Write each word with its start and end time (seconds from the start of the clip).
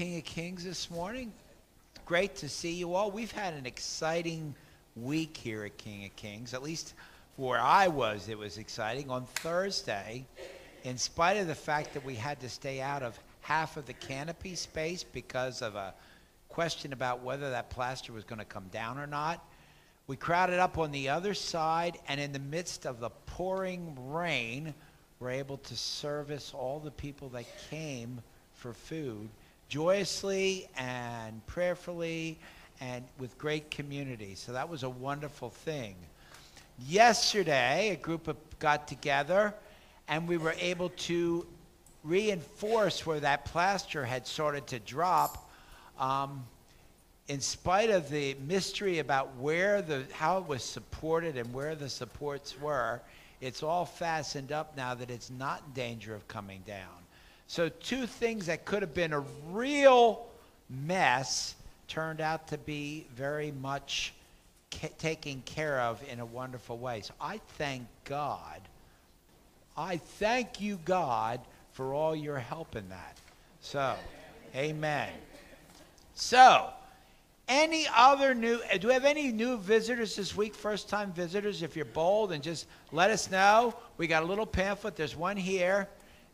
King 0.00 0.16
of 0.16 0.24
Kings 0.24 0.64
this 0.64 0.90
morning. 0.90 1.30
Great 2.06 2.34
to 2.36 2.48
see 2.48 2.72
you 2.72 2.94
all. 2.94 3.10
We've 3.10 3.30
had 3.30 3.52
an 3.52 3.66
exciting 3.66 4.54
week 4.96 5.36
here 5.36 5.66
at 5.66 5.76
King 5.76 6.06
of 6.06 6.16
Kings. 6.16 6.54
At 6.54 6.62
least 6.62 6.94
where 7.36 7.60
I 7.60 7.86
was, 7.88 8.30
it 8.30 8.38
was 8.38 8.56
exciting. 8.56 9.10
On 9.10 9.26
Thursday, 9.26 10.24
in 10.84 10.96
spite 10.96 11.36
of 11.36 11.48
the 11.48 11.54
fact 11.54 11.92
that 11.92 12.02
we 12.02 12.14
had 12.14 12.40
to 12.40 12.48
stay 12.48 12.80
out 12.80 13.02
of 13.02 13.18
half 13.42 13.76
of 13.76 13.84
the 13.84 13.92
canopy 13.92 14.54
space 14.54 15.02
because 15.04 15.60
of 15.60 15.74
a 15.74 15.92
question 16.48 16.94
about 16.94 17.22
whether 17.22 17.50
that 17.50 17.68
plaster 17.68 18.14
was 18.14 18.24
going 18.24 18.38
to 18.38 18.46
come 18.46 18.68
down 18.72 18.96
or 18.96 19.06
not, 19.06 19.44
we 20.06 20.16
crowded 20.16 20.60
up 20.60 20.78
on 20.78 20.92
the 20.92 21.10
other 21.10 21.34
side, 21.34 21.98
and 22.08 22.18
in 22.18 22.32
the 22.32 22.38
midst 22.38 22.86
of 22.86 23.00
the 23.00 23.10
pouring 23.26 23.94
rain, 24.10 24.72
were 25.18 25.28
able 25.28 25.58
to 25.58 25.76
service 25.76 26.54
all 26.56 26.80
the 26.80 26.90
people 26.90 27.28
that 27.28 27.44
came 27.68 28.22
for 28.54 28.72
food 28.72 29.28
joyously 29.70 30.68
and 30.76 31.46
prayerfully 31.46 32.38
and 32.80 33.04
with 33.18 33.38
great 33.38 33.70
community. 33.70 34.34
So 34.34 34.52
that 34.52 34.68
was 34.68 34.82
a 34.82 34.90
wonderful 34.90 35.48
thing. 35.50 35.94
Yesterday, 36.86 37.90
a 37.90 37.96
group 37.96 38.28
of, 38.28 38.36
got 38.58 38.88
together 38.88 39.54
and 40.08 40.28
we 40.28 40.36
were 40.36 40.54
able 40.60 40.90
to 40.90 41.46
reinforce 42.02 43.06
where 43.06 43.20
that 43.20 43.44
plaster 43.44 44.04
had 44.04 44.26
started 44.26 44.66
to 44.66 44.78
drop. 44.80 45.50
Um, 45.98 46.44
in 47.28 47.40
spite 47.40 47.90
of 47.90 48.10
the 48.10 48.34
mystery 48.46 48.98
about 48.98 49.36
where 49.36 49.82
the 49.82 50.04
how 50.10 50.38
it 50.38 50.48
was 50.48 50.64
supported 50.64 51.36
and 51.36 51.54
where 51.54 51.76
the 51.76 51.88
supports 51.88 52.60
were, 52.60 53.00
it's 53.40 53.62
all 53.62 53.84
fastened 53.84 54.50
up 54.50 54.76
now 54.76 54.94
that 54.94 55.10
it's 55.10 55.30
not 55.30 55.62
in 55.64 55.72
danger 55.74 56.14
of 56.14 56.26
coming 56.26 56.62
down. 56.66 56.99
So 57.50 57.68
two 57.68 58.06
things 58.06 58.46
that 58.46 58.64
could 58.64 58.80
have 58.82 58.94
been 58.94 59.12
a 59.12 59.24
real 59.48 60.24
mess 60.68 61.56
turned 61.88 62.20
out 62.20 62.46
to 62.46 62.58
be 62.58 63.08
very 63.16 63.50
much 63.50 64.12
ca- 64.70 64.92
taken 64.98 65.42
care 65.44 65.80
of 65.80 66.00
in 66.08 66.20
a 66.20 66.24
wonderful 66.24 66.78
way. 66.78 67.00
So 67.00 67.12
I 67.20 67.40
thank 67.58 67.88
God. 68.04 68.60
I 69.76 69.96
thank 69.96 70.60
you, 70.60 70.78
God, 70.84 71.40
for 71.72 71.92
all 71.92 72.14
your 72.14 72.38
help 72.38 72.76
in 72.76 72.88
that. 72.90 73.18
So, 73.60 73.96
amen. 74.54 75.10
So, 76.14 76.70
any 77.48 77.88
other 77.96 78.32
new, 78.32 78.60
uh, 78.72 78.78
do 78.78 78.86
we 78.86 78.94
have 78.94 79.04
any 79.04 79.32
new 79.32 79.58
visitors 79.58 80.14
this 80.14 80.36
week? 80.36 80.54
First 80.54 80.88
time 80.88 81.10
visitors? 81.12 81.64
If 81.64 81.74
you're 81.74 81.84
bold 81.84 82.30
and 82.30 82.44
just 82.44 82.68
let 82.92 83.10
us 83.10 83.28
know. 83.28 83.74
We 83.96 84.06
got 84.06 84.22
a 84.22 84.26
little 84.26 84.46
pamphlet. 84.46 84.94
There's 84.94 85.16
one 85.16 85.36
here. 85.36 85.88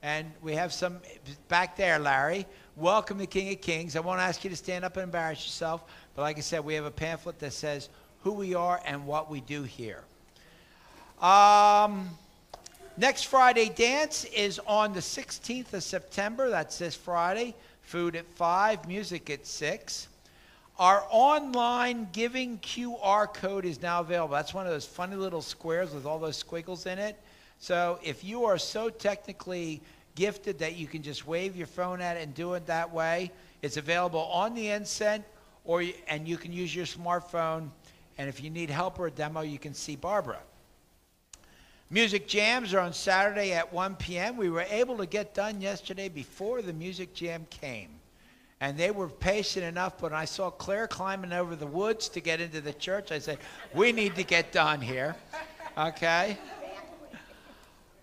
And 0.07 0.31
we 0.41 0.55
have 0.55 0.73
some 0.73 1.01
back 1.49 1.77
there, 1.77 1.99
Larry. 1.99 2.47
Welcome 2.77 3.19
to 3.19 3.27
King 3.27 3.53
of 3.53 3.61
Kings. 3.61 3.97
I 3.97 3.99
won't 3.99 4.21
ask 4.21 4.45
you 4.45 4.51
to 4.51 4.55
stand 4.55 4.85
up 4.85 4.97
and 4.97 5.03
embarrass 5.03 5.45
yourself. 5.45 5.83
But 6.15 6.23
like 6.23 6.39
I 6.39 6.43
said, 6.43 6.65
we 6.65 6.75
have 6.75 6.85
a 6.85 6.93
pamphlet 6.93 7.41
that 7.41 7.53
says 7.53 7.89
who 8.23 8.31
we 8.31 8.55
are 8.55 8.81
and 8.87 9.05
what 9.05 9.29
we 9.29 9.41
do 9.41 9.65
here. 9.65 10.05
Um, 11.21 12.11
next 12.97 13.25
Friday 13.25 13.69
dance 13.69 14.23
is 14.27 14.61
on 14.69 14.93
the 14.93 15.01
16th 15.01 15.73
of 15.73 15.83
September. 15.83 16.51
That's 16.51 16.79
this 16.79 16.95
Friday. 16.95 17.57
Food 17.83 18.15
at 18.15 18.27
5, 18.37 18.87
music 18.87 19.29
at 19.29 19.45
6. 19.45 20.07
Our 20.79 21.05
online 21.11 22.07
giving 22.13 22.59
QR 22.59 23.35
code 23.35 23.65
is 23.65 23.83
now 23.83 24.03
available. 24.03 24.37
That's 24.37 24.55
one 24.55 24.67
of 24.67 24.73
those 24.73 24.87
funny 24.87 25.17
little 25.17 25.43
squares 25.43 25.93
with 25.93 26.07
all 26.07 26.21
those 26.21 26.37
squiggles 26.37 26.87
in 26.87 27.01
it. 27.01 27.21
So 27.59 27.99
if 28.05 28.23
you 28.23 28.45
are 28.45 28.59
so 28.59 28.91
technically 28.91 29.81
gifted 30.17 30.59
that 30.59 30.75
you 30.75 30.89
can 30.89 31.03
just 31.03 31.27
wave 31.27 31.55
your 31.55 31.69
phone 31.69 32.01
at 32.01 32.17
it 32.17 32.25
and 32.25 32.35
do 32.35 32.55
it 32.55 32.67
that 32.67 32.93
way, 32.93 33.31
it's 33.63 33.77
available 33.77 34.25
on 34.25 34.55
the 34.55 34.67
Incent, 34.67 35.23
or 35.65 35.85
and 36.09 36.27
you 36.27 36.37
can 36.37 36.53
use 36.53 36.75
your 36.75 36.87
smartphone. 36.87 37.71
And 38.19 38.29
if 38.29 38.43
you 38.43 38.51
need 38.51 38.71
help 38.71 38.99
or 38.99 39.07
a 39.07 39.11
demo, 39.11 39.43
you 39.43 39.59
can 39.59 39.75
see 39.75 39.95
Barbara. 39.95 40.39
Music 41.91 42.27
jams 42.27 42.75
are 42.75 42.81
on 42.81 42.93
Saturday 42.93 43.53
at 43.53 43.73
1 43.73 43.95
p.m. 43.97 44.37
We 44.37 44.51
were 44.51 44.67
able 44.71 44.97
to 44.97 45.07
get 45.07 45.35
done 45.35 45.61
yesterday 45.61 46.09
before 46.09 46.61
the 46.61 46.73
music 46.73 47.15
jam 47.15 47.47
came. 47.49 47.91
And 48.61 48.77
they 48.77 48.91
were 48.91 49.09
patient 49.09 49.65
enough, 49.67 49.99
but 49.99 50.13
I 50.13 50.25
saw 50.25 50.51
Claire 50.51 50.89
climbing 50.89 51.33
over 51.33 51.55
the 51.55 51.67
woods 51.67 52.09
to 52.09 52.21
get 52.21 52.41
into 52.41 52.61
the 52.61 52.73
church. 52.73 53.13
I 53.13 53.19
said, 53.19 53.39
We 53.75 53.93
need 53.93 54.17
to 54.17 54.25
get 54.25 54.51
done 54.51 54.81
here. 54.81 55.15
Okay? 55.79 56.39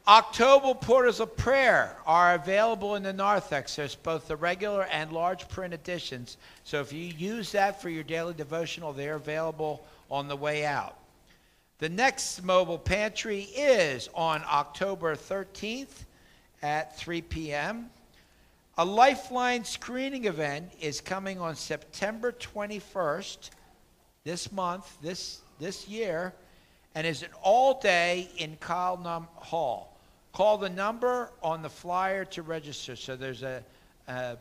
October 0.05 0.73
Portals 0.73 1.21
of 1.21 1.37
Prayer 1.37 1.95
are 2.05 2.35
available 2.35 2.95
in 2.95 3.03
the 3.03 3.13
narthex. 3.13 3.77
There's 3.77 3.95
both 3.95 4.27
the 4.27 4.35
regular 4.35 4.83
and 4.91 5.13
large 5.13 5.47
print 5.47 5.73
editions. 5.73 6.35
So 6.65 6.81
if 6.81 6.91
you 6.91 7.05
use 7.05 7.53
that 7.53 7.81
for 7.81 7.87
your 7.87 8.03
daily 8.03 8.33
devotional, 8.33 8.91
they're 8.91 9.15
available 9.15 9.85
on 10.11 10.27
the 10.27 10.35
way 10.35 10.65
out. 10.65 10.97
The 11.79 11.87
next 11.87 12.43
mobile 12.43 12.77
pantry 12.77 13.43
is 13.55 14.09
on 14.13 14.43
October 14.45 15.15
13th 15.15 16.03
at 16.61 16.97
3 16.97 17.21
p.m. 17.21 17.89
A 18.77 18.83
Lifeline 18.83 19.63
screening 19.63 20.25
event 20.25 20.69
is 20.81 20.99
coming 20.99 21.39
on 21.39 21.55
September 21.55 22.33
21st, 22.33 23.51
this 24.25 24.51
month, 24.51 24.97
this, 25.01 25.39
this 25.59 25.87
year, 25.87 26.33
and 26.93 27.07
is 27.07 27.23
an 27.23 27.29
all 27.41 27.79
day 27.79 28.29
in 28.37 28.57
Kyle 28.57 28.97
Hall. 29.35 29.92
Call 30.33 30.57
the 30.57 30.69
number 30.69 31.31
on 31.43 31.61
the 31.61 31.69
flyer 31.69 32.25
to 32.25 32.41
register. 32.41 32.95
So 32.95 33.15
there's 33.15 33.43
a, 33.43 33.63
a 34.07 34.37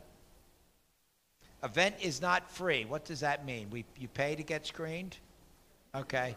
event 1.62 1.96
is 2.00 2.20
not 2.20 2.50
free. 2.50 2.86
What 2.86 3.04
does 3.04 3.20
that 3.20 3.44
mean? 3.44 3.68
We, 3.70 3.84
you 3.98 4.08
pay 4.08 4.34
to 4.34 4.42
get 4.42 4.66
screened? 4.66 5.18
Okay. 5.94 6.34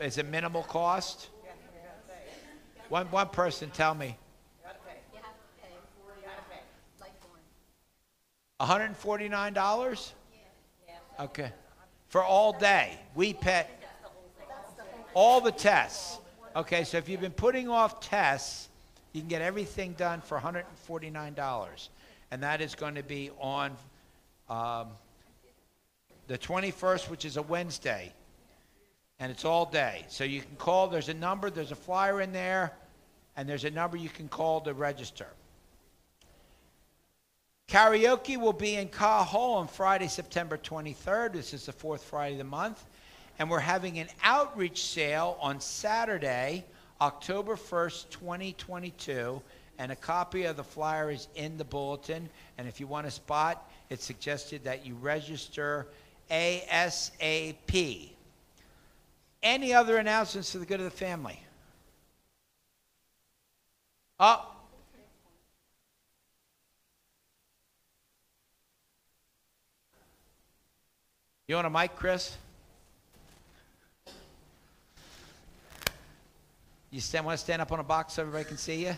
Is 0.00 0.18
it 0.18 0.26
minimal 0.26 0.64
cost? 0.64 1.28
One, 2.88 3.06
one 3.10 3.28
person 3.28 3.70
tell 3.70 3.94
me. 3.94 4.16
$149? 8.60 10.12
Okay. 11.20 11.52
For 12.08 12.22
all 12.24 12.52
day. 12.52 12.98
We 13.14 13.34
pay 13.34 13.66
all 15.14 15.40
the 15.40 15.52
tests. 15.52 16.18
Okay, 16.54 16.84
so 16.84 16.98
if 16.98 17.08
you've 17.08 17.20
been 17.20 17.32
putting 17.32 17.68
off 17.68 18.00
tests, 18.00 18.68
you 19.16 19.22
can 19.22 19.28
get 19.30 19.40
everything 19.40 19.94
done 19.94 20.20
for 20.20 20.38
$149. 20.38 21.88
And 22.30 22.42
that 22.42 22.60
is 22.60 22.74
going 22.74 22.96
to 22.96 23.02
be 23.02 23.30
on 23.40 23.74
um, 24.50 24.88
the 26.26 26.36
21st, 26.36 27.08
which 27.08 27.24
is 27.24 27.38
a 27.38 27.42
Wednesday. 27.42 28.12
And 29.18 29.32
it's 29.32 29.46
all 29.46 29.64
day. 29.64 30.04
So 30.08 30.24
you 30.24 30.42
can 30.42 30.54
call, 30.56 30.88
there's 30.88 31.08
a 31.08 31.14
number, 31.14 31.48
there's 31.48 31.72
a 31.72 31.76
flyer 31.76 32.20
in 32.20 32.30
there, 32.32 32.74
and 33.36 33.48
there's 33.48 33.64
a 33.64 33.70
number 33.70 33.96
you 33.96 34.10
can 34.10 34.28
call 34.28 34.60
to 34.60 34.74
register. 34.74 35.28
Karaoke 37.68 38.36
will 38.36 38.52
be 38.52 38.74
in 38.74 38.90
Hall 38.92 39.54
on 39.54 39.66
Friday, 39.66 40.08
September 40.08 40.58
23rd. 40.58 41.32
This 41.32 41.54
is 41.54 41.64
the 41.64 41.72
fourth 41.72 42.04
Friday 42.04 42.34
of 42.34 42.38
the 42.38 42.44
month. 42.44 42.84
And 43.38 43.50
we're 43.50 43.60
having 43.60 43.98
an 43.98 44.08
outreach 44.22 44.84
sale 44.84 45.38
on 45.40 45.58
Saturday, 45.58 46.66
October 47.00 47.56
1st, 47.56 48.10
2022. 48.10 49.42
And 49.78 49.92
a 49.92 49.96
copy 49.96 50.44
of 50.44 50.56
the 50.56 50.64
flyer 50.64 51.10
is 51.10 51.28
in 51.34 51.58
the 51.58 51.64
bulletin. 51.64 52.28
And 52.56 52.66
if 52.66 52.80
you 52.80 52.86
want 52.86 53.06
a 53.06 53.10
spot, 53.10 53.70
it's 53.90 54.04
suggested 54.04 54.64
that 54.64 54.86
you 54.86 54.94
register 54.94 55.86
ASAP. 56.30 58.10
Any 59.42 59.74
other 59.74 59.98
announcements 59.98 60.52
for 60.52 60.58
the 60.58 60.66
good 60.66 60.80
of 60.80 60.84
the 60.84 60.90
family? 60.90 61.40
Oh, 64.18 64.56
You 71.48 71.54
want 71.54 71.68
a 71.68 71.70
mic, 71.70 71.94
Chris? 71.94 72.36
You 76.96 77.02
stand, 77.02 77.26
want 77.26 77.36
to 77.36 77.44
stand 77.44 77.60
up 77.60 77.72
on 77.72 77.78
a 77.78 77.82
box 77.82 78.14
so 78.14 78.22
everybody 78.22 78.46
can 78.46 78.56
see 78.56 78.86
you? 78.86 78.96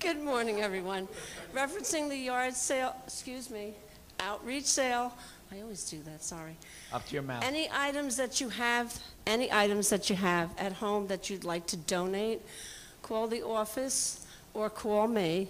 Good 0.00 0.20
morning, 0.20 0.60
everyone. 0.60 1.06
Referencing 1.54 2.08
the 2.08 2.16
yard 2.16 2.54
sale, 2.54 2.96
excuse 3.06 3.48
me, 3.48 3.74
outreach 4.18 4.64
sale. 4.64 5.16
I 5.52 5.60
always 5.60 5.88
do 5.88 6.02
that, 6.02 6.24
sorry. 6.24 6.56
Up 6.92 7.06
to 7.06 7.14
your 7.14 7.22
mouth. 7.22 7.44
Any 7.44 7.68
items 7.72 8.16
that 8.16 8.40
you 8.40 8.48
have, 8.48 9.00
any 9.24 9.52
items 9.52 9.88
that 9.90 10.10
you 10.10 10.16
have 10.16 10.50
at 10.58 10.72
home 10.72 11.06
that 11.06 11.30
you'd 11.30 11.44
like 11.44 11.68
to 11.68 11.76
donate, 11.76 12.42
call 13.02 13.28
the 13.28 13.46
office 13.46 14.26
or 14.52 14.68
call 14.68 15.06
me, 15.06 15.46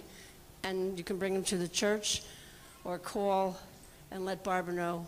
and 0.62 0.98
you 0.98 1.04
can 1.04 1.16
bring 1.16 1.32
them 1.32 1.44
to 1.44 1.56
the 1.56 1.68
church 1.68 2.22
or 2.84 2.98
call 2.98 3.56
and 4.10 4.26
let 4.26 4.44
Barbara 4.44 4.74
know, 4.74 5.06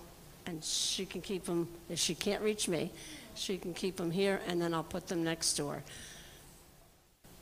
and 0.48 0.64
she 0.64 1.04
can 1.04 1.20
keep 1.20 1.44
them, 1.44 1.68
if 1.90 1.98
she 1.98 2.14
can't 2.14 2.42
reach 2.42 2.68
me, 2.68 2.90
she 3.34 3.58
can 3.58 3.74
keep 3.74 3.96
them 3.96 4.10
here, 4.10 4.40
and 4.46 4.60
then 4.60 4.72
I'll 4.72 4.82
put 4.82 5.06
them 5.06 5.22
next 5.22 5.54
door. 5.54 5.82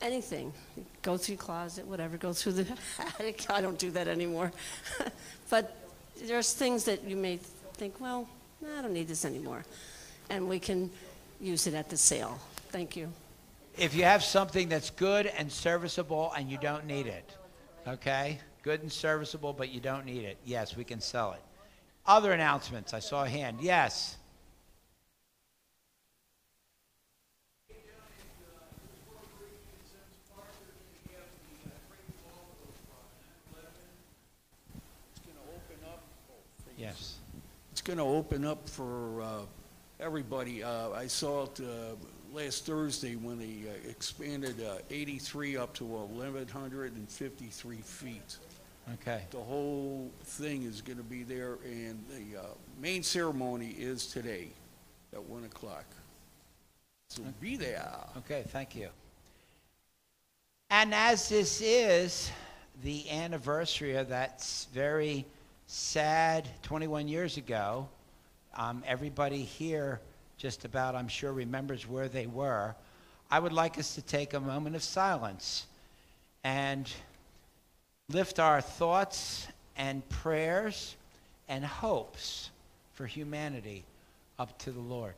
Anything, 0.03 0.53
go 1.03 1.17
through 1.17 1.37
closet, 1.37 1.87
whatever, 1.87 2.17
go 2.17 2.33
through 2.33 2.53
the 2.53 2.67
attic, 2.99 3.47
I 3.51 3.61
don't 3.61 3.79
do 3.79 3.91
that 3.93 4.09
anymore. 4.09 4.53
But 5.49 5.77
there's 6.25 6.53
things 6.53 6.85
that 6.87 7.05
you 7.05 7.15
may 7.15 7.37
think, 7.75 8.01
well, 8.01 8.29
I 8.77 8.83
don't 8.83 8.93
need 8.93 9.07
this 9.07 9.25
anymore, 9.25 9.65
and 10.29 10.49
we 10.49 10.59
can 10.59 10.91
use 11.41 11.69
it 11.69 11.75
at 11.75 11.89
the 11.89 11.97
sale. 11.97 12.41
Thank 12.71 12.97
you. 12.97 13.13
If 13.79 13.95
you 13.95 14.03
have 14.03 14.25
something 14.25 14.69
that's 14.69 14.91
good 14.91 15.27
and 15.27 15.53
serviceable 15.53 16.33
and 16.37 16.51
you 16.51 16.59
don't 16.59 16.87
need 16.87 17.07
it, 17.07 17.37
okay? 17.87 18.41
Good 18.63 18.83
and 18.83 18.91
serviceable, 18.91 19.53
but 19.53 19.69
you 19.69 19.79
don't 19.79 20.05
need 20.05 20.25
it, 20.25 20.39
yes, 20.45 20.77
we 20.77 20.83
can 20.83 21.01
sell 21.01 21.33
it. 21.33 21.46
Other 22.09 22.33
announcements, 22.33 22.95
I 22.95 23.01
saw 23.01 23.25
a 23.25 23.29
hand, 23.29 23.59
yes. 23.61 24.17
Yes. 36.79 37.17
It's 37.73 37.81
going 37.81 37.97
to 37.99 38.05
open 38.05 38.45
up 38.45 38.69
for 38.69 39.23
uh, 39.23 39.41
everybody. 39.99 40.63
Uh, 40.63 40.91
I 40.91 41.07
saw 41.07 41.45
it 41.45 41.59
uh, 41.61 41.97
last 42.33 42.67
Thursday 42.67 43.17
when 43.17 43.39
they 43.39 43.69
uh, 43.69 43.89
expanded 43.89 44.63
uh, 44.63 44.77
83 44.91 45.57
up 45.57 45.75
to 45.75 45.85
1,153 45.85 47.77
feet. 47.79 48.37
Okay. 48.95 49.23
The 49.31 49.39
whole 49.39 50.11
thing 50.23 50.63
is 50.63 50.81
going 50.81 50.99
to 50.99 51.05
be 51.05 51.25
there, 51.25 51.59
and 51.65 52.05
the 52.09 52.41
uh, 52.41 52.45
main 52.81 53.03
ceremony 53.03 53.71
is 53.71 54.07
today 54.07 54.49
at 55.13 55.23
1 55.23 55.45
o'clock. 55.45 55.85
So 57.09 57.23
be 57.41 57.57
there. 57.57 57.89
Okay, 58.19 58.45
thank 58.49 58.77
you. 58.77 58.89
And 60.71 60.95
as 60.95 61.29
this 61.29 61.61
is 61.61 62.31
the 62.83 63.09
anniversary 63.11 63.97
of 63.97 64.09
that 64.09 64.45
very 64.73 65.25
sad 65.67 66.49
21 66.63 67.09
years 67.09 67.37
ago, 67.37 67.89
um, 68.57 68.83
everybody 68.87 69.43
here 69.43 70.01
just 70.37 70.65
about, 70.65 70.95
I'm 70.95 71.09
sure, 71.09 71.33
remembers 71.33 71.89
where 71.89 72.09
they 72.09 72.27
were. 72.27 72.75
I 73.31 73.39
would 73.39 73.53
like 73.53 73.79
us 73.79 73.95
to 73.95 74.03
take 74.03 74.35
a 74.35 74.41
moment 74.41 74.77
of 74.77 74.83
silence 74.83 75.67
and 76.45 76.93
lift 78.09 78.39
our 78.39 78.61
thoughts 78.61 79.49
and 79.77 80.09
prayers 80.09 80.97
and 81.49 81.65
hopes 81.65 82.51
for 82.95 83.07
humanity 83.07 83.85
up 84.39 84.57
to 84.59 84.71
the 84.71 84.81
Lord. 84.81 85.15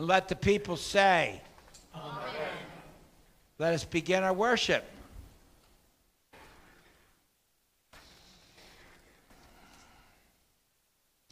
Let 0.00 0.28
the 0.28 0.36
people 0.36 0.78
say, 0.78 1.42
Amen. 1.94 2.22
Let 3.58 3.74
us 3.74 3.84
begin 3.84 4.22
our 4.22 4.32
worship. 4.32 4.82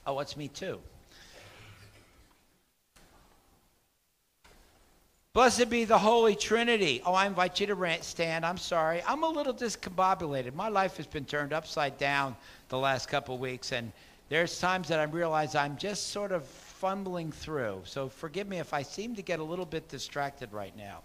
Oh, 0.07 0.19
it's 0.21 0.37
me 0.37 0.49
too. 0.49 0.79
Blessed 5.33 5.71
be 5.71 5.85
the 5.85 5.97
Holy 5.97 6.37
Trinity. 6.37 7.01
Oh, 7.07 7.15
I 7.15 7.27
invite 7.27 7.61
you 7.61 7.67
to 7.69 7.99
stand. 8.03 8.45
I'm 8.45 8.59
sorry. 8.59 9.03
I'm 9.07 9.23
a 9.23 9.29
little 9.31 9.55
discombobulated. 9.55 10.55
My 10.55 10.69
life 10.69 10.99
has 10.99 11.07
been 11.07 11.25
turned 11.25 11.55
upside 11.55 11.97
down 11.97 12.37
the 12.69 12.77
last 12.77 13.09
couple 13.09 13.39
weeks, 13.39 13.73
and 13.73 13.93
there's 14.29 14.61
times 14.61 14.89
that 14.89 15.01
I 15.01 15.05
realize 15.05 15.55
I'm 15.55 15.79
just 15.79 16.09
sort 16.09 16.33
of 16.33 16.45
fumbling 16.81 17.33
through. 17.33 17.83
So 17.85 18.09
forgive 18.09 18.49
me 18.49 18.59
if 18.59 18.73
I 18.73 18.83
seem 18.83 19.17
to 19.17 19.23
get 19.23 19.41
a 19.41 19.45
little 19.45 19.67
bit 19.67 19.89
distracted 19.89 20.53
right 20.53 20.77
now. 20.77 21.03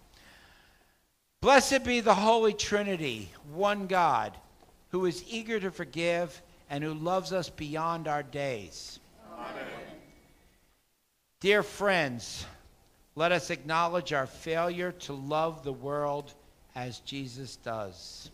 Blessed 1.41 1.83
be 1.83 1.99
the 1.99 2.13
Holy 2.13 2.53
Trinity, 2.53 3.29
one 3.53 3.87
God, 3.87 4.37
who 4.89 5.05
is 5.05 5.23
eager 5.27 5.59
to 5.59 5.71
forgive 5.71 6.41
and 6.69 6.83
who 6.83 6.93
loves 6.93 7.33
us 7.33 7.49
beyond 7.49 8.07
our 8.07 8.23
days. 8.23 8.99
Amen. 9.37 9.65
Dear 11.39 11.63
friends, 11.63 12.45
let 13.15 13.31
us 13.31 13.49
acknowledge 13.49 14.13
our 14.13 14.27
failure 14.27 14.91
to 14.91 15.13
love 15.13 15.63
the 15.63 15.73
world 15.73 16.33
as 16.75 16.99
Jesus 16.99 17.57
does. 17.57 18.31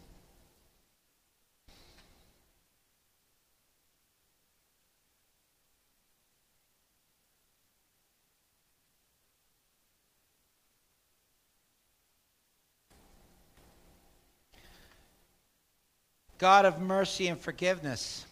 God 16.39 16.63
of 16.63 16.79
mercy 16.79 17.27
and 17.27 17.37
forgiveness, 17.39 18.25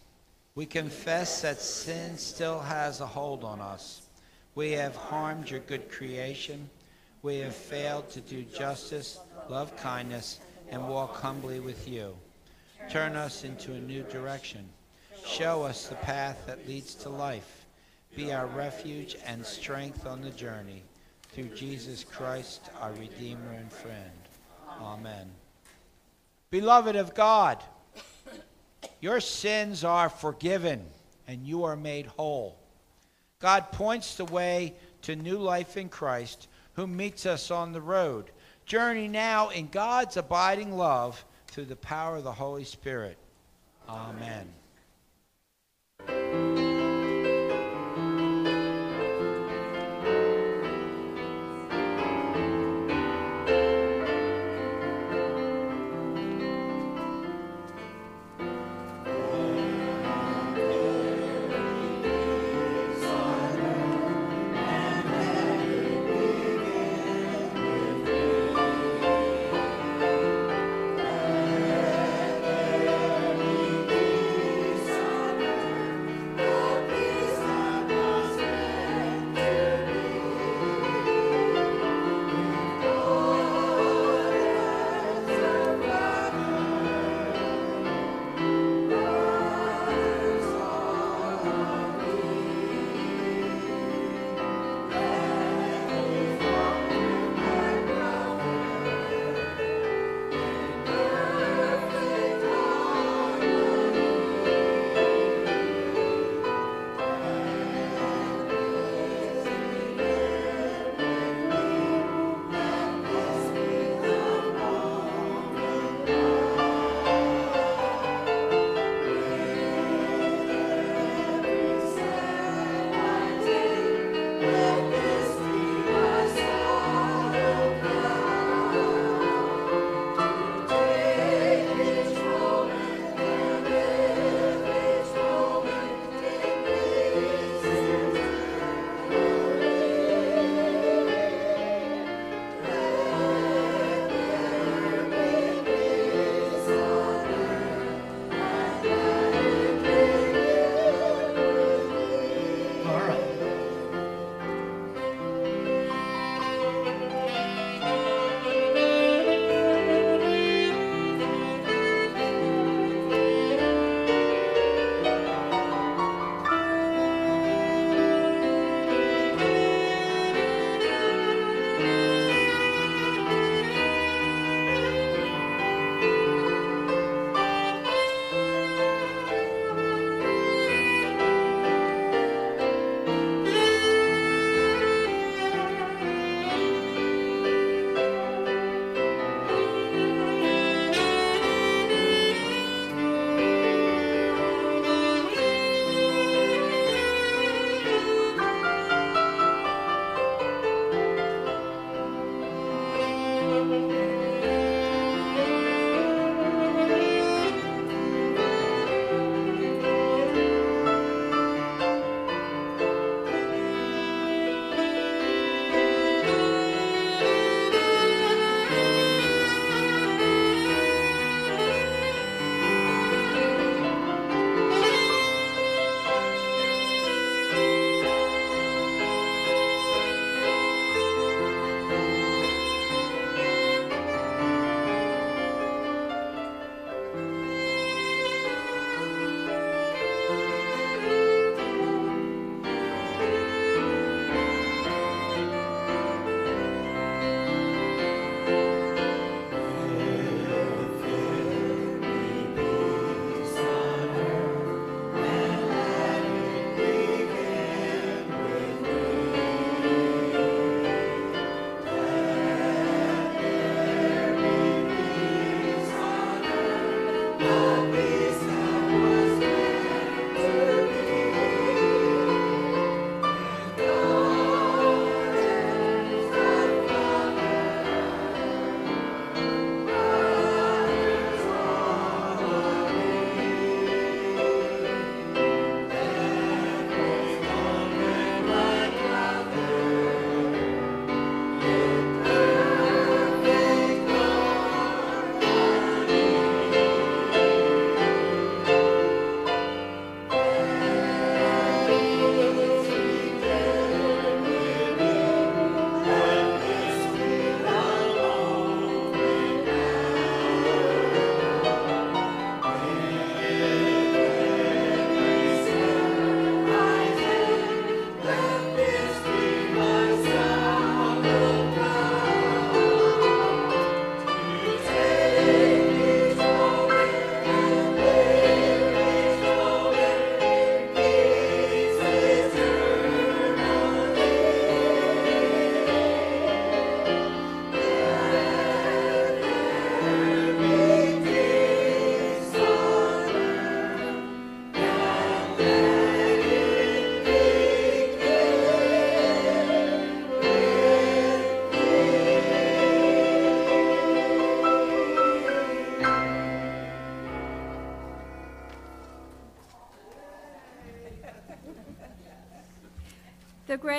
we 0.54 0.64
confess 0.64 1.42
that 1.42 1.60
sin 1.60 2.16
still 2.16 2.58
has 2.58 3.02
a 3.02 3.06
hold 3.06 3.44
on 3.44 3.60
us. 3.60 4.00
We 4.54 4.72
have 4.72 4.96
harmed 4.96 5.50
your 5.50 5.60
good 5.60 5.90
creation. 5.90 6.70
We 7.22 7.36
have 7.40 7.54
failed 7.54 8.08
to 8.10 8.20
do 8.22 8.44
justice, 8.44 9.20
love 9.50 9.76
kindness, 9.76 10.40
and 10.70 10.88
walk 10.88 11.16
humbly 11.16 11.60
with 11.60 11.86
you. 11.86 12.16
Turn 12.88 13.14
us 13.14 13.44
into 13.44 13.74
a 13.74 13.80
new 13.80 14.02
direction. 14.04 14.66
Show 15.26 15.64
us 15.64 15.88
the 15.88 15.96
path 15.96 16.38
that 16.46 16.66
leads 16.66 16.94
to 16.96 17.10
life. 17.10 17.66
Be 18.16 18.32
our 18.32 18.46
refuge 18.46 19.16
and 19.26 19.44
strength 19.44 20.06
on 20.06 20.22
the 20.22 20.30
journey. 20.30 20.82
Through 21.32 21.54
Jesus 21.54 22.04
Christ, 22.04 22.70
our 22.80 22.92
Redeemer 22.92 23.52
and 23.52 23.70
friend. 23.70 24.10
Amen. 24.80 25.30
Beloved 26.50 26.96
of 26.96 27.14
God, 27.14 27.62
your 29.00 29.20
sins 29.20 29.84
are 29.84 30.08
forgiven 30.08 30.84
and 31.26 31.46
you 31.46 31.64
are 31.64 31.76
made 31.76 32.06
whole. 32.06 32.58
God 33.40 33.70
points 33.70 34.16
the 34.16 34.24
way 34.24 34.74
to 35.02 35.14
new 35.14 35.38
life 35.38 35.76
in 35.76 35.88
Christ, 35.88 36.48
who 36.74 36.86
meets 36.86 37.26
us 37.26 37.50
on 37.50 37.72
the 37.72 37.80
road. 37.80 38.30
Journey 38.66 39.08
now 39.08 39.50
in 39.50 39.68
God's 39.68 40.16
abiding 40.16 40.76
love 40.76 41.24
through 41.46 41.66
the 41.66 41.76
power 41.76 42.16
of 42.16 42.24
the 42.24 42.32
Holy 42.32 42.64
Spirit. 42.64 43.16
Amen. 43.88 44.48
The 46.06 46.37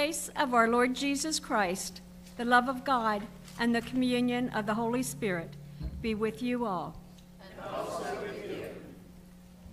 grace 0.10 0.32
of 0.38 0.56
our 0.56 0.68
Lord 0.68 0.96
Jesus 0.96 1.40
Christ, 1.40 2.02
the 2.36 2.44
love 2.44 2.68
of 2.68 2.84
God, 2.84 3.22
and 3.60 3.76
the 3.76 3.82
communion 3.82 4.50
of 4.50 4.66
the 4.66 4.74
Holy 4.74 5.04
Spirit 5.04 5.52
be 6.02 6.16
with 6.16 6.42
you 6.42 6.66
all. 6.66 7.00
And 7.40 7.76
also 7.76 8.18
with 8.24 8.50
you. 8.50 8.66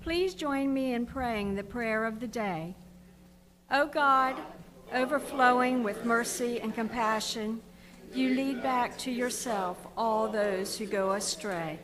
Please 0.03 0.35
join 0.35 0.75
me 0.75 0.93
in 0.93 1.07
praying 1.07 1.55
the 1.55 1.65
prayer 1.65 2.05
of 2.05 2.21
the 2.21 2.27
day. 2.27 2.75
O 3.71 3.87
God, 3.87 4.37
overflowing 4.93 5.83
with 5.83 6.05
mercy 6.05 6.61
and 6.61 6.75
compassion, 6.75 7.63
you 8.13 8.35
lead 8.35 8.63
back 8.63 8.99
to 8.99 9.11
yourself 9.11 9.87
all 9.97 10.29
those 10.29 10.77
who 10.77 10.85
go 10.85 11.13
astray. 11.13 11.79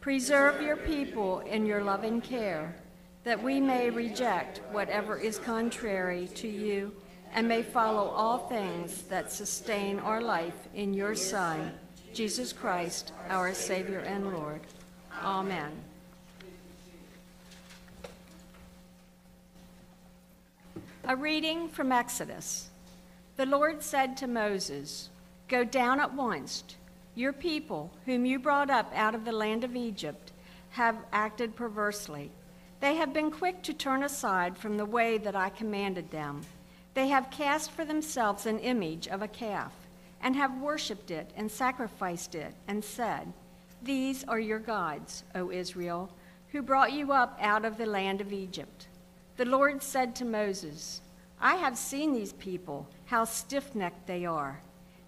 Preserve 0.00 0.62
your 0.62 0.76
people 0.76 1.40
in 1.40 1.66
your 1.66 1.84
loving 1.84 2.22
care, 2.22 2.74
that 3.24 3.42
we 3.42 3.60
may 3.60 3.90
reject 3.90 4.62
whatever 4.72 5.18
is 5.18 5.38
contrary 5.38 6.28
to 6.28 6.48
you 6.48 6.94
and 7.34 7.46
may 7.46 7.62
follow 7.62 8.08
all 8.08 8.38
things 8.38 9.02
that 9.02 9.30
sustain 9.30 9.98
our 10.00 10.20
life 10.20 10.68
in 10.74 10.94
your 10.94 11.14
Son, 11.14 11.72
Jesus 12.12 12.52
Christ, 12.52 13.12
our 13.28 13.54
Savior 13.54 14.00
and 14.00 14.32
Lord. 14.32 14.60
Amen. 15.22 15.70
A 21.04 21.16
reading 21.16 21.68
from 21.68 21.92
Exodus. 21.92 22.68
The 23.36 23.46
Lord 23.46 23.82
said 23.82 24.16
to 24.18 24.26
Moses, 24.26 25.08
Go 25.48 25.64
down 25.64 25.98
at 25.98 26.14
once. 26.14 26.64
Your 27.14 27.32
people, 27.32 27.90
whom 28.06 28.24
you 28.24 28.38
brought 28.38 28.70
up 28.70 28.92
out 28.94 29.14
of 29.14 29.24
the 29.24 29.32
land 29.32 29.64
of 29.64 29.74
Egypt, 29.74 30.32
have 30.70 30.96
acted 31.12 31.56
perversely. 31.56 32.30
They 32.80 32.94
have 32.96 33.12
been 33.12 33.30
quick 33.30 33.62
to 33.64 33.74
turn 33.74 34.04
aside 34.04 34.56
from 34.56 34.76
the 34.76 34.84
way 34.84 35.18
that 35.18 35.34
I 35.34 35.48
commanded 35.50 36.10
them. 36.10 36.42
They 36.94 37.08
have 37.08 37.30
cast 37.30 37.70
for 37.70 37.84
themselves 37.84 38.46
an 38.46 38.58
image 38.58 39.06
of 39.06 39.22
a 39.22 39.28
calf, 39.28 39.72
and 40.20 40.36
have 40.36 40.60
worshipped 40.60 41.10
it 41.10 41.30
and 41.36 41.50
sacrificed 41.50 42.34
it, 42.34 42.54
and 42.66 42.84
said, 42.84 43.32
These 43.82 44.24
are 44.24 44.40
your 44.40 44.58
gods, 44.58 45.24
O 45.34 45.50
Israel, 45.50 46.10
who 46.48 46.62
brought 46.62 46.92
you 46.92 47.12
up 47.12 47.38
out 47.40 47.64
of 47.64 47.78
the 47.78 47.86
land 47.86 48.20
of 48.20 48.32
Egypt. 48.32 48.88
The 49.36 49.44
Lord 49.44 49.82
said 49.82 50.14
to 50.16 50.24
Moses, 50.24 51.00
I 51.40 51.56
have 51.56 51.78
seen 51.78 52.12
these 52.12 52.34
people, 52.34 52.86
how 53.06 53.24
stiff 53.24 53.74
necked 53.74 54.06
they 54.06 54.26
are. 54.26 54.60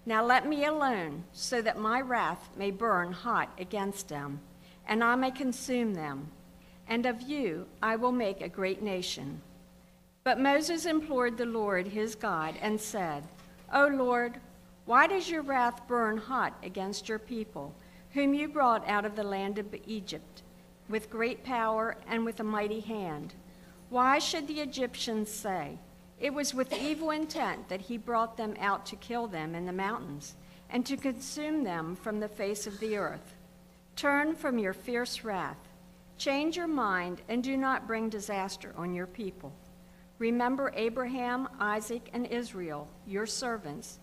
Now 0.05 0.25
let 0.25 0.47
me 0.47 0.65
alone, 0.65 1.23
so 1.31 1.61
that 1.61 1.77
my 1.77 2.01
wrath 2.01 2.49
may 2.57 2.71
burn 2.71 3.11
hot 3.11 3.49
against 3.59 4.09
them, 4.09 4.39
and 4.87 5.03
I 5.03 5.15
may 5.15 5.31
consume 5.31 5.93
them. 5.93 6.31
And 6.87 7.05
of 7.05 7.21
you 7.21 7.67
I 7.81 7.95
will 7.95 8.11
make 8.11 8.41
a 8.41 8.49
great 8.49 8.81
nation. 8.81 9.41
But 10.23 10.39
Moses 10.39 10.85
implored 10.85 11.37
the 11.37 11.45
Lord 11.45 11.87
his 11.87 12.15
God 12.15 12.55
and 12.61 12.79
said, 12.79 13.23
O 13.73 13.87
Lord, 13.87 14.39
why 14.85 15.07
does 15.07 15.29
your 15.29 15.41
wrath 15.41 15.87
burn 15.87 16.17
hot 16.17 16.57
against 16.63 17.09
your 17.09 17.19
people, 17.19 17.73
whom 18.11 18.33
you 18.33 18.47
brought 18.47 18.87
out 18.87 19.05
of 19.05 19.15
the 19.15 19.23
land 19.23 19.57
of 19.57 19.75
Egypt, 19.85 20.41
with 20.87 21.09
great 21.09 21.43
power 21.43 21.97
and 22.07 22.23
with 22.23 22.39
a 22.39 22.43
mighty 22.43 22.79
hand? 22.79 23.33
Why 23.89 24.19
should 24.19 24.47
the 24.47 24.61
Egyptians 24.61 25.29
say, 25.29 25.77
It 26.19 26.33
was 26.33 26.53
with 26.53 26.71
evil 26.73 27.11
intent 27.11 27.67
that 27.67 27.81
he 27.81 27.97
brought 27.97 28.37
them 28.37 28.55
out 28.59 28.85
to 28.87 28.95
kill 28.95 29.27
them 29.27 29.55
in 29.55 29.65
the 29.65 29.73
mountains, 29.73 30.35
and 30.69 30.85
to 30.85 30.95
consume 30.95 31.63
them 31.63 31.97
from 31.97 32.19
the 32.19 32.29
face 32.29 32.65
of 32.65 32.79
the 32.79 32.95
earth? 32.95 33.35
Turn 33.95 34.35
from 34.35 34.57
your 34.57 34.73
fierce 34.73 35.23
wrath. 35.23 35.57
Change 36.17 36.55
your 36.55 36.67
mind 36.67 37.21
and 37.27 37.43
do 37.43 37.57
not 37.57 37.87
bring 37.87 38.09
disaster 38.09 38.73
on 38.77 38.93
your 38.93 39.07
people. 39.07 39.53
Remember 40.23 40.71
Abraham, 40.77 41.49
Isaac, 41.59 42.09
and 42.13 42.25
Israel, 42.27 42.87
your 43.05 43.25
servants, 43.25 43.99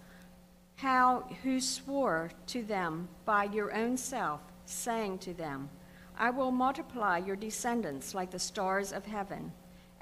how 0.77 1.25
who 1.43 1.59
swore 1.63 2.31
to 2.49 2.63
them 2.63 3.09
by 3.25 3.45
your 3.45 3.75
own 3.75 3.97
self, 3.97 4.43
saying 4.67 5.17
to 5.21 5.33
them, 5.33 5.71
I 6.19 6.29
will 6.29 6.51
multiply 6.51 7.17
your 7.17 7.37
descendants 7.37 8.15
like 8.15 8.31
the 8.31 8.39
stars 8.39 8.93
of 8.93 9.07
heaven, 9.07 9.51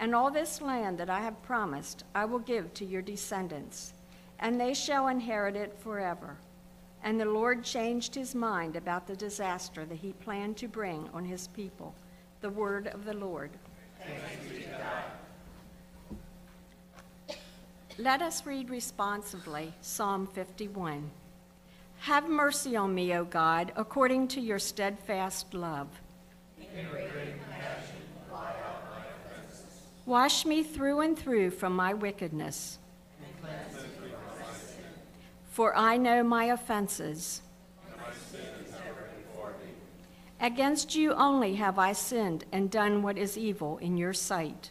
and 0.01 0.13
all 0.13 0.29
this 0.29 0.61
land 0.61 0.99
that 0.99 1.09
I 1.09 1.21
have 1.21 1.41
promised 1.41 2.03
I 2.17 2.25
will 2.25 2.41
give 2.41 2.75
to 2.75 2.85
your 2.85 3.03
descendants, 3.03 3.93
and 4.41 4.61
they 4.61 4.75
shall 4.75 5.07
inherit 5.07 5.55
it 5.55 5.79
forever. 5.79 6.37
And 7.05 7.21
the 7.21 7.27
Lord 7.27 7.63
changed 7.63 8.17
his 8.17 8.35
mind 8.35 8.75
about 8.75 9.07
the 9.07 9.15
disaster 9.15 9.85
that 9.85 9.99
he 9.99 10.15
planned 10.15 10.57
to 10.57 10.67
bring 10.67 11.09
on 11.15 11.25
his 11.25 11.47
people. 11.47 11.95
The 12.41 12.51
word 12.51 12.89
of 12.89 13.05
the 13.05 13.15
Lord. 13.15 13.51
Let 18.01 18.23
us 18.23 18.47
read 18.47 18.71
responsively 18.71 19.75
Psalm 19.81 20.29
51. 20.29 21.11
Have 21.99 22.29
mercy 22.29 22.77
on 22.77 22.95
me, 22.95 23.13
O 23.13 23.25
God, 23.25 23.73
according 23.75 24.29
to 24.29 24.41
your 24.41 24.61
steadfast 24.61 25.53
love. 25.53 25.89
Wash 30.07 30.47
me 30.47 30.63
through 30.63 31.01
and 31.01 31.19
through 31.19 31.51
from 31.51 31.75
my 31.75 31.93
wickedness. 31.93 32.79
For 35.51 35.77
I 35.77 35.97
know 35.97 36.23
my 36.23 36.45
offenses. 36.45 37.43
Against 40.41 40.95
you 40.95 41.15
only 41.15 41.57
have 41.57 41.81
I 41.81 41.95
sinned 41.95 42.45
and 42.53 42.71
done 42.71 43.03
what 43.03 43.19
is 43.19 43.37
evil 43.37 43.79
in 43.79 43.97
your 43.97 44.13
sight. 44.13 44.71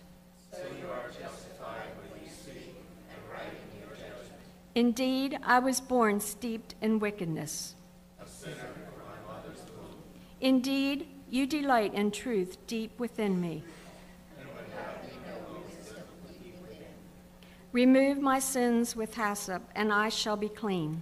Indeed, 4.78 5.40
I 5.42 5.58
was 5.58 5.82
born 5.82 6.20
steeped 6.20 6.76
in 6.84 7.00
wickedness. 7.00 7.74
Indeed, 10.40 11.08
you 11.32 11.48
delight 11.48 11.96
in 11.96 12.12
truth 12.12 12.60
deep 12.68 13.00
within 13.00 13.42
me. 13.42 13.64
Remove 17.72 18.20
my 18.20 18.38
sins 18.38 18.96
with 18.96 19.16
hyssop, 19.16 19.64
and 19.74 19.92
I 19.92 20.10
shall 20.10 20.38
be 20.38 20.48
clean. 20.48 21.02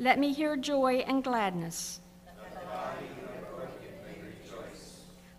Let 0.00 0.18
me 0.18 0.32
hear 0.32 0.56
joy 0.56 1.04
and 1.06 1.22
gladness. 1.22 2.00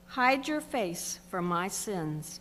Hide 0.05 0.47
your 0.47 0.61
face 0.61 1.19
from 1.29 1.43
my 1.43 1.67
sins. 1.67 2.39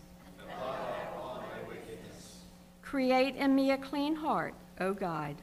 Create 2.95 3.35
in 3.35 3.57
me 3.57 3.73
a 3.73 3.77
clean 3.77 4.15
heart, 4.15 4.55
O 4.79 4.95
God. 4.95 5.35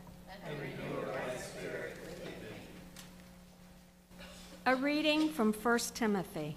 A 4.66 4.74
reading 4.78 5.28
from 5.28 5.52
1 5.52 5.80
Timothy. 5.94 6.56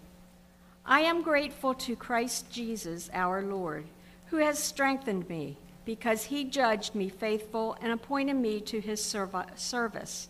I 0.87 1.00
am 1.00 1.22
grateful 1.22 1.74
to 1.74 1.96
Christ 1.96 2.48
Jesus 2.48 3.11
our 3.12 3.42
Lord, 3.42 3.87
who 4.26 4.37
has 4.37 4.57
strengthened 4.57 5.28
me, 5.28 5.57
because 5.85 6.22
he 6.22 6.44
judged 6.44 6.94
me 6.94 7.09
faithful 7.09 7.76
and 7.83 7.90
appointed 7.90 8.37
me 8.37 8.61
to 8.61 8.80
his 8.80 9.02
service. 9.02 10.28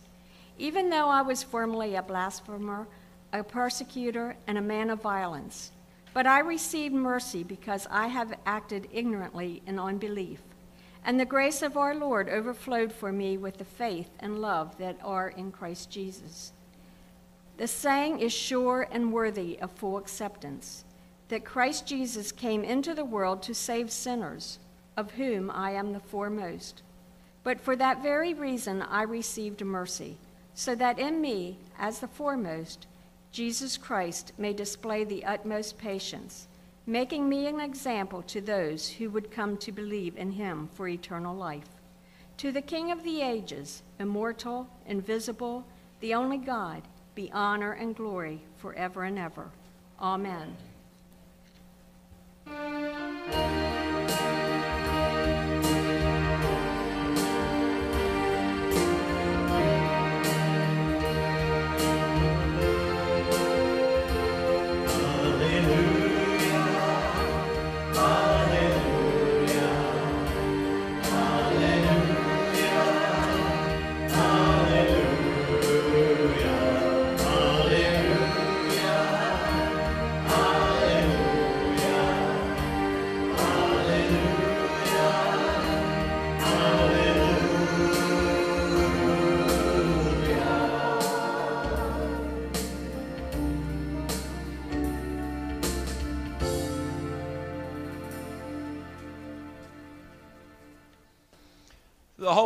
Even 0.57 0.89
though 0.89 1.09
I 1.09 1.21
was 1.21 1.43
formerly 1.43 1.93
a 1.93 2.01
blasphemer, 2.01 2.87
a 3.31 3.43
persecutor, 3.43 4.35
and 4.47 4.57
a 4.57 4.63
man 4.63 4.89
of 4.89 4.99
violence, 4.99 5.69
but 6.15 6.25
I 6.25 6.39
received 6.39 6.95
mercy 6.95 7.43
because 7.43 7.85
I 7.91 8.07
have 8.07 8.33
acted 8.47 8.87
ignorantly 8.91 9.61
in 9.67 9.77
unbelief. 9.77 10.41
And 11.07 11.19
the 11.19 11.25
grace 11.25 11.61
of 11.61 11.77
our 11.77 11.93
Lord 11.93 12.27
overflowed 12.29 12.91
for 12.91 13.11
me 13.11 13.37
with 13.37 13.59
the 13.59 13.63
faith 13.63 14.09
and 14.19 14.41
love 14.41 14.75
that 14.79 14.97
are 15.03 15.29
in 15.29 15.51
Christ 15.51 15.91
Jesus. 15.91 16.51
The 17.57 17.67
saying 17.67 18.19
is 18.19 18.33
sure 18.33 18.87
and 18.91 19.13
worthy 19.13 19.59
of 19.59 19.69
full 19.69 19.97
acceptance 19.97 20.83
that 21.29 21.45
Christ 21.45 21.85
Jesus 21.85 22.31
came 22.31 22.63
into 22.63 22.95
the 22.95 23.05
world 23.05 23.43
to 23.43 23.53
save 23.53 23.91
sinners, 23.91 24.57
of 24.97 25.11
whom 25.11 25.51
I 25.51 25.71
am 25.71 25.93
the 25.93 25.99
foremost. 25.99 26.81
But 27.43 27.61
for 27.61 27.75
that 27.75 28.01
very 28.01 28.33
reason 28.33 28.81
I 28.81 29.03
received 29.03 29.63
mercy, 29.63 30.17
so 30.55 30.73
that 30.73 30.97
in 30.97 31.21
me, 31.21 31.59
as 31.77 31.99
the 31.99 32.07
foremost, 32.07 32.87
Jesus 33.31 33.77
Christ 33.77 34.33
may 34.39 34.53
display 34.53 35.03
the 35.03 35.23
utmost 35.23 35.77
patience 35.77 36.47
making 36.87 37.27
me 37.27 37.47
an 37.47 37.59
example 37.59 38.21
to 38.23 38.41
those 38.41 38.87
who 38.87 39.09
would 39.09 39.31
come 39.31 39.57
to 39.57 39.71
believe 39.71 40.17
in 40.17 40.31
him 40.31 40.69
for 40.73 40.87
eternal 40.87 41.35
life. 41.35 41.67
To 42.37 42.51
the 42.51 42.61
King 42.61 42.91
of 42.91 43.03
the 43.03 43.21
ages, 43.21 43.81
immortal, 43.99 44.67
invisible, 44.85 45.65
the 45.99 46.13
only 46.13 46.37
God, 46.37 46.83
be 47.15 47.31
honor 47.31 47.71
and 47.73 47.95
glory 47.95 48.41
forever 48.57 49.03
and 49.03 49.17
ever. 49.17 49.49
Amen. 49.99 50.55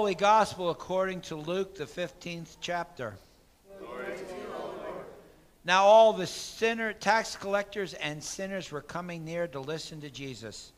Holy 0.09 0.15
Gospel 0.17 0.71
according 0.71 1.21
to 1.21 1.35
Luke, 1.35 1.75
the 1.75 1.85
15th 1.85 2.57
chapter. 2.59 3.13
Now 5.63 5.83
all 5.83 6.13
the 6.13 6.25
sinner, 6.25 6.93
tax 6.93 7.35
collectors 7.35 7.93
and 7.93 8.23
sinners 8.23 8.71
were 8.71 8.81
coming 8.81 9.23
near 9.23 9.45
to 9.49 9.59
listen 9.59 10.01
to 10.01 10.09
Jesus. 10.09 10.71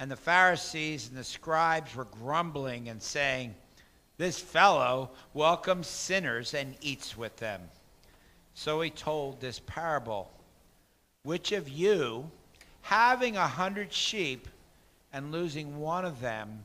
And 0.00 0.10
the 0.10 0.16
Pharisees 0.16 1.08
and 1.08 1.16
the 1.16 1.22
scribes 1.22 1.94
were 1.94 2.06
grumbling 2.06 2.88
and 2.88 3.00
saying, 3.00 3.54
This 4.16 4.40
fellow 4.40 5.12
welcomes 5.32 5.86
sinners 5.86 6.52
and 6.52 6.74
eats 6.80 7.16
with 7.16 7.36
them. 7.36 7.60
So 8.54 8.80
he 8.80 8.90
told 8.90 9.40
this 9.40 9.60
parable 9.60 10.28
Which 11.22 11.52
of 11.52 11.68
you, 11.68 12.28
having 12.82 13.36
a 13.36 13.46
hundred 13.46 13.92
sheep 13.92 14.48
and 15.12 15.30
losing 15.30 15.78
one 15.78 16.04
of 16.04 16.20
them, 16.20 16.64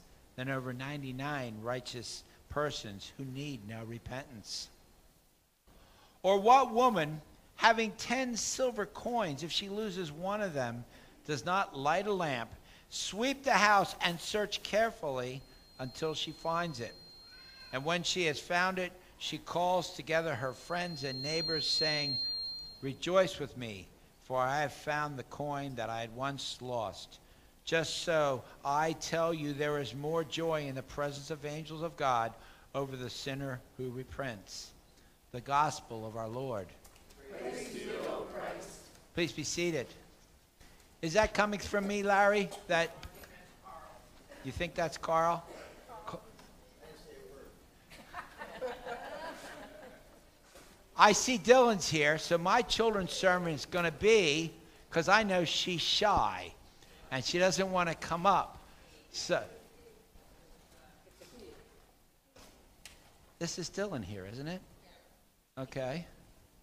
than 0.41 0.49
over 0.49 0.73
99 0.73 1.53
righteous 1.61 2.23
persons 2.49 3.11
who 3.15 3.25
need 3.25 3.59
no 3.69 3.83
repentance. 3.83 4.69
Or 6.23 6.39
what 6.39 6.73
woman, 6.73 7.21
having 7.57 7.91
10 7.99 8.35
silver 8.35 8.87
coins, 8.87 9.43
if 9.43 9.51
she 9.51 9.69
loses 9.69 10.11
one 10.11 10.41
of 10.41 10.55
them, 10.55 10.83
does 11.27 11.45
not 11.45 11.77
light 11.77 12.07
a 12.07 12.11
lamp, 12.11 12.49
sweep 12.89 13.43
the 13.43 13.51
house, 13.51 13.95
and 14.01 14.19
search 14.19 14.63
carefully 14.63 15.43
until 15.77 16.15
she 16.15 16.31
finds 16.31 16.79
it? 16.79 16.95
And 17.71 17.85
when 17.85 18.01
she 18.01 18.25
has 18.25 18.39
found 18.39 18.79
it, 18.79 18.93
she 19.19 19.37
calls 19.37 19.93
together 19.93 20.33
her 20.33 20.53
friends 20.53 21.03
and 21.03 21.21
neighbors, 21.21 21.67
saying, 21.67 22.17
Rejoice 22.81 23.37
with 23.37 23.55
me, 23.57 23.87
for 24.23 24.39
I 24.39 24.61
have 24.61 24.73
found 24.73 25.19
the 25.19 25.23
coin 25.23 25.75
that 25.75 25.91
I 25.91 26.01
had 26.01 26.15
once 26.15 26.57
lost. 26.63 27.19
Just 27.65 28.03
so, 28.03 28.43
I 28.65 28.93
tell 28.93 29.33
you, 29.33 29.53
there 29.53 29.79
is 29.79 29.93
more 29.93 30.23
joy 30.23 30.65
in 30.65 30.75
the 30.75 30.83
presence 30.83 31.31
of 31.31 31.45
angels 31.45 31.83
of 31.83 31.95
God 31.95 32.33
over 32.73 32.95
the 32.95 33.09
sinner 33.09 33.59
who 33.77 33.89
repents. 33.91 34.71
The 35.31 35.41
gospel 35.41 36.05
of 36.05 36.17
our 36.17 36.27
Lord. 36.27 36.67
Please 39.13 39.31
be 39.31 39.43
seated. 39.43 39.87
Is 41.01 41.13
that 41.13 41.33
coming 41.33 41.59
from 41.59 41.87
me, 41.87 42.03
Larry? 42.03 42.49
That 42.67 42.91
you 44.43 44.51
think 44.51 44.75
that's 44.75 44.97
Carl? 44.97 45.43
I 50.97 51.13
see 51.13 51.37
Dylan's 51.37 51.89
here, 51.89 52.17
so 52.17 52.37
my 52.37 52.61
children's 52.61 53.11
sermon 53.11 53.53
is 53.53 53.65
going 53.65 53.85
to 53.85 53.91
be 53.91 54.51
because 54.89 55.07
I 55.07 55.23
know 55.23 55.45
she's 55.45 55.81
shy 55.81 56.53
and 57.11 57.23
she 57.23 57.37
doesn't 57.37 57.69
want 57.69 57.89
to 57.89 57.95
come 57.95 58.25
up. 58.25 58.57
So, 59.11 59.43
this 63.37 63.59
is 63.59 63.67
still 63.67 63.93
in 63.95 64.01
here, 64.01 64.25
isn't 64.31 64.47
it? 64.47 64.61
Okay. 65.57 66.05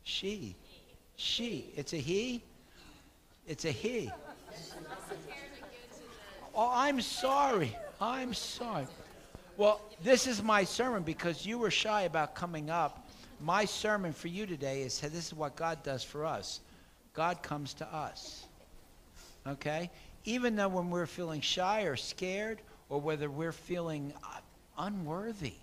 She. 0.02 0.56
She. 1.16 1.66
It's 1.76 1.92
a 1.92 1.98
he? 1.98 2.42
It's 3.46 3.66
a 3.66 3.70
he. 3.70 4.11
Oh, 6.54 6.70
I'm 6.72 7.00
sorry. 7.02 7.76
I'm 8.00 8.32
sorry. 8.32 8.87
Well, 9.58 9.80
this 10.02 10.26
is 10.26 10.42
my 10.42 10.64
sermon 10.64 11.02
because 11.02 11.44
you 11.44 11.58
were 11.58 11.70
shy 11.70 12.02
about 12.02 12.34
coming 12.34 12.70
up. 12.70 13.08
My 13.40 13.64
sermon 13.64 14.12
for 14.12 14.28
you 14.28 14.46
today 14.46 14.82
is 14.82 15.00
this 15.00 15.14
is 15.14 15.34
what 15.34 15.56
God 15.56 15.82
does 15.82 16.02
for 16.02 16.24
us. 16.24 16.61
God 17.12 17.42
comes 17.42 17.74
to 17.74 17.87
us. 17.94 18.46
Okay? 19.46 19.90
Even 20.24 20.57
though 20.57 20.68
when 20.68 20.90
we're 20.90 21.07
feeling 21.07 21.40
shy 21.40 21.83
or 21.83 21.96
scared 21.96 22.61
or 22.88 23.00
whether 23.00 23.31
we're 23.31 23.52
feeling 23.52 24.12
uh, 24.24 24.38
unworthy, 24.78 25.54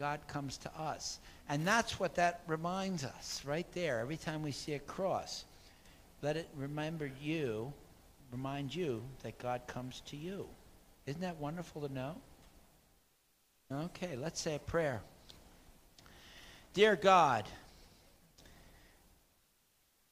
God 0.00 0.20
comes 0.26 0.56
to 0.58 0.76
us. 0.78 1.20
And 1.48 1.66
that's 1.66 2.00
what 2.00 2.16
that 2.16 2.42
reminds 2.46 3.04
us 3.04 3.42
right 3.44 3.66
there. 3.72 4.00
Every 4.00 4.16
time 4.16 4.42
we 4.42 4.52
see 4.52 4.74
a 4.74 4.78
cross, 4.80 5.44
let 6.22 6.36
it 6.36 6.48
remember 6.56 7.10
you, 7.20 7.72
remind 8.30 8.74
you 8.74 9.02
that 9.22 9.38
God 9.38 9.62
comes 9.66 10.02
to 10.06 10.16
you. 10.16 10.46
Isn't 11.06 11.20
that 11.20 11.36
wonderful 11.38 11.86
to 11.86 11.92
know? 11.92 12.16
Okay, 13.72 14.16
let's 14.16 14.40
say 14.40 14.56
a 14.56 14.58
prayer. 14.58 15.02
Dear 16.74 16.96
God, 16.96 17.44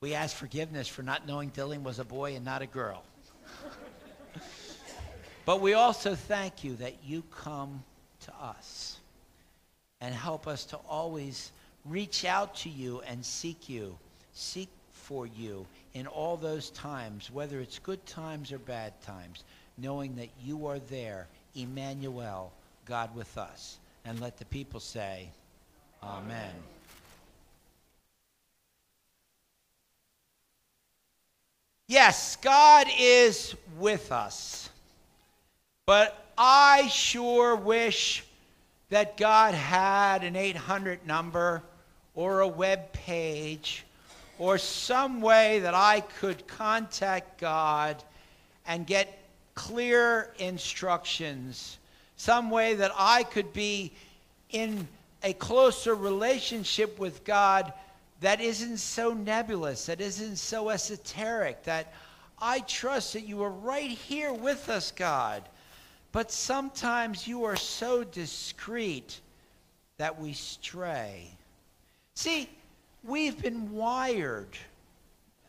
we 0.00 0.14
ask 0.14 0.36
forgiveness 0.36 0.88
for 0.88 1.02
not 1.02 1.26
knowing 1.26 1.50
Dylan 1.50 1.82
was 1.82 1.98
a 1.98 2.04
boy 2.04 2.34
and 2.34 2.44
not 2.44 2.62
a 2.62 2.66
girl. 2.66 3.02
But 5.44 5.60
we 5.60 5.74
also 5.74 6.14
thank 6.14 6.64
you 6.64 6.76
that 6.76 6.94
you 7.04 7.22
come 7.30 7.82
to 8.24 8.32
us 8.40 8.98
and 10.00 10.14
help 10.14 10.46
us 10.46 10.64
to 10.66 10.76
always 10.88 11.52
reach 11.84 12.24
out 12.24 12.54
to 12.56 12.68
you 12.68 13.00
and 13.06 13.24
seek 13.24 13.68
you, 13.68 13.96
seek 14.32 14.68
for 14.92 15.26
you 15.26 15.66
in 15.94 16.06
all 16.06 16.36
those 16.36 16.70
times, 16.70 17.30
whether 17.32 17.60
it's 17.60 17.78
good 17.78 18.04
times 18.06 18.52
or 18.52 18.58
bad 18.58 18.92
times, 19.02 19.44
knowing 19.76 20.14
that 20.16 20.28
you 20.44 20.66
are 20.66 20.78
there, 20.78 21.26
Emmanuel, 21.54 22.52
God 22.84 23.14
with 23.14 23.36
us. 23.36 23.78
And 24.04 24.20
let 24.20 24.38
the 24.38 24.44
people 24.46 24.80
say, 24.80 25.28
Amen. 26.02 26.24
Amen. 26.24 26.54
Yes, 31.86 32.36
God 32.36 32.86
is 32.98 33.56
with 33.78 34.12
us. 34.12 34.70
But 35.90 36.24
I 36.38 36.86
sure 36.86 37.56
wish 37.56 38.22
that 38.90 39.16
God 39.16 39.54
had 39.54 40.22
an 40.22 40.36
800 40.36 41.04
number 41.04 41.64
or 42.14 42.42
a 42.42 42.46
web 42.46 42.92
page 42.92 43.84
or 44.38 44.56
some 44.56 45.20
way 45.20 45.58
that 45.58 45.74
I 45.74 46.02
could 46.02 46.46
contact 46.46 47.40
God 47.40 48.04
and 48.68 48.86
get 48.86 49.18
clear 49.56 50.32
instructions, 50.38 51.78
some 52.16 52.50
way 52.50 52.74
that 52.74 52.92
I 52.96 53.24
could 53.24 53.52
be 53.52 53.90
in 54.50 54.86
a 55.24 55.32
closer 55.32 55.96
relationship 55.96 57.00
with 57.00 57.24
God 57.24 57.72
that 58.20 58.40
isn't 58.40 58.78
so 58.78 59.12
nebulous, 59.12 59.86
that 59.86 60.00
isn't 60.00 60.36
so 60.36 60.68
esoteric, 60.70 61.64
that 61.64 61.92
I 62.38 62.60
trust 62.60 63.14
that 63.14 63.26
you 63.26 63.42
are 63.42 63.50
right 63.50 63.90
here 63.90 64.32
with 64.32 64.68
us, 64.68 64.92
God. 64.92 65.42
But 66.12 66.32
sometimes 66.32 67.26
you 67.28 67.44
are 67.44 67.56
so 67.56 68.02
discreet 68.04 69.20
that 69.98 70.20
we 70.20 70.32
stray. 70.32 71.28
See, 72.14 72.48
we've 73.04 73.40
been 73.40 73.72
wired. 73.72 74.56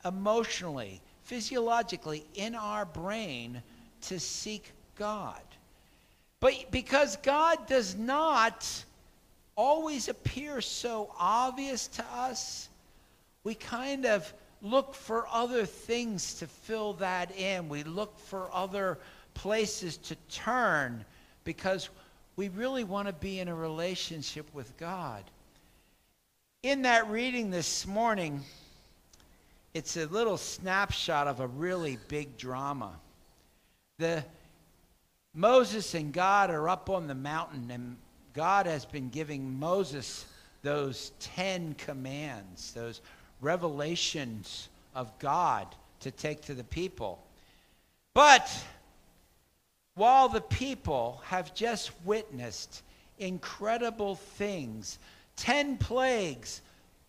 emotionally, 0.05 1.01
physiologically 1.23 2.25
in 2.35 2.55
our 2.55 2.85
brain 2.85 3.61
to 4.01 4.19
seek 4.19 4.71
God. 4.95 5.41
But 6.39 6.71
because 6.71 7.17
God 7.17 7.67
does 7.67 7.95
not 7.95 8.67
always 9.55 10.07
appear 10.07 10.61
so 10.61 11.13
obvious 11.19 11.87
to 11.89 12.05
us, 12.13 12.69
we 13.43 13.53
kind 13.53 14.05
of 14.05 14.31
look 14.61 14.93
for 14.95 15.27
other 15.31 15.65
things 15.65 16.35
to 16.35 16.47
fill 16.47 16.93
that 16.93 17.35
in. 17.37 17.69
We 17.69 17.83
look 17.83 18.17
for 18.19 18.49
other 18.53 18.97
places 19.33 19.97
to 19.97 20.15
turn 20.29 21.05
because 21.43 21.89
we 22.35 22.49
really 22.49 22.83
want 22.83 23.07
to 23.07 23.13
be 23.13 23.39
in 23.39 23.47
a 23.47 23.55
relationship 23.55 24.47
with 24.53 24.75
God. 24.77 25.23
In 26.63 26.83
that 26.83 27.09
reading 27.09 27.49
this 27.49 27.87
morning, 27.87 28.41
it's 29.73 29.97
a 29.97 30.05
little 30.05 30.37
snapshot 30.37 31.27
of 31.27 31.39
a 31.39 31.47
really 31.47 31.97
big 32.07 32.37
drama. 32.37 32.91
The 33.97 34.23
Moses 35.33 35.93
and 35.93 36.13
God 36.13 36.49
are 36.49 36.67
up 36.67 36.89
on 36.89 37.07
the 37.07 37.15
mountain, 37.15 37.71
and 37.71 37.97
God 38.33 38.65
has 38.65 38.85
been 38.85 39.09
giving 39.09 39.59
Moses 39.59 40.25
those 40.61 41.11
10 41.19 41.75
commands, 41.75 42.73
those 42.73 43.01
revelations 43.39 44.69
of 44.93 45.17
God 45.19 45.67
to 46.01 46.11
take 46.11 46.41
to 46.41 46.53
the 46.53 46.63
people. 46.63 47.23
But 48.13 48.51
while 49.95 50.29
the 50.29 50.41
people 50.41 51.21
have 51.25 51.53
just 51.53 51.91
witnessed 52.05 52.83
incredible 53.19 54.15
things, 54.15 54.99
10 55.35 55.77
plagues 55.77 56.61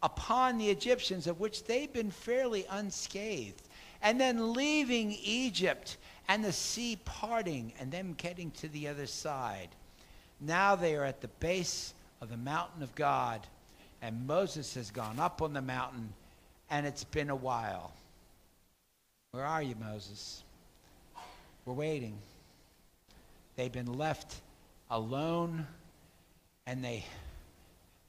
upon 0.03 0.59
the 0.59 0.69
Egyptians, 0.69 1.27
of 1.27 1.41
which 1.41 1.65
they've 1.65 1.93
been 1.93 2.11
fairly 2.11 2.67
unscathed, 2.71 3.63
and 4.03 4.21
then 4.21 4.53
leaving 4.53 5.17
Egypt 5.23 5.97
and 6.29 6.45
the 6.45 6.53
sea 6.53 6.99
parting 7.05 7.73
and 7.79 7.91
them 7.91 8.15
getting 8.17 8.51
to 8.53 8.69
the 8.69 8.89
other 8.89 9.07
side. 9.07 9.69
Now 10.41 10.75
they 10.75 10.97
are 10.97 11.05
at 11.05 11.21
the 11.21 11.29
base 11.29 11.95
of 12.21 12.31
the 12.31 12.37
mountain 12.37 12.83
of 12.83 12.95
God, 12.95 13.47
and 14.01 14.27
Moses 14.27 14.75
has 14.75 14.91
gone 14.91 15.21
up 15.21 15.41
on 15.41 15.53
the 15.53 15.63
mountain 15.63 16.13
and 16.73 16.87
it's 16.87 17.05
been 17.05 17.29
a 17.29 17.37
while. 17.37 17.93
Where 19.33 19.45
are 19.45 19.63
you, 19.63 19.75
Moses? 19.79 20.43
We're 21.67 21.75
waiting. 21.75 22.17
They've 23.57 23.73
been 23.73 23.93
left 23.99 24.37
alone 24.91 25.67
and 26.67 26.85
they 26.85 27.05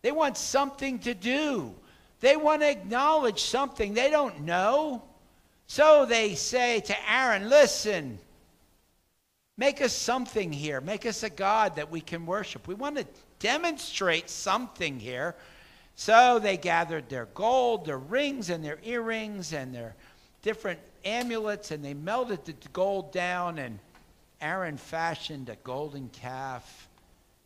they 0.01 0.11
want 0.11 0.37
something 0.37 0.99
to 0.99 1.13
do. 1.13 1.73
They 2.19 2.35
want 2.35 2.61
to 2.61 2.69
acknowledge 2.69 3.41
something 3.41 3.93
they 3.93 4.09
don't 4.09 4.41
know. 4.41 5.01
So 5.65 6.05
they 6.05 6.35
say 6.35 6.81
to 6.81 7.11
Aaron, 7.11 7.49
"Listen, 7.49 8.19
make 9.57 9.81
us 9.81 9.93
something 9.93 10.51
here. 10.51 10.81
Make 10.81 11.05
us 11.05 11.23
a 11.23 11.29
god 11.29 11.77
that 11.77 11.89
we 11.89 12.01
can 12.01 12.25
worship. 12.25 12.67
We 12.67 12.75
want 12.75 12.97
to 12.97 13.05
demonstrate 13.39 14.29
something 14.29 14.99
here." 14.99 15.35
So 15.95 16.39
they 16.39 16.57
gathered 16.57 17.07
their 17.09 17.27
gold, 17.27 17.85
their 17.85 17.97
rings, 17.97 18.49
and 18.49 18.63
their 18.63 18.79
earrings, 18.83 19.53
and 19.53 19.73
their 19.73 19.95
different 20.41 20.79
amulets, 21.05 21.71
and 21.71 21.83
they 21.83 21.93
melted 21.93 22.45
the 22.45 22.69
gold 22.69 23.11
down, 23.11 23.57
and 23.57 23.79
Aaron 24.43 24.77
fashioned 24.77 25.49
a 25.49 25.55
golden 25.63 26.09
calf, 26.09 26.89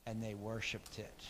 and 0.06 0.22
they 0.22 0.34
worshiped 0.34 1.00
it. 1.00 1.24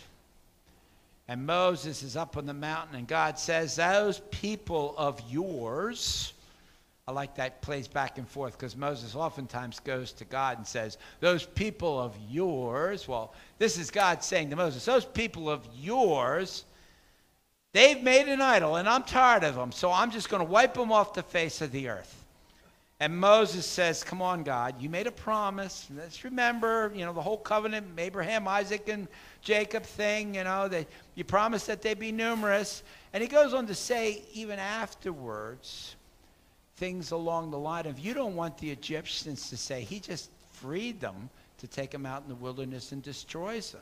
And 1.27 1.45
Moses 1.45 2.03
is 2.03 2.15
up 2.15 2.38
on 2.38 2.45
the 2.45 2.53
mountain, 2.53 2.95
and 2.95 3.08
God 3.08 3.38
says, 3.38 3.75
Those 3.75 4.21
people 4.32 4.95
of 4.97 5.21
yours, 5.30 6.34
I 7.08 7.12
like 7.12 7.36
that 7.36 7.62
plays 7.62 7.88
back 7.88 8.17
and 8.17 8.27
forth 8.27 8.58
because 8.58 8.77
Moses 8.77 9.13
oftentimes 9.13 9.80
goes 9.82 10.13
to 10.13 10.25
God 10.25 10.58
and 10.58 10.65
says, 10.65 10.97
Those 11.19 11.45
people 11.45 11.99
of 11.99 12.15
yours, 12.30 13.08
well, 13.08 13.34
this 13.58 13.77
is 13.77 13.91
God 13.91 14.23
saying 14.23 14.49
to 14.51 14.56
Moses, 14.56 14.86
Those 14.86 15.06
people 15.06 15.49
of 15.49 15.67
yours 15.77 16.63
They've 17.73 18.01
made 18.01 18.27
an 18.27 18.41
idol, 18.41 18.77
and 18.77 18.89
I'm 18.89 19.03
tired 19.03 19.43
of 19.43 19.53
them, 19.53 19.71
so 19.71 19.91
I'm 19.91 20.10
just 20.10 20.30
going 20.30 20.43
to 20.43 20.49
wipe 20.49 20.73
them 20.73 20.91
off 20.91 21.13
the 21.13 21.21
face 21.21 21.62
of 21.62 21.71
the 21.71 21.89
earth. 21.89 22.25
And 22.99 23.15
Moses 23.15 23.65
says, 23.65 24.03
Come 24.03 24.21
on, 24.21 24.43
God, 24.43 24.81
you 24.81 24.89
made 24.89 25.05
a 25.05 25.12
promise. 25.12 25.88
Let's 25.95 26.23
remember, 26.23 26.91
you 26.95 27.05
know, 27.05 27.13
the 27.13 27.21
whole 27.21 27.38
covenant, 27.38 27.88
Abraham, 27.97 28.47
Isaac, 28.47 28.89
and 28.89 29.07
Jacob 29.41 29.83
thing, 29.83 30.36
you 30.36 30.43
know, 30.43 30.67
that 30.67 30.88
you 31.13 31.23
promised 31.23 31.67
that 31.67 31.81
they'd 31.81 31.99
be 31.99 32.12
numerous. 32.12 32.83
And 33.13 33.21
he 33.21 33.29
goes 33.29 33.53
on 33.53 33.67
to 33.67 33.75
say, 33.75 34.23
even 34.33 34.57
afterwards, 34.57 35.95
things 36.77 37.12
along 37.12 37.51
the 37.51 37.60
line 37.60 37.86
of, 37.86 37.99
you 37.99 38.15
don't 38.15 38.36
want 38.36 38.57
the 38.57 38.71
Egyptians 38.71 39.49
to 39.49 39.57
say, 39.57 39.81
he 39.83 39.99
just 39.99 40.31
freed 40.53 40.99
them 40.99 41.29
to 41.60 41.67
take 41.67 41.91
them 41.91 42.05
out 42.05 42.23
in 42.23 42.29
the 42.29 42.36
wilderness 42.36 42.91
and 42.91 43.03
destroys 43.03 43.71
them. 43.71 43.81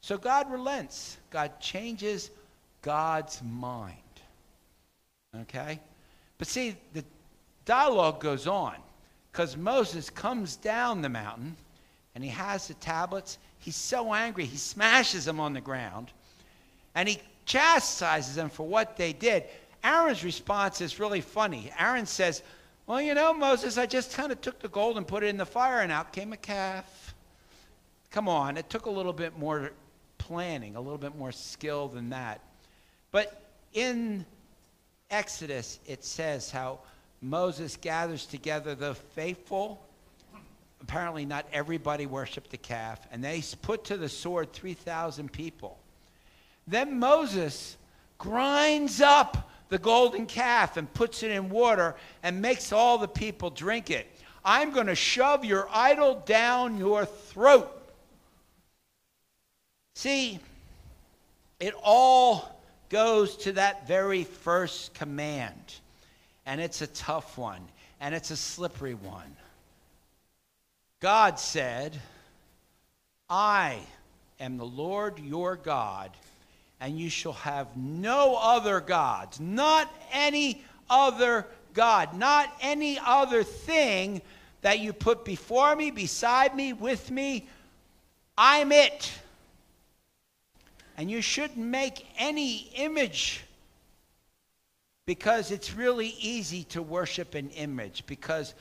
So 0.00 0.16
God 0.16 0.50
relents. 0.50 1.18
God 1.30 1.58
changes 1.60 2.30
God's 2.82 3.42
mind. 3.42 3.96
Okay? 5.42 5.80
But 6.38 6.46
see, 6.46 6.76
the 6.92 7.04
dialogue 7.68 8.18
goes 8.18 8.46
on 8.46 8.74
because 9.30 9.54
Moses 9.54 10.08
comes 10.08 10.56
down 10.56 11.02
the 11.02 11.08
mountain 11.10 11.54
and 12.14 12.24
he 12.24 12.30
has 12.30 12.66
the 12.66 12.74
tablets. 12.74 13.36
He's 13.58 13.76
so 13.76 14.14
angry, 14.14 14.46
he 14.46 14.56
smashes 14.56 15.26
them 15.26 15.38
on 15.38 15.52
the 15.52 15.60
ground 15.60 16.10
and 16.94 17.06
he 17.06 17.18
chastises 17.44 18.34
them 18.34 18.48
for 18.48 18.66
what 18.66 18.96
they 18.96 19.12
did. 19.12 19.44
Aaron's 19.84 20.24
response 20.24 20.80
is 20.80 20.98
really 20.98 21.20
funny. 21.20 21.70
Aaron 21.78 22.06
says, 22.06 22.42
Well, 22.86 23.02
you 23.02 23.12
know, 23.12 23.34
Moses, 23.34 23.76
I 23.76 23.84
just 23.84 24.14
kind 24.14 24.32
of 24.32 24.40
took 24.40 24.58
the 24.60 24.68
gold 24.68 24.96
and 24.96 25.06
put 25.06 25.22
it 25.22 25.26
in 25.26 25.36
the 25.36 25.46
fire, 25.46 25.80
and 25.80 25.92
out 25.92 26.10
came 26.10 26.32
a 26.32 26.38
calf. 26.38 27.14
Come 28.10 28.28
on, 28.28 28.56
it 28.56 28.70
took 28.70 28.86
a 28.86 28.90
little 28.90 29.12
bit 29.12 29.38
more 29.38 29.72
planning, 30.16 30.74
a 30.74 30.80
little 30.80 30.98
bit 30.98 31.14
more 31.16 31.32
skill 31.32 31.88
than 31.88 32.08
that. 32.10 32.40
But 33.12 33.42
in 33.74 34.24
Exodus, 35.10 35.80
it 35.86 36.02
says 36.02 36.50
how 36.50 36.80
Moses 37.20 37.76
gathers 37.76 38.26
together 38.26 38.74
the 38.74 38.94
faithful. 38.94 39.80
Apparently, 40.80 41.24
not 41.24 41.46
everybody 41.52 42.06
worshiped 42.06 42.50
the 42.50 42.56
calf, 42.56 43.06
and 43.10 43.22
they 43.22 43.42
put 43.62 43.84
to 43.84 43.96
the 43.96 44.08
sword 44.08 44.52
3,000 44.52 45.32
people. 45.32 45.78
Then 46.66 46.98
Moses 46.98 47.76
grinds 48.18 49.00
up 49.00 49.50
the 49.68 49.78
golden 49.78 50.26
calf 50.26 50.76
and 50.76 50.92
puts 50.94 51.22
it 51.22 51.30
in 51.30 51.50
water 51.50 51.96
and 52.22 52.40
makes 52.40 52.72
all 52.72 52.98
the 52.98 53.08
people 53.08 53.50
drink 53.50 53.90
it. 53.90 54.06
I'm 54.44 54.70
going 54.70 54.86
to 54.86 54.94
shove 54.94 55.44
your 55.44 55.68
idol 55.72 56.22
down 56.24 56.78
your 56.78 57.04
throat. 57.04 57.74
See, 59.94 60.38
it 61.58 61.74
all 61.82 62.62
goes 62.88 63.36
to 63.38 63.52
that 63.52 63.86
very 63.88 64.24
first 64.24 64.94
command. 64.94 65.74
And 66.48 66.62
it's 66.62 66.80
a 66.80 66.86
tough 66.86 67.36
one, 67.36 67.60
and 68.00 68.14
it's 68.14 68.30
a 68.30 68.36
slippery 68.36 68.94
one. 68.94 69.36
God 70.98 71.38
said, 71.38 72.00
I 73.28 73.80
am 74.40 74.56
the 74.56 74.64
Lord 74.64 75.18
your 75.18 75.56
God, 75.56 76.10
and 76.80 76.98
you 76.98 77.10
shall 77.10 77.34
have 77.34 77.76
no 77.76 78.38
other 78.40 78.80
gods, 78.80 79.38
not 79.38 79.94
any 80.10 80.64
other 80.88 81.46
God, 81.74 82.16
not 82.16 82.50
any 82.62 82.98
other 82.98 83.42
thing 83.42 84.22
that 84.62 84.78
you 84.78 84.94
put 84.94 85.26
before 85.26 85.76
me, 85.76 85.90
beside 85.90 86.56
me, 86.56 86.72
with 86.72 87.10
me. 87.10 87.46
I'm 88.38 88.72
it. 88.72 89.12
And 90.96 91.10
you 91.10 91.20
shouldn't 91.20 91.58
make 91.58 92.06
any 92.16 92.70
image 92.74 93.44
because 95.08 95.50
it's 95.52 95.72
really 95.72 96.14
easy 96.20 96.64
to 96.64 96.82
worship 96.82 97.34
an 97.34 97.48
image 97.52 98.04
because 98.04 98.52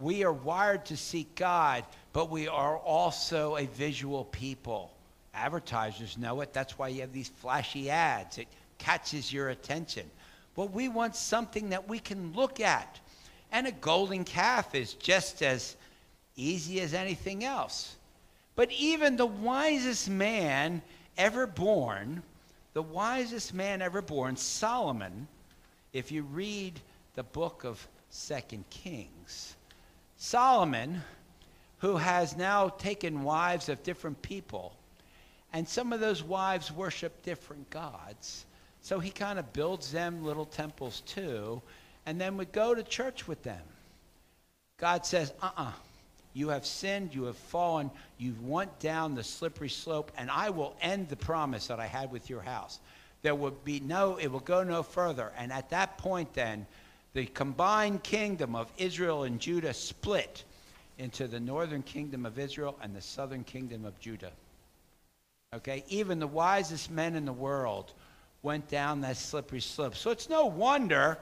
we 0.00 0.24
are 0.24 0.32
wired 0.32 0.84
to 0.84 0.96
seek 0.96 1.32
God, 1.36 1.84
but 2.12 2.28
we 2.28 2.48
are 2.48 2.76
also 2.76 3.54
a 3.56 3.66
visual 3.66 4.24
people. 4.24 4.92
Advertisers 5.32 6.18
know 6.18 6.40
it. 6.40 6.52
That's 6.52 6.76
why 6.76 6.88
you 6.88 7.02
have 7.02 7.12
these 7.12 7.28
flashy 7.28 7.88
ads. 7.88 8.38
It 8.38 8.48
catches 8.78 9.32
your 9.32 9.50
attention. 9.50 10.10
But 10.56 10.72
we 10.72 10.88
want 10.88 11.14
something 11.14 11.68
that 11.68 11.88
we 11.88 12.00
can 12.00 12.32
look 12.32 12.58
at. 12.58 12.98
And 13.52 13.68
a 13.68 13.72
golden 13.72 14.24
calf 14.24 14.74
is 14.74 14.94
just 14.94 15.40
as 15.40 15.76
easy 16.34 16.80
as 16.80 16.94
anything 16.94 17.44
else. 17.44 17.94
But 18.56 18.72
even 18.72 19.14
the 19.14 19.26
wisest 19.26 20.10
man 20.10 20.82
ever 21.16 21.46
born, 21.46 22.24
the 22.72 22.82
wisest 22.82 23.54
man 23.54 23.80
ever 23.80 24.02
born, 24.02 24.36
Solomon, 24.36 25.28
if 25.92 26.10
you 26.10 26.22
read 26.22 26.80
the 27.14 27.22
book 27.22 27.64
of 27.64 27.86
Second 28.10 28.64
Kings, 28.70 29.56
Solomon, 30.16 31.02
who 31.78 31.96
has 31.96 32.36
now 32.36 32.68
taken 32.68 33.22
wives 33.24 33.68
of 33.68 33.82
different 33.82 34.22
people, 34.22 34.74
and 35.52 35.68
some 35.68 35.92
of 35.92 36.00
those 36.00 36.22
wives 36.22 36.72
worship 36.72 37.22
different 37.22 37.68
gods. 37.70 38.46
So 38.80 39.00
he 39.00 39.10
kind 39.10 39.38
of 39.38 39.52
builds 39.52 39.92
them 39.92 40.24
little 40.24 40.46
temples 40.46 41.02
too. 41.06 41.62
and 42.04 42.20
then 42.20 42.36
would 42.36 42.50
go 42.50 42.74
to 42.74 42.82
church 42.82 43.28
with 43.28 43.42
them. 43.44 43.62
God 44.78 45.06
says, 45.06 45.32
uh 45.40 45.50
uh 45.56 45.72
You 46.32 46.48
have 46.48 46.66
sinned, 46.66 47.14
you 47.14 47.24
have 47.24 47.36
fallen, 47.36 47.90
you've 48.18 48.44
went 48.44 48.80
down 48.80 49.14
the 49.14 49.22
slippery 49.22 49.68
slope, 49.68 50.10
and 50.16 50.30
I 50.30 50.50
will 50.50 50.74
end 50.80 51.08
the 51.08 51.16
promise 51.16 51.68
that 51.68 51.78
I 51.78 51.86
had 51.86 52.10
with 52.10 52.28
your 52.28 52.42
house. 52.42 52.80
There 53.22 53.34
will 53.34 53.52
be 53.64 53.80
no, 53.80 54.16
it 54.16 54.26
will 54.26 54.40
go 54.40 54.62
no 54.62 54.82
further. 54.82 55.32
And 55.36 55.52
at 55.52 55.70
that 55.70 55.96
point, 55.98 56.34
then, 56.34 56.66
the 57.14 57.26
combined 57.26 58.02
kingdom 58.02 58.54
of 58.56 58.72
Israel 58.78 59.24
and 59.24 59.40
Judah 59.40 59.74
split 59.74 60.44
into 60.98 61.28
the 61.28 61.40
northern 61.40 61.82
kingdom 61.82 62.26
of 62.26 62.38
Israel 62.38 62.76
and 62.82 62.94
the 62.94 63.02
southern 63.02 63.44
kingdom 63.44 63.84
of 63.84 63.98
Judah. 64.00 64.32
Okay? 65.54 65.84
Even 65.88 66.18
the 66.18 66.26
wisest 66.26 66.90
men 66.90 67.14
in 67.14 67.24
the 67.24 67.32
world 67.32 67.92
went 68.42 68.68
down 68.68 69.00
that 69.02 69.16
slippery 69.16 69.60
slope. 69.60 69.94
So 69.94 70.10
it's 70.10 70.28
no 70.28 70.46
wonder 70.46 71.18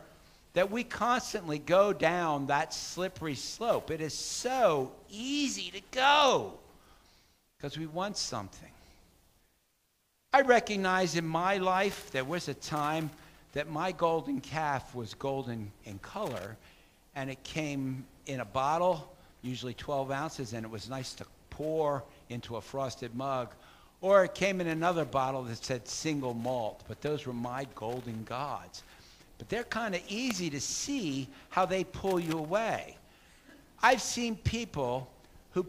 that 0.55 0.71
we 0.71 0.85
constantly 0.85 1.59
go 1.59 1.93
down 1.93 2.47
that 2.47 2.73
slippery 2.75 3.35
slope. 3.35 3.91
It 3.91 4.01
is 4.01 4.15
so 4.15 4.93
easy 5.11 5.71
to 5.71 5.81
go 5.91 6.55
because 7.57 7.79
we 7.79 7.87
want 7.87 8.17
something. 8.17 8.71
I 10.33 10.43
recognize 10.43 11.17
in 11.17 11.27
my 11.27 11.57
life 11.57 12.13
there 12.13 12.25
was 12.25 12.47
a 12.47 12.55
time 12.55 13.11
that 13.53 13.69
my 13.69 13.91
golden 13.91 14.41
calf 14.41 14.95
was 14.95 15.13
golden 15.15 15.73
in 15.87 15.99
color 15.99 16.57
and 17.17 17.29
it 17.29 17.43
came 17.43 18.05
in 18.27 18.39
a 18.39 18.45
bottle, 18.45 19.13
usually 19.43 19.75
12 19.75 20.13
ounces, 20.13 20.53
and 20.53 20.65
it 20.65 20.71
was 20.71 20.89
nice 20.89 21.15
to 21.15 21.25
pour 21.51 22.05
into 22.29 22.57
a 22.57 22.61
frosted 22.61 23.13
mug. 23.17 23.53
Or 24.03 24.23
it 24.23 24.35
came 24.35 24.61
in 24.61 24.69
another 24.69 25.05
bottle 25.05 25.43
that 25.43 25.65
said 25.65 25.89
single 25.89 26.35
malt, 26.35 26.85
but 26.87 27.01
those 27.01 27.27
were 27.27 27.33
my 27.33 27.67
golden 27.75 28.23
gods. 28.23 28.85
But 29.39 29.49
they're 29.49 29.65
kind 29.65 29.97
of 29.97 30.03
easy 30.07 30.49
to 30.51 30.61
see 30.61 31.27
how 31.49 31.67
they 31.67 31.83
pull 31.83 32.21
you 32.21 32.39
away. 32.39 32.97
I've 33.83 34.01
seen 34.01 34.37
people 34.37 35.11
who, 35.55 35.67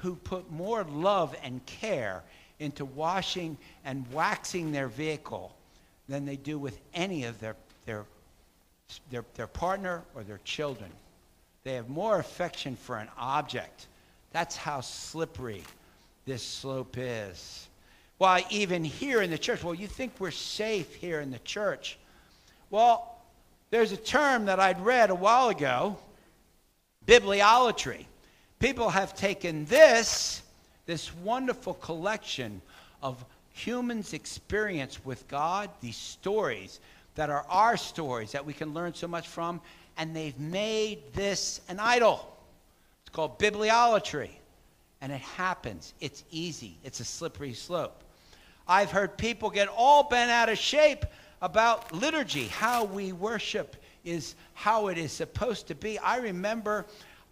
who 0.00 0.16
put 0.16 0.50
more 0.50 0.82
love 0.82 1.36
and 1.44 1.64
care 1.66 2.24
into 2.62 2.84
washing 2.84 3.56
and 3.84 4.10
waxing 4.12 4.72
their 4.72 4.88
vehicle 4.88 5.54
than 6.08 6.24
they 6.24 6.36
do 6.36 6.58
with 6.58 6.78
any 6.94 7.24
of 7.24 7.38
their, 7.40 7.56
their, 7.86 8.04
their, 9.10 9.24
their 9.34 9.46
partner 9.46 10.02
or 10.14 10.22
their 10.22 10.40
children. 10.44 10.90
They 11.64 11.74
have 11.74 11.88
more 11.88 12.18
affection 12.18 12.76
for 12.76 12.96
an 12.96 13.08
object. 13.18 13.86
That's 14.32 14.56
how 14.56 14.80
slippery 14.80 15.62
this 16.24 16.42
slope 16.42 16.96
is. 16.98 17.68
Why, 18.18 18.44
even 18.50 18.84
here 18.84 19.20
in 19.22 19.30
the 19.30 19.38
church, 19.38 19.64
well, 19.64 19.74
you 19.74 19.88
think 19.88 20.12
we're 20.18 20.30
safe 20.30 20.94
here 20.94 21.20
in 21.20 21.30
the 21.30 21.40
church. 21.40 21.98
Well, 22.70 23.18
there's 23.70 23.92
a 23.92 23.96
term 23.96 24.46
that 24.46 24.60
I'd 24.60 24.80
read 24.80 25.10
a 25.10 25.14
while 25.14 25.48
ago 25.48 25.98
bibliolatry. 27.06 28.06
People 28.58 28.90
have 28.90 29.14
taken 29.14 29.64
this, 29.64 30.41
this 30.86 31.14
wonderful 31.16 31.74
collection 31.74 32.60
of 33.02 33.24
humans' 33.50 34.12
experience 34.12 35.04
with 35.04 35.26
God, 35.28 35.70
these 35.80 35.96
stories 35.96 36.80
that 37.14 37.30
are 37.30 37.44
our 37.48 37.76
stories 37.76 38.32
that 38.32 38.44
we 38.44 38.52
can 38.52 38.72
learn 38.72 38.94
so 38.94 39.06
much 39.06 39.28
from, 39.28 39.60
and 39.98 40.16
they've 40.16 40.38
made 40.38 41.12
this 41.12 41.60
an 41.68 41.78
idol. 41.78 42.36
It's 43.02 43.14
called 43.14 43.38
bibliolatry. 43.38 44.30
And 45.00 45.10
it 45.10 45.20
happens. 45.20 45.94
It's 46.00 46.22
easy, 46.30 46.76
it's 46.84 47.00
a 47.00 47.04
slippery 47.04 47.54
slope. 47.54 48.04
I've 48.68 48.92
heard 48.92 49.18
people 49.18 49.50
get 49.50 49.68
all 49.68 50.04
bent 50.04 50.30
out 50.30 50.48
of 50.48 50.58
shape 50.58 51.04
about 51.40 51.92
liturgy, 51.92 52.46
how 52.46 52.84
we 52.84 53.12
worship 53.12 53.74
is 54.04 54.36
how 54.54 54.86
it 54.86 54.98
is 54.98 55.12
supposed 55.12 55.66
to 55.66 55.74
be. 55.74 55.98
I 55.98 56.18
remember 56.18 56.86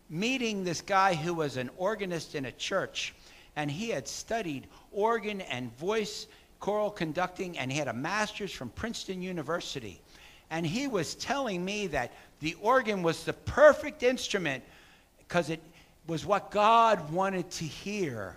meeting 0.08 0.64
this 0.64 0.80
guy 0.80 1.14
who 1.14 1.32
was 1.32 1.56
an 1.56 1.70
organist 1.76 2.34
in 2.34 2.46
a 2.46 2.52
church, 2.52 3.14
and 3.56 3.70
he 3.70 3.90
had 3.90 4.06
studied 4.08 4.66
organ 4.92 5.40
and 5.42 5.76
voice 5.78 6.26
choral 6.60 6.90
conducting, 6.90 7.58
and 7.58 7.72
he 7.72 7.78
had 7.78 7.88
a 7.88 7.92
master's 7.92 8.52
from 8.52 8.68
Princeton 8.70 9.22
University. 9.22 10.00
And 10.50 10.66
he 10.66 10.88
was 10.88 11.14
telling 11.14 11.64
me 11.64 11.86
that 11.88 12.12
the 12.40 12.54
organ 12.60 13.02
was 13.02 13.24
the 13.24 13.32
perfect 13.32 14.02
instrument 14.02 14.62
because 15.18 15.48
it 15.48 15.60
was 16.06 16.26
what 16.26 16.50
God 16.50 17.10
wanted 17.12 17.50
to 17.52 17.64
hear. 17.64 18.36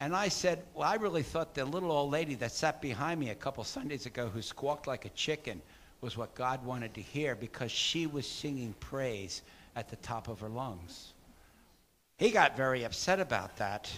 And 0.00 0.14
I 0.14 0.28
said, 0.28 0.62
Well, 0.74 0.88
I 0.88 0.96
really 0.96 1.22
thought 1.22 1.54
the 1.54 1.64
little 1.64 1.92
old 1.92 2.10
lady 2.10 2.34
that 2.36 2.52
sat 2.52 2.82
behind 2.82 3.20
me 3.20 3.30
a 3.30 3.34
couple 3.34 3.64
Sundays 3.64 4.06
ago 4.06 4.28
who 4.28 4.42
squawked 4.42 4.86
like 4.86 5.04
a 5.04 5.10
chicken 5.10 5.62
was 6.00 6.16
what 6.16 6.34
God 6.34 6.64
wanted 6.64 6.92
to 6.94 7.00
hear 7.00 7.34
because 7.34 7.70
she 7.70 8.06
was 8.06 8.26
singing 8.26 8.74
praise 8.80 9.42
at 9.76 9.88
the 9.88 9.96
top 9.96 10.28
of 10.28 10.40
her 10.40 10.48
lungs. 10.48 11.11
He 12.22 12.30
got 12.30 12.56
very 12.56 12.84
upset 12.84 13.18
about 13.18 13.56
that. 13.56 13.90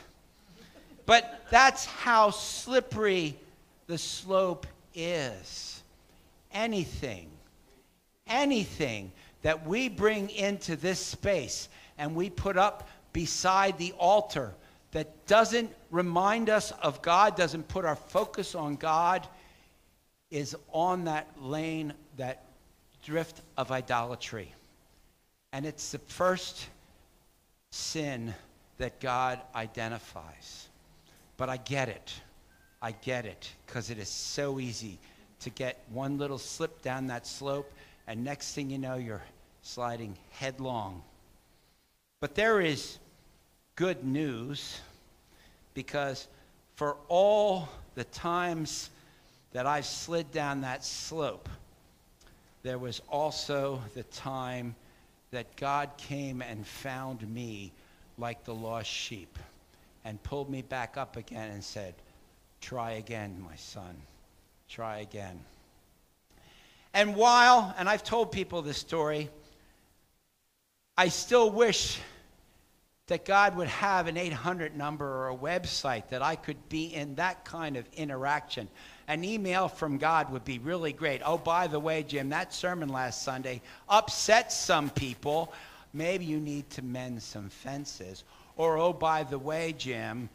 But 1.05 1.45
that's 1.51 1.85
how 1.85 2.31
slippery 2.31 3.37
the 3.87 3.99
slope 3.99 4.67
is. 4.95 5.83
Anything, 6.51 7.29
anything 8.27 9.13
that 9.43 9.67
we 9.67 9.91
bring 9.91 10.31
into 10.31 10.75
this 10.75 11.01
space 11.01 11.69
and 11.99 12.15
we 12.15 12.31
put 12.31 12.57
up 12.57 12.89
beside 13.13 13.77
the 13.77 13.93
altar 13.99 14.55
that 14.93 15.27
doesn't 15.27 15.71
remind 15.91 16.49
us 16.49 16.71
of 16.83 17.03
God, 17.03 17.37
doesn't 17.37 17.69
put 17.69 17.85
our 17.85 17.97
focus 17.97 18.55
on 18.55 18.77
God, 18.77 19.29
is 20.31 20.57
on 20.73 21.05
that 21.05 21.29
lane, 21.43 21.93
that 22.17 22.43
drift 23.03 23.43
of 23.59 23.71
idolatry. 23.71 24.51
And 25.53 25.67
it's 25.67 25.93
the 25.93 25.99
first 25.99 26.69
sin 27.75 28.33
that 28.79 29.01
God 29.01 29.41
identifies. 29.55 30.69
But 31.37 31.49
I 31.49 31.57
get 31.57 31.89
it. 31.89 32.15
I 32.81 32.93
get 32.93 33.27
it 33.27 33.51
because 33.67 33.91
it 33.91 33.99
is 33.99 34.09
so 34.09 34.61
easy 34.61 34.99
to 35.41 35.51
get 35.51 35.83
one 35.91 36.17
little 36.17 36.39
slip 36.39 36.83
down 36.83 37.09
that 37.09 37.27
slope, 37.27 37.71
and 38.07 38.23
next 38.23 38.55
thing 38.55 38.71
you 38.71 38.79
know, 38.79 38.95
you're 38.95 39.23
sliding 39.63 40.17
headlong. 40.31 41.03
But 42.21 42.35
there 42.35 42.61
is 42.61 42.99
good 43.75 44.05
news 44.05 44.81
because 45.75 46.29
for 46.77 46.97
all 47.09 47.69
the 47.95 48.05
times 48.05 48.91
that 49.53 49.67
I've 49.67 49.87
slid 49.87 50.31
down 50.31 50.61
that 50.61 50.85
slope, 50.85 51.49
there 52.63 52.79
was 52.79 53.03
also 53.11 53.83
the 53.95 54.05
time 54.05 54.75
that 55.35 55.57
God 55.57 55.91
came 55.97 56.43
and 56.43 56.67
found 56.67 57.29
me 57.29 57.73
like 58.19 58.45
the 58.45 58.55
lost 58.55 58.89
sheep 58.89 59.39
and 60.05 60.23
pulled 60.23 60.49
me 60.49 60.63
back 60.63 60.97
up 60.97 61.17
again 61.17 61.51
and 61.51 61.63
said, 61.63 61.95
Try 62.61 62.93
again, 62.93 63.45
my 63.47 63.57
son. 63.57 63.97
Try 64.69 65.01
again. 65.01 65.39
And 66.95 67.17
while, 67.17 67.75
and 67.77 67.89
I've 67.89 68.05
told 68.05 68.33
people 68.33 68.63
this 68.63 68.79
story, 68.79 69.29
I 70.97 71.09
still 71.09 71.51
wish 71.51 71.99
that 73.09 73.25
God 73.25 73.57
would 73.57 73.69
have 73.69 74.07
an 74.07 74.17
800 74.17 74.77
number 74.77 75.05
or 75.05 75.29
a 75.29 75.37
website 75.37 76.09
that 76.09 76.23
I 76.23 76.37
could 76.37 76.69
be 76.69 76.87
in 76.87 77.17
that 77.17 77.45
kind 77.45 77.77
of 77.77 77.87
interaction. 77.95 78.69
An 79.09 79.25
email 79.25 79.69
from 79.69 79.99
God 79.99 80.33
would 80.33 80.45
be 80.45 80.59
really 80.59 80.93
great. 80.93 81.21
Oh, 81.25 81.39
by 81.39 81.67
the 81.67 81.79
way, 81.79 82.03
Jim, 82.03 82.31
that 82.31 82.55
sermon 82.55 82.89
last 82.89 83.23
Sunday 83.23 83.61
upset 83.89 84.53
some 84.53 84.91
people. 84.91 85.53
Maybe 85.93 86.25
you 86.25 86.41
need 86.41 86.69
to 86.71 86.83
mend 86.83 87.23
some 87.23 87.49
fences. 87.49 88.25
Or, 88.57 88.79
oh, 88.79 88.93
by 88.93 89.25
the 89.25 89.39
way, 89.39 89.75
Jim, 89.77 90.29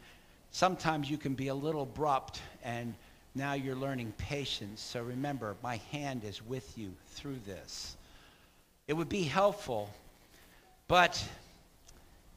sometimes 0.52 1.10
you 1.10 1.18
can 1.18 1.34
be 1.34 1.48
a 1.48 1.54
little 1.54 1.82
abrupt 1.82 2.40
and 2.62 2.94
now 3.34 3.54
you're 3.54 3.76
learning 3.76 4.12
patience. 4.18 4.80
So 4.80 5.02
remember, 5.02 5.56
my 5.62 5.76
hand 5.92 6.24
is 6.24 6.44
with 6.46 6.76
you 6.76 6.92
through 7.08 7.38
this. 7.46 7.96
It 8.88 8.94
would 8.94 9.08
be 9.08 9.22
helpful, 9.22 9.88
but 10.88 11.22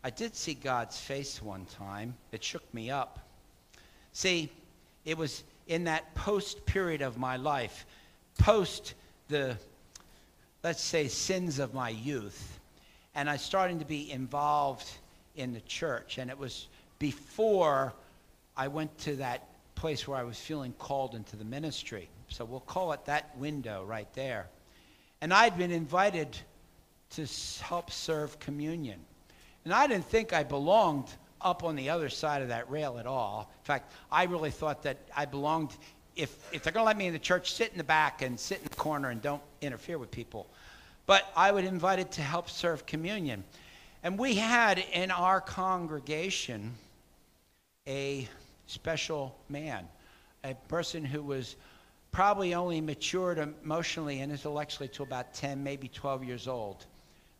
I 0.03 0.09
did 0.09 0.35
see 0.35 0.53
God's 0.53 0.99
face 0.99 1.41
one 1.41 1.65
time. 1.65 2.15
It 2.31 2.43
shook 2.43 2.71
me 2.73 2.91
up. 2.91 3.19
See, 4.11 4.51
it 5.05 5.17
was 5.17 5.43
in 5.67 5.85
that 5.85 6.13
post 6.15 6.65
period 6.65 7.01
of 7.01 7.17
my 7.17 7.37
life, 7.37 7.85
post 8.37 8.93
the, 9.29 9.57
let's 10.63 10.81
say, 10.81 11.07
sins 11.07 11.59
of 11.59 11.73
my 11.73 11.89
youth, 11.89 12.59
and 13.15 13.29
I 13.29 13.37
started 13.37 13.79
to 13.79 13.85
be 13.85 14.11
involved 14.11 14.89
in 15.35 15.53
the 15.53 15.61
church. 15.61 16.17
And 16.17 16.29
it 16.29 16.37
was 16.37 16.67
before 16.99 17.93
I 18.55 18.67
went 18.67 18.97
to 18.99 19.15
that 19.17 19.47
place 19.75 20.07
where 20.07 20.17
I 20.17 20.23
was 20.23 20.37
feeling 20.37 20.73
called 20.79 21.15
into 21.15 21.35
the 21.35 21.45
ministry. 21.45 22.07
So 22.29 22.45
we'll 22.45 22.61
call 22.61 22.93
it 22.93 23.05
that 23.05 23.35
window 23.37 23.83
right 23.85 24.11
there. 24.13 24.47
And 25.21 25.33
I'd 25.33 25.57
been 25.57 25.71
invited 25.71 26.37
to 27.11 27.27
help 27.61 27.91
serve 27.91 28.39
communion. 28.39 28.99
And 29.65 29.73
I 29.73 29.87
didn't 29.87 30.05
think 30.05 30.33
I 30.33 30.43
belonged 30.43 31.07
up 31.43 31.63
on 31.63 31.75
the 31.75 31.89
other 31.89 32.09
side 32.09 32.41
of 32.41 32.47
that 32.49 32.69
rail 32.69 32.97
at 32.97 33.05
all. 33.05 33.49
In 33.61 33.65
fact, 33.65 33.91
I 34.11 34.23
really 34.23 34.51
thought 34.51 34.83
that 34.83 34.97
I 35.15 35.25
belonged, 35.25 35.71
if, 36.15 36.35
if 36.53 36.63
they're 36.63 36.73
going 36.73 36.83
to 36.83 36.87
let 36.87 36.97
me 36.97 37.07
in 37.07 37.13
the 37.13 37.19
church, 37.19 37.53
sit 37.53 37.71
in 37.71 37.77
the 37.77 37.83
back 37.83 38.21
and 38.21 38.39
sit 38.39 38.59
in 38.59 38.63
the 38.63 38.75
corner 38.75 39.09
and 39.09 39.21
don't 39.21 39.41
interfere 39.61 39.97
with 39.97 40.11
people. 40.11 40.47
but 41.05 41.31
I 41.35 41.51
would 41.51 41.65
invite 41.65 41.99
it 41.99 42.11
to 42.13 42.21
help 42.21 42.49
serve 42.49 42.85
communion. 42.85 43.43
And 44.03 44.17
we 44.17 44.35
had 44.35 44.83
in 44.93 45.11
our 45.11 45.41
congregation 45.41 46.73
a 47.87 48.27
special 48.67 49.35
man, 49.49 49.87
a 50.43 50.53
person 50.67 51.03
who 51.03 51.21
was 51.21 51.55
probably 52.11 52.53
only 52.53 52.79
matured 52.79 53.37
emotionally 53.37 54.19
and 54.19 54.31
intellectually 54.31 54.87
to 54.89 55.03
about 55.03 55.33
10, 55.33 55.63
maybe 55.63 55.87
12 55.87 56.23
years 56.23 56.47
old. 56.47 56.85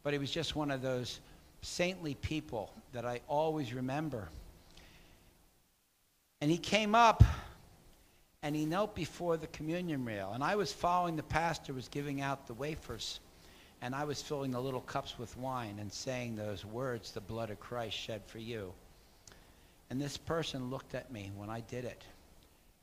But 0.03 0.13
he 0.13 0.19
was 0.19 0.31
just 0.31 0.55
one 0.55 0.71
of 0.71 0.81
those 0.81 1.19
saintly 1.63 2.15
people 2.15 2.71
that 2.91 3.05
I 3.05 3.21
always 3.27 3.73
remember. 3.73 4.29
And 6.41 6.51
he 6.51 6.57
came 6.57 6.93
up 6.93 7.23
and 8.41 8.55
he 8.55 8.65
knelt 8.65 8.93
before 8.93 9.37
the 9.37 9.47
communion 9.47 10.03
rail. 10.03 10.31
And 10.33 10.43
I 10.43 10.55
was 10.55 10.73
following 10.73 11.15
the 11.15 11.23
pastor 11.23 11.73
was 11.73 11.87
giving 11.87 12.21
out 12.21 12.45
the 12.45 12.53
wafers. 12.53 13.21
And 13.81 13.95
I 13.95 14.03
was 14.03 14.21
filling 14.21 14.51
the 14.51 14.61
little 14.61 14.81
cups 14.81 15.17
with 15.17 15.35
wine 15.37 15.77
and 15.79 15.91
saying 15.91 16.35
those 16.35 16.65
words, 16.65 17.11
the 17.11 17.21
blood 17.21 17.49
of 17.49 17.59
Christ 17.59 17.97
shed 17.97 18.21
for 18.25 18.39
you. 18.39 18.73
And 19.89 20.01
this 20.01 20.17
person 20.17 20.69
looked 20.69 20.95
at 20.95 21.11
me 21.11 21.31
when 21.35 21.49
I 21.49 21.61
did 21.61 21.85
it. 21.85 22.03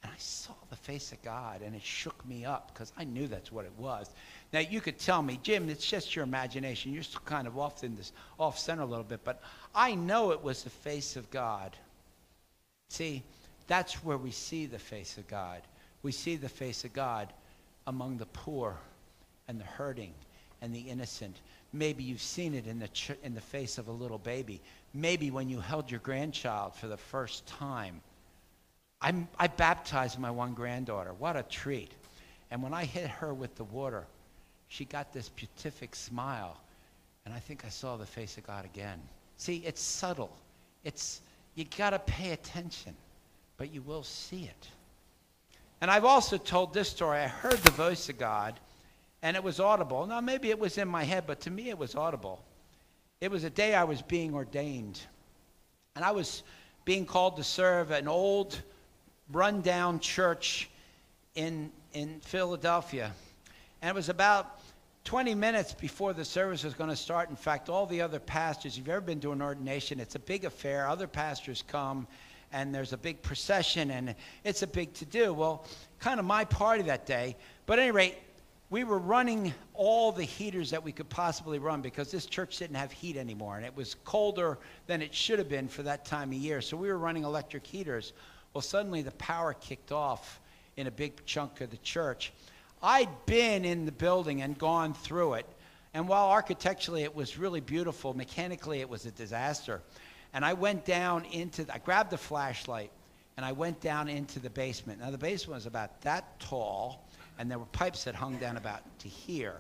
And 0.03 0.13
I 0.13 0.19
saw 0.19 0.55
the 0.71 0.77
face 0.77 1.13
of 1.13 1.21
God, 1.23 1.61
and 1.63 1.75
it 1.75 1.83
shook 1.83 2.27
me 2.27 2.45
up 2.45 2.73
because 2.73 2.93
I 2.97 3.05
knew 3.05 3.27
that's 3.27 3.53
what 3.53 3.67
it 3.67 3.73
was. 3.77 4.11
Now 4.53 4.61
you 4.61 4.81
could 4.81 4.99
tell 4.99 5.21
me, 5.21 5.39
Jim, 5.43 5.69
it's 5.69 5.87
just 5.87 6.17
your 6.17 6.23
imagination. 6.23 6.95
You're 6.95 7.03
still 7.03 7.21
kind 7.25 7.47
of 7.47 7.59
off 7.59 7.85
in 7.85 7.97
this 7.97 8.13
off 8.39 8.59
center 8.59 8.83
a 8.83 8.87
little 8.87 9.05
bit, 9.05 9.21
but 9.25 9.43
I 9.75 9.95
know 9.95 10.31
it 10.31 10.43
was 10.43 10.63
the 10.63 10.71
face 10.71 11.17
of 11.17 11.31
God. 11.31 11.77
See, 12.89 13.23
that's 13.67 14.03
where 14.03 14.19
we 14.19 14.31
see 14.31 14.67
the 14.67 14.79
face 14.79 15.19
of 15.19 15.29
God. 15.29 15.63
We 16.03 16.13
see 16.13 16.37
the 16.37 16.49
face 16.49 16.85
of 16.85 16.93
God 16.93 17.33
among 17.87 18.17
the 18.17 18.27
poor 18.27 18.77
and 19.49 19.61
the 19.61 19.65
hurting 19.65 20.15
and 20.63 20.75
the 20.75 20.81
innocent. 20.81 21.37
Maybe 21.73 22.03
you've 22.03 22.23
seen 22.23 22.55
it 22.55 22.67
in 22.67 22.79
the, 22.79 22.89
ch- 22.89 23.13
in 23.23 23.35
the 23.35 23.41
face 23.41 23.79
of 23.79 23.89
a 23.89 23.93
little 23.93 24.19
baby. 24.19 24.61
Maybe 24.95 25.31
when 25.31 25.49
you 25.49 25.61
held 25.61 25.91
your 25.91 26.01
grandchild 26.01 26.75
for 26.75 26.89
the 26.89 26.97
first 26.97 27.47
time. 27.47 28.01
I'm, 29.03 29.29
I 29.39 29.47
baptized 29.47 30.19
my 30.19 30.31
one 30.31 30.55
granddaughter. 30.55 31.13
What 31.19 31.37
a 31.37 31.43
treat. 31.43 31.93
And 32.51 32.63
when 32.63 32.75
I 32.75 32.85
hit 32.85 33.09
her 33.09 33.33
with 33.33 33.55
the 33.57 33.65
water, 33.65 34.05
she 34.69 34.85
got 34.85 35.13
this 35.13 35.29
beatific 35.31 35.95
smile. 35.95 36.57
And 37.25 37.35
I 37.35 37.39
think 37.39 37.65
I 37.65 37.69
saw 37.69 37.97
the 37.97 38.07
face 38.07 38.37
of 38.37 38.47
God 38.47 38.65
again. 38.65 39.01
See, 39.37 39.63
it's 39.65 39.81
subtle. 39.81 40.37
It's, 40.85 41.21
you 41.55 41.65
got 41.77 41.91
to 41.91 41.99
pay 41.99 42.33
attention, 42.33 42.95
but 43.57 43.73
you 43.73 43.83
will 43.83 44.03
see 44.03 44.45
it. 44.45 44.69
And 45.81 45.91
I've 45.91 46.05
also 46.05 46.37
told 46.37 46.75
this 46.75 46.89
story. 46.89 47.19
I 47.19 47.29
heard 47.29 47.59
the 47.59 47.71
voice 47.71 48.09
of 48.09 48.19
God 48.19 48.59
and 49.23 49.37
it 49.37 49.43
was 49.43 49.61
audible. 49.61 50.07
Now, 50.07 50.21
maybe 50.21 50.51
it 50.51 50.59
was 50.59 50.79
in 50.79 50.89
my 50.89 51.05
head, 51.05 51.25
but 51.27 51.41
to 51.41 51.51
me 51.51 51.69
it 51.69 51.79
was 51.79 51.95
audible. 51.95 52.43
It 53.21 53.31
was 53.31 53.45
a 53.45 53.51
day 53.51 53.75
I 53.75 53.85
was 53.85 54.01
being 54.01 54.35
ordained, 54.35 55.01
and 55.95 56.05
I 56.05 56.11
was 56.13 56.43
being 56.85 57.05
called 57.05 57.37
to 57.37 57.45
serve 57.45 57.91
an 57.91 58.09
old, 58.09 58.63
rundown 59.33 60.01
church 60.01 60.69
in, 61.35 61.71
in 61.93 62.21
Philadelphia. 62.21 63.13
And 63.83 63.91
it 63.91 63.95
was 63.95 64.09
about 64.09 64.61
20 65.05 65.35
minutes 65.35 65.73
before 65.73 66.13
the 66.13 66.25
service 66.25 66.65
was 66.65 66.75
going 66.75 66.91
to 66.91 66.97
start. 66.97 67.31
In 67.31 67.37
fact, 67.37 67.69
all 67.69 67.87
the 67.87 68.03
other 68.03 68.19
pastors, 68.19 68.73
if 68.73 68.79
you've 68.79 68.89
ever 68.89 69.01
been 69.01 69.21
to 69.21 69.33
an 69.33 69.43
ordination, 69.43 70.01
it's 70.01 70.15
a 70.15 70.21
big 70.21 70.45
affair. 70.45 70.87
Other 70.89 71.07
pastors 71.07 71.65
come, 71.67 72.07
and 72.53 72.75
there's 72.75 72.93
a 72.93 72.99
big 72.99 73.23
procession, 73.23 73.91
and 73.91 74.15
it's 74.45 74.63
a 74.63 74.67
big 74.67 74.93
to 74.95 75.07
do. 75.07 75.33
Well, 75.33 75.65
kind 75.99 76.21
of 76.21 76.27
my 76.27 76.45
party 76.45 76.83
that 76.85 77.07
day. 77.07 77.37
But 77.67 77.79
at 77.79 77.83
any 77.83 77.93
rate, 77.93 78.17
we 78.71 78.85
were 78.85 78.99
running 78.99 79.53
all 79.75 80.13
the 80.13 80.23
heaters 80.23 80.71
that 80.71 80.85
we 80.85 80.93
could 80.93 81.09
possibly 81.09 81.59
run 81.59 81.83
because 81.83 82.11
this 82.13 82.25
church 82.25 82.59
didn't 82.59 82.77
have 82.77 82.93
heat 82.93 83.17
anymore 83.17 83.57
and 83.57 83.67
it 83.67 83.75
was 83.75 83.97
colder 84.05 84.59
than 84.87 85.03
it 85.03 85.13
should 85.13 85.41
have 85.41 85.49
been 85.49 85.67
for 85.67 85.83
that 85.83 86.05
time 86.05 86.29
of 86.29 86.35
year. 86.35 86.61
So 86.61 86.77
we 86.77 86.87
were 86.87 86.99
running 86.99 87.25
electric 87.25 87.67
heaters. 87.67 88.13
Well, 88.53 88.63
suddenly 88.63 89.03
the 89.03 89.13
power 89.13 89.55
kicked 89.55 89.93
off 89.93 90.41
in 90.77 90.87
a 90.87 90.91
big 90.91 91.25
chunk 91.25 91.61
of 91.61 91.71
the 91.71 91.77
church. 91.79 92.33
I'd 92.83 93.27
been 93.27 93.65
in 93.65 93.85
the 93.85 93.93
building 93.93 94.43
and 94.43 94.59
gone 94.59 94.95
through 94.95 95.35
it. 95.35 95.47
And 95.93 96.09
while 96.09 96.29
architecturally 96.29 97.03
it 97.03 97.15
was 97.15 97.37
really 97.37 97.61
beautiful, 97.61 98.15
mechanically 98.15 98.81
it 98.81 98.89
was 98.89 99.07
a 99.07 99.11
disaster. 99.11 99.81
And 100.33 100.45
I 100.45 100.53
went 100.53 100.85
down 100.85 101.25
into, 101.27 101.67
I 101.73 101.79
grabbed 101.79 102.13
a 102.13 102.17
flashlight 102.17 102.91
and 103.37 103.45
I 103.45 103.53
went 103.53 103.81
down 103.81 104.09
into 104.09 104.39
the 104.39 104.51
basement. 104.51 105.01
Now, 105.01 105.11
the 105.11 105.19
basement 105.19 105.57
was 105.57 105.67
about 105.67 106.01
that 106.03 106.39
tall 106.41 107.07
and 107.39 107.51
there 107.51 107.59
were 107.59 107.67
pipes 107.67 108.05
that 108.05 108.15
hung 108.15 108.37
down 108.37 108.57
about 108.57 108.83
to 109.01 109.09
here. 109.09 109.57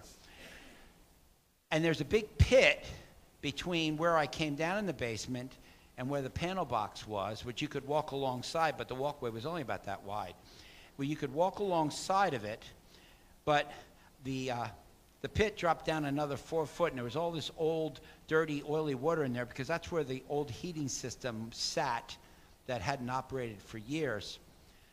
And 1.71 1.85
there's 1.85 2.01
a 2.01 2.05
big 2.05 2.37
pit 2.39 2.85
between 3.41 3.97
where 3.97 4.17
I 4.17 4.27
came 4.27 4.55
down 4.55 4.79
in 4.79 4.87
the 4.87 4.93
basement 4.93 5.53
and 6.01 6.09
where 6.09 6.23
the 6.23 6.31
panel 6.31 6.65
box 6.65 7.07
was, 7.07 7.45
which 7.45 7.61
you 7.61 7.69
could 7.69 7.87
walk 7.87 8.13
alongside, 8.13 8.79
but 8.79 8.89
the 8.89 8.95
walkway 8.95 9.29
was 9.29 9.45
only 9.45 9.61
about 9.61 9.85
that 9.85 10.03
wide. 10.03 10.33
Where 10.97 11.07
you 11.07 11.15
could 11.15 11.31
walk 11.35 11.59
alongside 11.59 12.33
of 12.33 12.43
it, 12.43 12.65
but 13.45 13.71
the, 14.25 14.51
uh, 14.51 14.67
the 15.21 15.29
pit 15.29 15.59
dropped 15.59 15.85
down 15.85 16.07
another 16.07 16.39
four 16.39 16.65
foot, 16.65 16.93
and 16.93 16.97
there 16.97 17.05
was 17.05 17.17
all 17.17 17.31
this 17.31 17.51
old, 17.59 18.01
dirty, 18.29 18.63
oily 18.67 18.95
water 18.95 19.25
in 19.25 19.35
there 19.35 19.45
because 19.45 19.69
that's 19.69 19.93
where 19.93 20.03
the 20.03 20.23
old 20.31 20.51
heating 20.51 20.89
system 20.89 21.51
sat 21.53 22.17
that 22.67 22.81
hadn't 22.81 23.11
operated 23.11 23.61
for 23.61 23.77
years. 23.77 24.39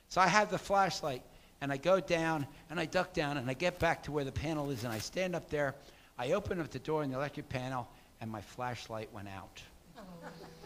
So 0.09 0.19
I 0.19 0.27
had 0.27 0.49
the 0.49 0.57
flashlight 0.57 1.21
and 1.61 1.71
I 1.71 1.77
go 1.77 2.01
down 2.01 2.45
and 2.69 2.81
I 2.81 2.85
duck 2.85 3.13
down 3.13 3.37
and 3.37 3.49
I 3.49 3.53
get 3.53 3.79
back 3.79 4.03
to 4.03 4.11
where 4.11 4.25
the 4.25 4.33
panel 4.33 4.71
is 4.71 4.83
and 4.83 4.91
I 4.91 4.99
stand 4.99 5.37
up 5.37 5.49
there. 5.49 5.73
I 6.17 6.33
open 6.33 6.59
up 6.59 6.69
the 6.69 6.79
door 6.79 7.01
in 7.01 7.11
the 7.11 7.15
electric 7.15 7.47
panel 7.47 7.87
and 8.19 8.29
my 8.29 8.41
flashlight 8.41 9.07
went 9.13 9.29
out. 9.29 9.61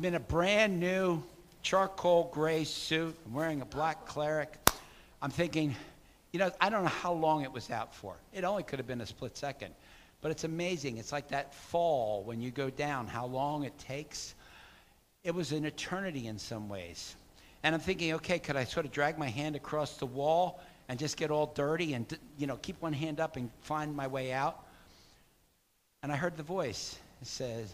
I'm 0.00 0.06
in 0.06 0.14
a 0.14 0.18
brand 0.18 0.80
new 0.80 1.22
charcoal 1.60 2.30
gray 2.32 2.64
suit. 2.64 3.14
I'm 3.26 3.34
wearing 3.34 3.60
a 3.60 3.66
black 3.66 4.06
cleric. 4.06 4.56
I'm 5.20 5.30
thinking, 5.30 5.76
you 6.32 6.38
know, 6.38 6.50
I 6.58 6.70
don't 6.70 6.84
know 6.84 6.88
how 6.88 7.12
long 7.12 7.42
it 7.42 7.52
was 7.52 7.70
out 7.70 7.94
for. 7.94 8.16
It 8.32 8.42
only 8.44 8.62
could 8.62 8.78
have 8.78 8.86
been 8.86 9.02
a 9.02 9.06
split 9.06 9.36
second. 9.36 9.74
But 10.22 10.30
it's 10.30 10.44
amazing. 10.44 10.96
It's 10.96 11.12
like 11.12 11.28
that 11.28 11.54
fall 11.54 12.22
when 12.22 12.40
you 12.40 12.50
go 12.50 12.70
down, 12.70 13.08
how 13.08 13.26
long 13.26 13.64
it 13.64 13.78
takes. 13.78 14.34
It 15.22 15.34
was 15.34 15.52
an 15.52 15.66
eternity 15.66 16.28
in 16.28 16.38
some 16.38 16.70
ways. 16.70 17.14
And 17.62 17.74
I'm 17.74 17.80
thinking, 17.82 18.14
okay, 18.14 18.38
could 18.38 18.56
I 18.56 18.64
sort 18.64 18.86
of 18.86 18.92
drag 18.92 19.18
my 19.18 19.28
hand 19.28 19.54
across 19.54 19.98
the 19.98 20.06
wall 20.06 20.62
and 20.88 20.98
just 20.98 21.18
get 21.18 21.30
all 21.30 21.52
dirty 21.54 21.92
and, 21.92 22.06
you 22.38 22.46
know, 22.46 22.56
keep 22.56 22.80
one 22.80 22.94
hand 22.94 23.20
up 23.20 23.36
and 23.36 23.50
find 23.60 23.94
my 23.94 24.06
way 24.06 24.32
out? 24.32 24.64
And 26.02 26.10
I 26.10 26.16
heard 26.16 26.38
the 26.38 26.42
voice. 26.42 26.98
It 27.20 27.28
said, 27.28 27.66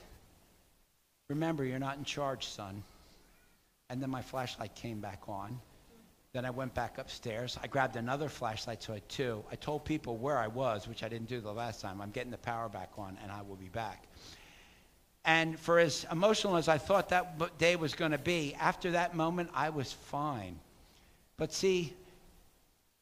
remember, 1.28 1.64
you're 1.64 1.78
not 1.78 1.98
in 1.98 2.04
charge, 2.04 2.46
son. 2.46 2.82
And 3.90 4.02
then 4.02 4.10
my 4.10 4.22
flashlight 4.22 4.74
came 4.74 5.00
back 5.00 5.22
on. 5.28 5.60
Then 6.32 6.44
I 6.44 6.50
went 6.50 6.74
back 6.74 6.98
upstairs. 6.98 7.58
I 7.62 7.66
grabbed 7.66 7.96
another 7.96 8.28
flashlight, 8.28 8.82
so 8.82 8.92
I 8.92 8.96
had 8.96 9.08
two. 9.08 9.44
I 9.50 9.56
told 9.56 9.84
people 9.84 10.16
where 10.16 10.38
I 10.38 10.48
was, 10.48 10.86
which 10.86 11.02
I 11.02 11.08
didn't 11.08 11.28
do 11.28 11.40
the 11.40 11.52
last 11.52 11.80
time. 11.80 12.00
I'm 12.00 12.10
getting 12.10 12.30
the 12.30 12.38
power 12.38 12.68
back 12.68 12.90
on, 12.98 13.16
and 13.22 13.32
I 13.32 13.42
will 13.42 13.56
be 13.56 13.68
back. 13.68 14.06
And 15.24 15.58
for 15.58 15.78
as 15.78 16.06
emotional 16.12 16.56
as 16.56 16.68
I 16.68 16.78
thought 16.78 17.08
that 17.08 17.58
day 17.58 17.74
was 17.76 17.94
going 17.94 18.12
to 18.12 18.18
be, 18.18 18.54
after 18.60 18.92
that 18.92 19.16
moment, 19.16 19.50
I 19.54 19.70
was 19.70 19.92
fine. 19.92 20.58
But 21.36 21.52
see, 21.52 21.94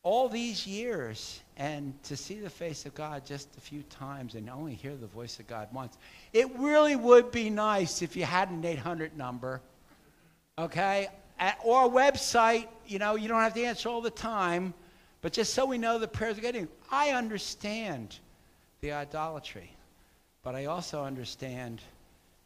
all 0.04 0.28
these 0.28 0.66
years, 0.66 1.40
and 1.56 1.94
to 2.04 2.14
see 2.14 2.38
the 2.38 2.50
face 2.50 2.84
of 2.84 2.94
God 2.94 3.24
just 3.24 3.48
a 3.56 3.60
few 3.60 3.82
times 3.84 4.34
and 4.34 4.48
only 4.50 4.74
hear 4.74 4.94
the 4.94 5.06
voice 5.06 5.40
of 5.40 5.46
God 5.46 5.68
once, 5.72 5.96
it 6.34 6.46
really 6.58 6.94
would 6.94 7.32
be 7.32 7.48
nice 7.48 8.02
if 8.02 8.14
you 8.14 8.24
had 8.24 8.50
an 8.50 8.62
800 8.62 9.16
number, 9.16 9.62
okay? 10.58 11.08
Or 11.64 11.86
a 11.86 11.88
website, 11.88 12.68
you 12.86 12.98
know, 12.98 13.16
you 13.16 13.28
don't 13.28 13.40
have 13.40 13.54
to 13.54 13.64
answer 13.64 13.88
all 13.88 14.02
the 14.02 14.10
time, 14.10 14.74
but 15.22 15.32
just 15.32 15.54
so 15.54 15.64
we 15.64 15.78
know 15.78 15.98
the 15.98 16.06
prayers 16.06 16.36
are 16.36 16.42
getting. 16.42 16.68
I 16.90 17.12
understand 17.12 18.18
the 18.82 18.92
idolatry, 18.92 19.74
but 20.42 20.54
I 20.54 20.66
also 20.66 21.02
understand 21.02 21.80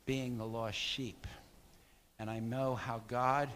being 0.06 0.38
the 0.38 0.46
lost 0.46 0.78
sheep. 0.78 1.26
And 2.20 2.30
I 2.30 2.38
know 2.38 2.76
how 2.76 3.02
God 3.08 3.48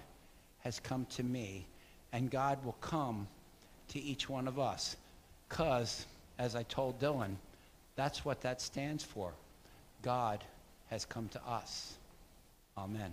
has 0.58 0.80
come 0.80 1.06
to 1.10 1.22
me, 1.22 1.66
and 2.12 2.28
God 2.30 2.64
will 2.64 2.76
come 2.80 3.28
to 3.92 4.00
each 4.00 4.28
one 4.28 4.48
of 4.48 4.58
us. 4.58 4.96
Because, 5.48 6.06
as 6.38 6.56
I 6.56 6.62
told 6.64 6.98
Dylan, 6.98 7.34
that's 7.94 8.24
what 8.24 8.40
that 8.40 8.60
stands 8.60 9.04
for. 9.04 9.32
God 10.02 10.42
has 10.90 11.04
come 11.04 11.28
to 11.28 11.40
us. 11.46 11.94
Amen. 12.76 13.12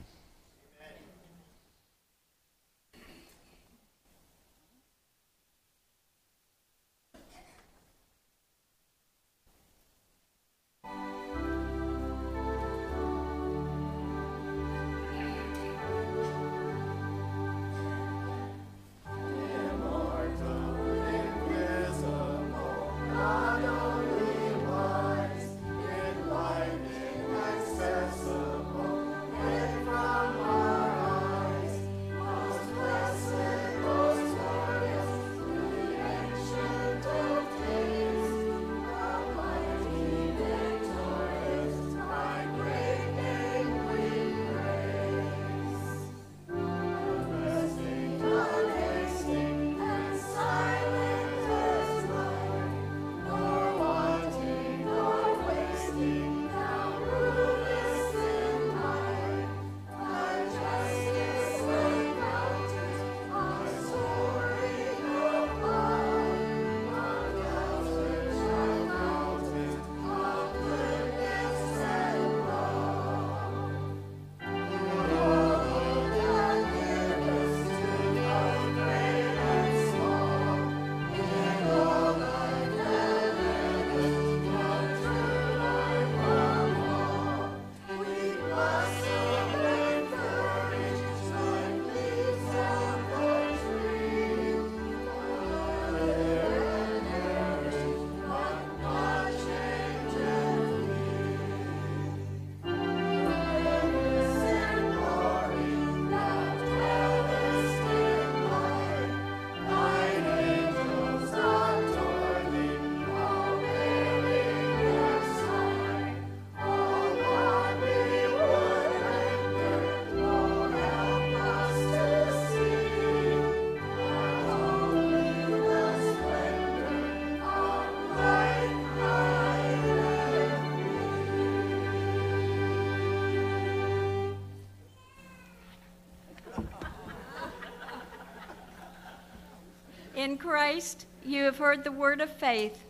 In 140.19 140.37
Christ, 140.37 141.05
you 141.23 141.45
have 141.45 141.57
heard 141.59 141.85
the 141.85 141.93
word 141.93 142.19
of 142.19 142.29
faith, 142.29 142.83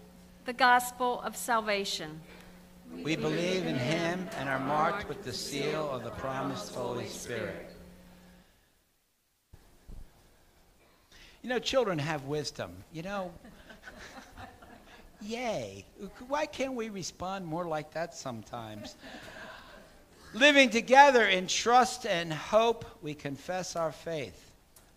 the 0.45 0.51
gospel 0.51 1.21
of 1.21 1.35
salvation. 1.35 2.19
We 3.03 3.15
believe 3.15 3.67
in 3.67 3.75
him 3.75 4.27
and 4.39 4.49
are 4.49 4.57
marked 4.57 5.07
with 5.07 5.23
the 5.23 5.31
seal 5.31 5.87
of 5.91 6.03
the 6.03 6.09
promised 6.09 6.73
Holy 6.73 7.05
Spirit. 7.05 7.69
You 11.43 11.49
know, 11.49 11.59
children 11.59 11.99
have 11.99 12.23
wisdom. 12.23 12.71
You 12.91 13.03
know, 13.03 13.31
yay. 15.21 15.85
Why 16.29 16.47
can't 16.47 16.73
we 16.73 16.89
respond 16.89 17.45
more 17.45 17.67
like 17.67 17.93
that 17.93 18.15
sometimes? 18.15 18.95
Living 20.33 20.71
together 20.71 21.27
in 21.27 21.45
trust 21.45 22.07
and 22.07 22.33
hope, 22.33 22.85
we 23.03 23.13
confess 23.13 23.75
our 23.75 23.91
faith. 23.91 24.48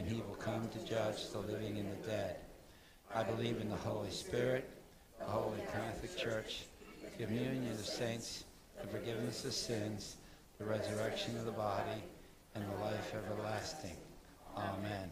and 0.00 0.08
he 0.08 0.22
will 0.22 0.36
come 0.36 0.66
to 0.70 0.78
judge 0.86 1.28
the 1.30 1.38
living 1.40 1.76
and 1.76 1.92
the 1.92 2.08
dead. 2.08 2.36
I 3.14 3.22
believe 3.22 3.60
in 3.60 3.68
the 3.68 3.76
Holy 3.76 4.10
Spirit, 4.10 4.70
the 5.18 5.26
Holy 5.26 5.60
Catholic 5.70 6.16
Church, 6.16 6.62
the 7.04 7.26
communion 7.26 7.70
of 7.70 7.84
saints, 7.84 8.44
the 8.80 8.86
forgiveness 8.86 9.44
of 9.44 9.52
sins, 9.52 10.16
the 10.58 10.64
resurrection 10.64 11.36
of 11.36 11.44
the 11.44 11.52
body, 11.52 12.02
and 12.54 12.64
the 12.64 12.82
life 12.82 13.12
everlasting. 13.14 13.96
Amen. 14.56 15.10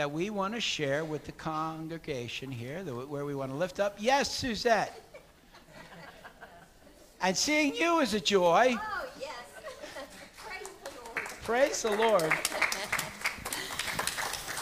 That 0.00 0.10
we 0.10 0.30
want 0.30 0.54
to 0.54 0.60
share 0.62 1.04
with 1.04 1.26
the 1.26 1.32
congregation 1.32 2.50
here, 2.50 2.82
that- 2.82 3.06
where 3.10 3.26
we 3.26 3.34
want 3.34 3.50
to 3.50 3.56
lift 3.58 3.78
up? 3.78 3.96
Yes, 3.98 4.34
Suzette. 4.34 4.98
And 7.20 7.36
seeing 7.36 7.76
you 7.76 8.00
is 8.00 8.14
a 8.14 8.20
joy. 8.20 8.78
Oh, 8.80 9.04
yes. 9.20 9.30
Praise 10.46 10.70
the 10.82 10.90
Lord. 11.04 11.28
Praise 11.42 11.82
the 11.82 11.90
Lord. 11.90 12.32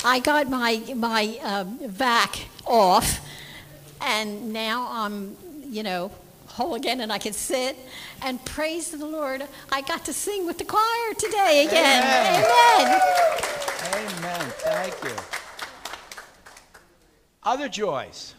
I 0.04 0.18
got 0.18 0.50
my, 0.50 0.82
my 0.96 1.38
um, 1.44 1.78
vac 1.88 2.36
off, 2.66 3.20
and 4.00 4.52
now 4.52 4.88
I'm, 4.90 5.36
you 5.62 5.84
know, 5.84 6.10
whole 6.58 6.74
again, 6.74 7.00
and 7.00 7.12
I 7.12 7.18
can 7.18 7.32
sit. 7.32 7.78
And 8.22 8.44
praise 8.44 8.90
the 8.90 9.06
Lord, 9.06 9.44
I 9.70 9.80
got 9.80 10.04
to 10.06 10.12
sing 10.12 10.44
with 10.44 10.58
the 10.58 10.64
choir 10.64 11.14
today 11.16 11.64
again. 11.66 12.02
Amen. 12.02 13.00
Amen. 13.94 14.10
Amen. 14.18 14.52
Thank 14.58 15.04
you. 15.04 15.16
Other 17.44 17.68
joys? 17.68 18.34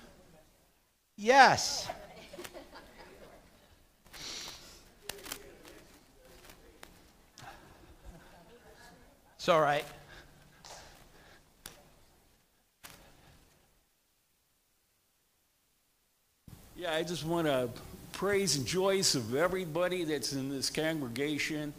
Yes. 1.15 1.87
It's 9.37 9.47
all 9.47 9.61
right. 9.61 9.85
Yeah, 16.75 16.93
I 16.93 17.03
just 17.03 17.25
want 17.25 17.47
to 17.47 17.69
praise 18.19 18.57
and 18.57 18.65
joys 18.65 19.15
of 19.15 19.33
everybody 19.33 20.03
that's 20.03 20.33
in 20.33 20.49
this 20.49 20.69
congregation, 20.69 21.73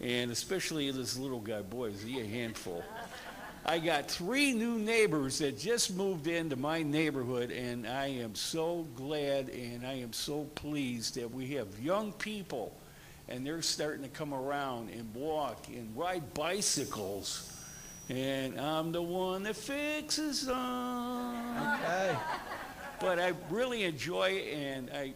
and 0.00 0.32
especially 0.32 0.90
this 0.90 1.16
little 1.16 1.38
guy. 1.38 1.62
Boy, 1.62 1.84
is 1.84 2.02
he 2.02 2.18
a 2.18 2.26
handful. 2.26 2.82
I 3.64 3.78
got 3.78 4.10
three 4.10 4.52
new 4.54 4.76
neighbors 4.76 5.38
that 5.38 5.56
just 5.56 5.94
moved 5.94 6.26
into 6.26 6.56
my 6.56 6.82
neighborhood, 6.82 7.52
and 7.52 7.86
I 7.86 8.06
am 8.06 8.34
so 8.34 8.88
glad 8.96 9.50
and 9.50 9.86
I 9.86 9.92
am 9.92 10.12
so 10.12 10.48
pleased 10.56 11.14
that 11.14 11.30
we 11.30 11.46
have 11.54 11.68
young 11.78 12.12
people, 12.14 12.76
and 13.28 13.46
they're 13.46 13.62
starting 13.62 14.02
to 14.02 14.10
come 14.10 14.34
around 14.34 14.90
and 14.90 15.14
walk 15.14 15.68
and 15.68 15.96
ride 15.96 16.34
bicycles. 16.34 17.56
And 18.08 18.60
I'm 18.60 18.90
the 18.90 19.00
one 19.00 19.44
that 19.44 19.54
fixes 19.54 20.46
them 20.46 20.56
Okay. 20.56 22.16
but 23.00 23.20
I 23.20 23.32
really 23.48 23.84
enjoy 23.84 24.30
it, 24.30 24.54
and 24.54 24.90
I 24.90 25.14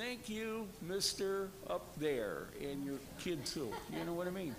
thank 0.00 0.30
you, 0.30 0.66
Mister 0.80 1.50
Up 1.68 1.84
there, 1.98 2.44
and 2.62 2.84
your 2.84 2.96
kid 3.18 3.44
too. 3.44 3.70
You 3.92 4.04
know 4.04 4.14
what 4.14 4.26
I 4.26 4.30
mean? 4.30 4.56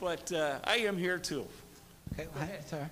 But 0.00 0.32
uh, 0.32 0.58
I 0.64 0.78
am 0.78 0.96
here 0.96 1.18
too. 1.18 1.46
Okay. 2.14 2.28
well, 2.34 2.46
hey, 2.46 2.58
sorry. 2.66 2.86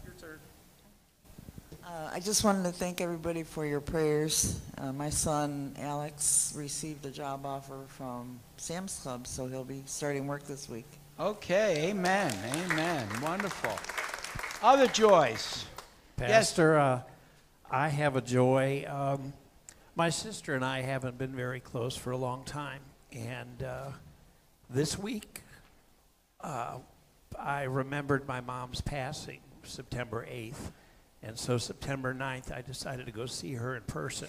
Uh, 1.82 2.11
I 2.12 2.20
just 2.20 2.44
wanted 2.44 2.64
to 2.64 2.72
thank 2.72 3.00
everybody 3.00 3.42
for 3.42 3.64
your 3.64 3.80
prayers. 3.80 4.61
Uh, 4.76 4.92
my 4.92 5.09
son 5.09 5.74
Alex 5.78 6.52
received 6.57 7.07
a 7.07 7.11
job 7.11 7.46
offer 7.46 7.84
from 7.86 8.38
Sam's 8.59 8.98
Club, 8.98 9.26
so 9.26 9.46
he'll 9.46 9.64
be 9.64 9.82
starting 9.86 10.26
work 10.26 10.44
this 10.44 10.68
week. 10.68 10.86
Okay. 11.18 11.90
Amen. 11.90 12.34
Amen. 12.54 13.09
Wonderful. 13.22 13.72
Other 14.62 14.88
joys? 14.88 15.64
Yes. 16.18 16.30
Pastor, 16.30 16.78
uh, 16.78 17.00
I 17.70 17.88
have 17.88 18.16
a 18.16 18.20
joy. 18.20 18.84
Um, 18.88 19.32
my 19.97 20.11
sister 20.11 20.55
and 20.55 20.64
I 20.64 20.82
haven't 20.82 21.16
been 21.18 21.34
very 21.34 21.59
close 21.59 21.97
for 21.97 22.11
a 22.11 22.16
long 22.16 22.44
time, 22.44 22.82
and 23.12 23.62
uh, 23.62 23.88
this 24.68 24.99
week 24.99 25.42
uh, 26.42 26.76
I 27.38 27.62
remembered 27.62 28.28
my 28.28 28.40
mom's 28.42 28.82
passing 28.82 29.40
September 29.62 30.26
8th, 30.30 30.70
and 31.22 31.38
so 31.38 31.57
September 31.57 32.14
9th 32.14 32.53
I 32.55 32.61
decided 32.61 33.07
to 33.07 33.12
go 33.12 33.24
see 33.26 33.55
her 33.55 33.74
in 33.74 33.82
person. 33.82 34.28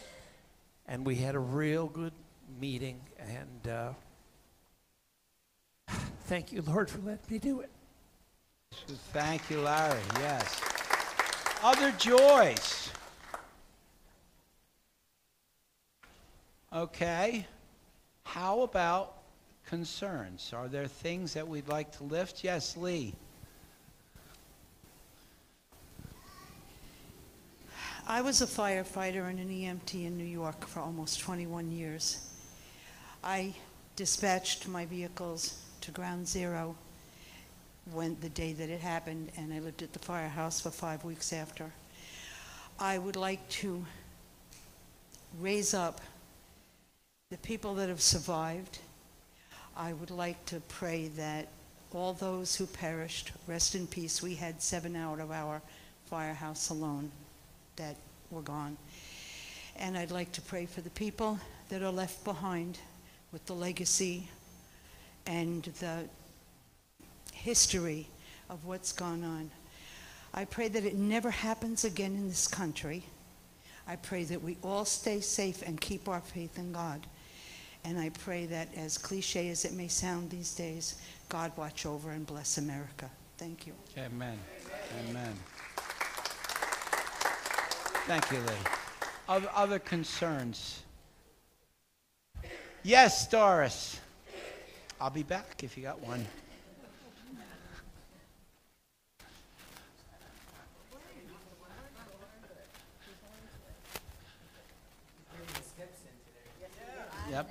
and 0.88 1.06
we 1.06 1.16
had 1.16 1.36
a 1.36 1.40
real 1.40 1.88
good 1.88 2.14
meeting. 2.60 3.02
And 3.20 3.72
uh, 3.72 3.90
thank 6.26 6.52
you, 6.52 6.62
Lord, 6.62 6.90
for 6.90 7.00
letting 7.00 7.30
me 7.30 7.40
do 7.40 7.60
it. 7.60 7.70
Thank 9.12 9.50
you, 9.50 9.62
Larry. 9.62 10.00
Yes. 10.20 10.62
Other 11.64 11.92
joys. 11.92 12.92
Okay. 16.74 17.46
How 18.24 18.62
about 18.62 19.14
concerns? 19.66 20.52
Are 20.54 20.68
there 20.68 20.88
things 20.88 21.34
that 21.34 21.48
we'd 21.48 21.68
like 21.68 21.96
to 21.98 22.04
lift? 22.04 22.44
Yes, 22.44 22.76
Lee. 22.76 23.14
I 28.06 28.22
was 28.22 28.42
a 28.42 28.46
firefighter 28.46 29.30
and 29.30 29.40
an 29.40 29.50
EMT 29.50 30.06
in 30.06 30.18
New 30.18 30.24
York 30.24 30.66
for 30.68 30.80
almost 30.80 31.20
21 31.20 31.72
years. 31.72 32.30
I 33.24 33.54
dispatched 33.96 34.68
my 34.68 34.86
vehicles 34.86 35.62
to 35.82 35.92
Ground 35.92 36.28
Zero 36.28 36.76
when 37.92 38.18
the 38.22 38.30
day 38.30 38.54
that 38.54 38.70
it 38.70 38.80
happened, 38.80 39.32
and 39.38 39.54
I 39.54 39.60
lived 39.60 39.82
at 39.82 39.94
the 39.94 40.00
firehouse 40.00 40.62
for 40.62 40.72
five 40.72 41.04
weeks 41.04 41.34
after. 41.34 41.72
I 42.80 42.98
would 42.98 43.16
like 43.16 43.48
to 43.50 43.86
raise 45.40 45.74
up 45.74 46.00
the 47.30 47.38
people 47.40 47.76
that 47.76 47.90
have 47.90 48.00
survived. 48.00 48.80
I 49.76 49.92
would 49.92 50.12
like 50.12 50.46
to 50.46 50.62
pray 50.70 51.10
that 51.18 51.50
all 51.94 52.14
those 52.14 52.56
who 52.56 52.66
perished 52.66 53.34
rest 53.48 53.76
in 53.76 53.86
peace. 53.86 54.22
We 54.22 54.36
had 54.36 54.62
seven 54.62 54.96
out 54.96 55.20
of 55.20 55.30
our 55.30 55.62
firehouse 56.06 56.70
alone 56.70 57.12
that 57.76 57.98
were 58.32 58.42
gone. 58.42 58.78
And 59.76 59.98
I'd 59.98 60.12
like 60.12 60.32
to 60.34 60.42
pray 60.42 60.68
for 60.68 60.80
the 60.80 60.90
people 60.92 61.38
that 61.68 61.82
are 61.82 61.92
left 61.92 62.24
behind 62.24 62.80
with 63.34 63.46
the 63.46 63.54
legacy 63.54 64.30
and 65.26 65.64
the 65.82 66.06
history 67.34 68.08
of 68.50 68.64
what's 68.66 68.94
gone 68.94 69.26
on. 69.26 69.52
I 70.34 70.46
pray 70.46 70.70
that 70.70 70.86
it 70.86 70.96
never 70.96 71.32
happens 71.32 71.84
again 71.84 72.16
in 72.16 72.30
this 72.30 72.48
country. 72.48 73.04
I 73.86 73.98
pray 73.98 74.24
that 74.26 74.42
we 74.42 74.56
all 74.64 74.86
stay 74.86 75.20
safe 75.20 75.62
and 75.62 75.80
keep 75.82 76.08
our 76.08 76.22
faith 76.22 76.58
in 76.58 76.72
God. 76.72 77.06
And 77.88 77.98
I 77.98 78.10
pray 78.10 78.46
that, 78.48 78.68
as 78.76 78.98
cliche 78.98 79.48
as 79.48 79.64
it 79.64 79.72
may 79.72 79.88
sound 79.88 80.30
these 80.30 80.54
days, 80.54 80.96
God 81.30 81.54
watch 81.56 81.86
over 81.86 82.12
and 82.12 82.26
bless 82.26 82.58
America. 82.58 83.10
Thank 83.38 83.66
you. 83.66 83.72
Amen. 83.98 84.38
Amen. 85.08 85.34
Thank 88.06 88.30
you, 88.30 88.40
Lee. 88.40 89.40
Other, 89.56 89.80
concerns? 89.80 90.84
Yes, 92.84 93.26
Doris. 93.30 94.02
I'll 95.00 95.10
be 95.10 95.24
back 95.24 95.64
if 95.64 95.78
you 95.78 95.84
got 95.84 96.02
one. 96.02 96.28
Yep. 107.32 107.50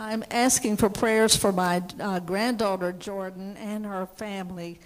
I'm 0.00 0.24
asking 0.30 0.78
for 0.78 0.88
prayers 0.88 1.36
for 1.36 1.52
my 1.52 1.82
uh, 2.00 2.20
granddaughter 2.20 2.90
Jordan 2.92 3.54
and 3.58 3.84
her 3.84 4.06
family. 4.06 4.80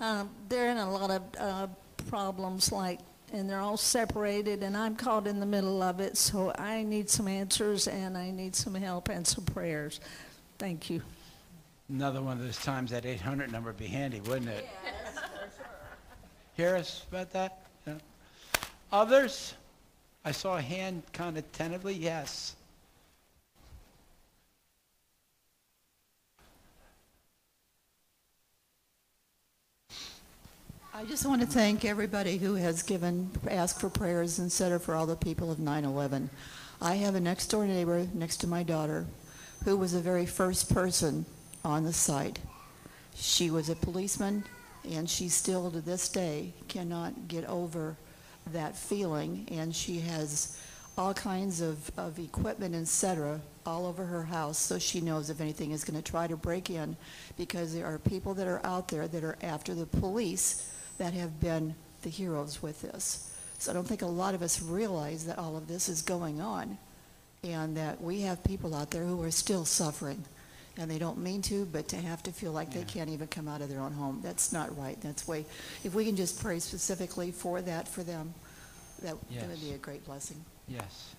Um, 0.00 0.30
they're 0.48 0.70
in 0.70 0.78
a 0.78 0.90
lot 0.90 1.10
of 1.10 1.22
uh, 1.38 1.66
problems, 2.08 2.72
like, 2.72 3.00
and 3.34 3.50
they're 3.50 3.60
all 3.60 3.76
separated, 3.76 4.62
and 4.62 4.74
I'm 4.74 4.96
caught 4.96 5.26
in 5.26 5.40
the 5.40 5.46
middle 5.46 5.82
of 5.82 6.00
it. 6.00 6.16
So 6.16 6.54
I 6.56 6.84
need 6.84 7.10
some 7.10 7.28
answers, 7.28 7.86
and 7.86 8.16
I 8.16 8.30
need 8.30 8.56
some 8.56 8.74
help 8.74 9.10
and 9.10 9.26
some 9.26 9.44
prayers. 9.44 10.00
Thank 10.56 10.88
you. 10.88 11.02
Another 11.90 12.22
one 12.22 12.38
of 12.38 12.42
those 12.42 12.56
times 12.56 12.92
that 12.92 13.04
800 13.04 13.52
number 13.52 13.68
would 13.68 13.78
be 13.78 13.88
handy, 13.88 14.20
wouldn't 14.20 14.48
it? 14.48 14.66
Hear 16.56 16.76
us 16.76 17.04
about 17.10 17.30
that? 17.32 17.66
No? 17.86 17.98
Others? 18.90 19.52
I 20.24 20.32
saw 20.32 20.56
a 20.56 20.62
hand 20.62 21.02
kind 21.12 21.36
of 21.36 21.52
tentatively. 21.52 21.92
Yes. 21.92 22.56
I 30.98 31.04
just 31.04 31.26
want 31.26 31.42
to 31.42 31.46
thank 31.46 31.84
everybody 31.84 32.38
who 32.38 32.54
has 32.54 32.82
given, 32.82 33.30
asked 33.50 33.82
for 33.82 33.90
prayers 33.90 34.38
and 34.38 34.50
said 34.50 34.72
it 34.72 34.78
for 34.78 34.94
all 34.94 35.04
the 35.04 35.14
people 35.14 35.50
of 35.52 35.58
9/11. 35.58 36.30
I 36.80 36.94
have 36.94 37.14
a 37.14 37.20
next-door 37.20 37.66
neighbor 37.66 38.06
next 38.14 38.38
to 38.38 38.46
my 38.46 38.62
daughter 38.62 39.04
who 39.66 39.76
was 39.76 39.92
the 39.92 40.00
very 40.00 40.24
first 40.24 40.72
person 40.72 41.26
on 41.62 41.84
the 41.84 41.92
site. 41.92 42.38
She 43.14 43.50
was 43.50 43.68
a 43.68 43.76
policeman, 43.76 44.44
and 44.90 45.08
she 45.10 45.28
still, 45.28 45.70
to 45.70 45.82
this 45.82 46.08
day, 46.08 46.54
cannot 46.66 47.28
get 47.28 47.44
over 47.44 47.98
that 48.46 48.74
feeling, 48.74 49.46
and 49.50 49.76
she 49.76 50.00
has 50.00 50.58
all 50.96 51.12
kinds 51.12 51.60
of, 51.60 51.90
of 51.98 52.18
equipment, 52.18 52.74
et 52.74 52.88
cetera, 52.88 53.42
all 53.66 53.84
over 53.84 54.06
her 54.06 54.24
house, 54.24 54.56
so 54.56 54.78
she 54.78 55.02
knows 55.02 55.28
if 55.28 55.42
anything 55.42 55.72
is 55.72 55.84
going 55.84 56.02
to 56.02 56.10
try 56.10 56.26
to 56.26 56.38
break 56.38 56.70
in, 56.70 56.96
because 57.36 57.74
there 57.74 57.84
are 57.84 57.98
people 57.98 58.32
that 58.32 58.46
are 58.46 58.64
out 58.64 58.88
there 58.88 59.06
that 59.06 59.22
are 59.22 59.36
after 59.42 59.74
the 59.74 59.84
police 59.84 60.70
that 60.98 61.12
have 61.14 61.40
been 61.40 61.74
the 62.02 62.10
heroes 62.10 62.62
with 62.62 62.82
this. 62.82 63.32
So 63.58 63.70
I 63.70 63.74
don't 63.74 63.86
think 63.86 64.02
a 64.02 64.06
lot 64.06 64.34
of 64.34 64.42
us 64.42 64.60
realize 64.60 65.24
that 65.26 65.38
all 65.38 65.56
of 65.56 65.66
this 65.68 65.88
is 65.88 66.02
going 66.02 66.40
on, 66.40 66.78
and 67.42 67.76
that 67.76 68.00
we 68.00 68.20
have 68.22 68.42
people 68.44 68.74
out 68.74 68.90
there 68.90 69.04
who 69.04 69.22
are 69.22 69.30
still 69.30 69.64
suffering, 69.64 70.24
and 70.76 70.90
they 70.90 70.98
don't 70.98 71.18
mean 71.18 71.40
to, 71.42 71.64
but 71.64 71.88
to 71.88 71.96
have 71.96 72.22
to 72.24 72.32
feel 72.32 72.52
like 72.52 72.72
they 72.72 72.84
can't 72.84 73.08
even 73.08 73.26
come 73.28 73.48
out 73.48 73.62
of 73.62 73.68
their 73.70 73.80
own 73.80 73.92
home, 73.92 74.20
that's 74.22 74.52
not 74.52 74.76
right. 74.76 75.00
That's 75.00 75.26
way, 75.26 75.46
if 75.84 75.94
we 75.94 76.04
can 76.04 76.16
just 76.16 76.40
pray 76.40 76.58
specifically 76.58 77.30
for 77.30 77.62
that, 77.62 77.88
for 77.88 78.02
them, 78.02 78.34
that 79.02 79.16
Yes. 79.30 79.58
be 79.58 79.72
a 79.72 79.78
great 79.78 80.04
blessing. 80.04 80.44
Yes. 80.68 81.14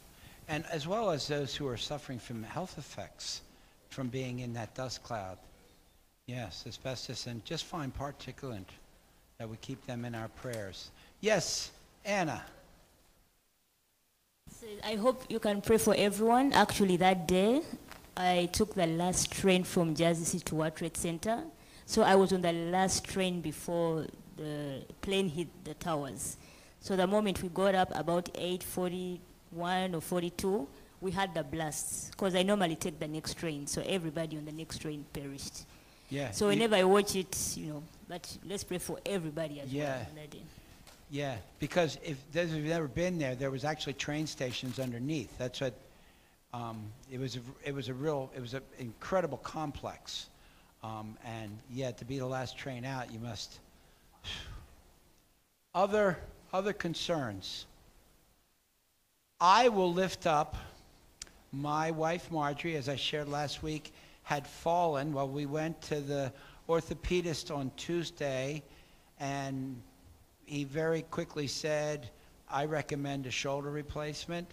And 0.48 0.66
as 0.68 0.88
well 0.88 1.10
as 1.10 1.28
those 1.28 1.56
who 1.56 1.68
are 1.68 1.78
suffering 1.78 2.20
from 2.20 2.44
health 2.44 2.78
effects 2.78 3.42
from 3.90 4.10
being 4.10 4.40
in 4.40 4.54
that 4.54 4.76
dust 4.76 5.02
cloud. 5.04 5.38
Yes, 6.28 6.66
asbestos 6.68 7.26
and 7.26 7.44
just 7.46 7.66
fine 7.66 7.92
particulate, 7.92 8.66
that 9.38 9.48
we 9.48 9.58
keep 9.58 9.86
them 9.86 10.04
in 10.04 10.16
our 10.16 10.28
prayers. 10.30 10.90
Yes, 11.22 11.72
Anna. 12.04 12.44
I 14.84 14.96
hope 14.96 15.24
you 15.30 15.40
can 15.40 15.62
pray 15.62 15.78
for 15.78 15.94
everyone. 15.96 16.54
Actually, 16.54 16.98
that 16.98 17.28
day, 17.28 17.62
I 18.16 18.50
took 18.52 18.74
the 18.74 18.88
last 18.88 19.32
train 19.32 19.64
from 19.64 19.94
Jersey 19.94 20.24
City 20.24 20.44
to 20.46 20.56
World 20.56 20.76
Trade 20.76 20.98
Center. 20.98 21.44
So 21.86 22.02
I 22.02 22.16
was 22.16 22.34
on 22.34 22.42
the 22.42 22.52
last 22.52 23.06
train 23.06 23.42
before 23.42 24.08
the 24.36 24.82
plane 25.02 25.30
hit 25.30 25.48
the 25.64 25.76
towers. 25.76 26.38
So 26.80 26.96
the 26.96 27.06
moment 27.06 27.44
we 27.44 27.50
got 27.50 27.76
up, 27.76 27.92
about 27.96 28.34
8.41 28.34 29.94
or 29.94 30.02
42, 30.02 30.68
we 31.00 31.12
had 31.12 31.36
the 31.36 31.44
blasts. 31.44 32.10
Because 32.10 32.34
I 32.34 32.42
normally 32.42 32.76
take 32.76 33.00
the 33.00 33.08
next 33.08 33.36
train, 33.36 33.68
so 33.68 33.84
everybody 33.86 34.38
on 34.38 34.46
the 34.46 34.52
next 34.52 34.80
train 34.80 35.06
perished. 35.14 35.66
Yeah. 36.10 36.32
So 36.32 36.48
whenever 36.48 36.76
I 36.76 36.84
watch 36.84 37.16
it, 37.16 37.54
you 37.56 37.74
know, 37.74 37.84
but 38.08 38.38
let's 38.46 38.64
pray 38.64 38.78
for 38.78 39.00
everybody 39.06 39.60
as 39.60 39.72
Yeah. 39.72 39.98
well 39.98 40.06
on 40.10 40.16
that 40.16 40.30
day. 40.30 40.44
Yeah, 41.10 41.38
because 41.60 41.98
if 42.04 42.18
those 42.32 42.50
of 42.50 42.56
you 42.58 42.64
who've 42.64 42.72
never 42.72 42.88
been 42.88 43.18
there, 43.18 43.36
there 43.36 43.52
was 43.52 43.64
actually 43.64 43.94
train 43.94 44.28
stations 44.28 44.78
underneath. 44.80 45.38
That's 45.38 45.62
what, 45.62 45.74
um, 46.54 46.92
it 47.10 47.20
was, 47.20 47.38
a, 47.38 47.40
it 47.64 47.74
was 47.74 47.88
a 47.88 47.94
real, 47.94 48.30
it 48.36 48.42
was 48.42 48.54
an 48.54 48.62
incredible 48.78 49.38
complex. 49.38 50.28
Um, 50.84 51.18
and 51.26 51.58
yeah, 51.72 51.92
to 51.92 52.06
be 52.06 52.20
the 52.20 52.26
last 52.26 52.58
train 52.58 52.84
out, 52.86 53.12
you 53.12 53.20
must. 53.20 53.60
Other, 55.74 56.18
other 56.52 56.74
concerns. 56.74 57.66
I 59.40 59.70
will 59.70 59.94
lift 59.94 60.26
up 60.26 60.56
my 61.52 61.92
wife 61.92 62.32
Marjorie, 62.32 62.76
as 62.76 62.90
I 62.90 62.96
shared 62.96 63.30
last 63.30 63.62
week, 63.64 63.94
had 64.24 64.48
fallen 64.48 65.14
while 65.14 65.28
we 65.28 65.46
went 65.46 65.80
to 65.84 66.02
the 66.02 66.34
orthopedist 66.68 67.56
on 67.56 67.72
Tuesday, 67.78 68.62
and 69.20 69.82
he 70.46 70.64
very 70.64 71.04
quickly 71.04 71.48
said, 71.48 72.10
I 72.50 72.66
recommend 72.66 73.26
a 73.26 73.32
shoulder 73.32 73.72
replacement. 73.72 74.48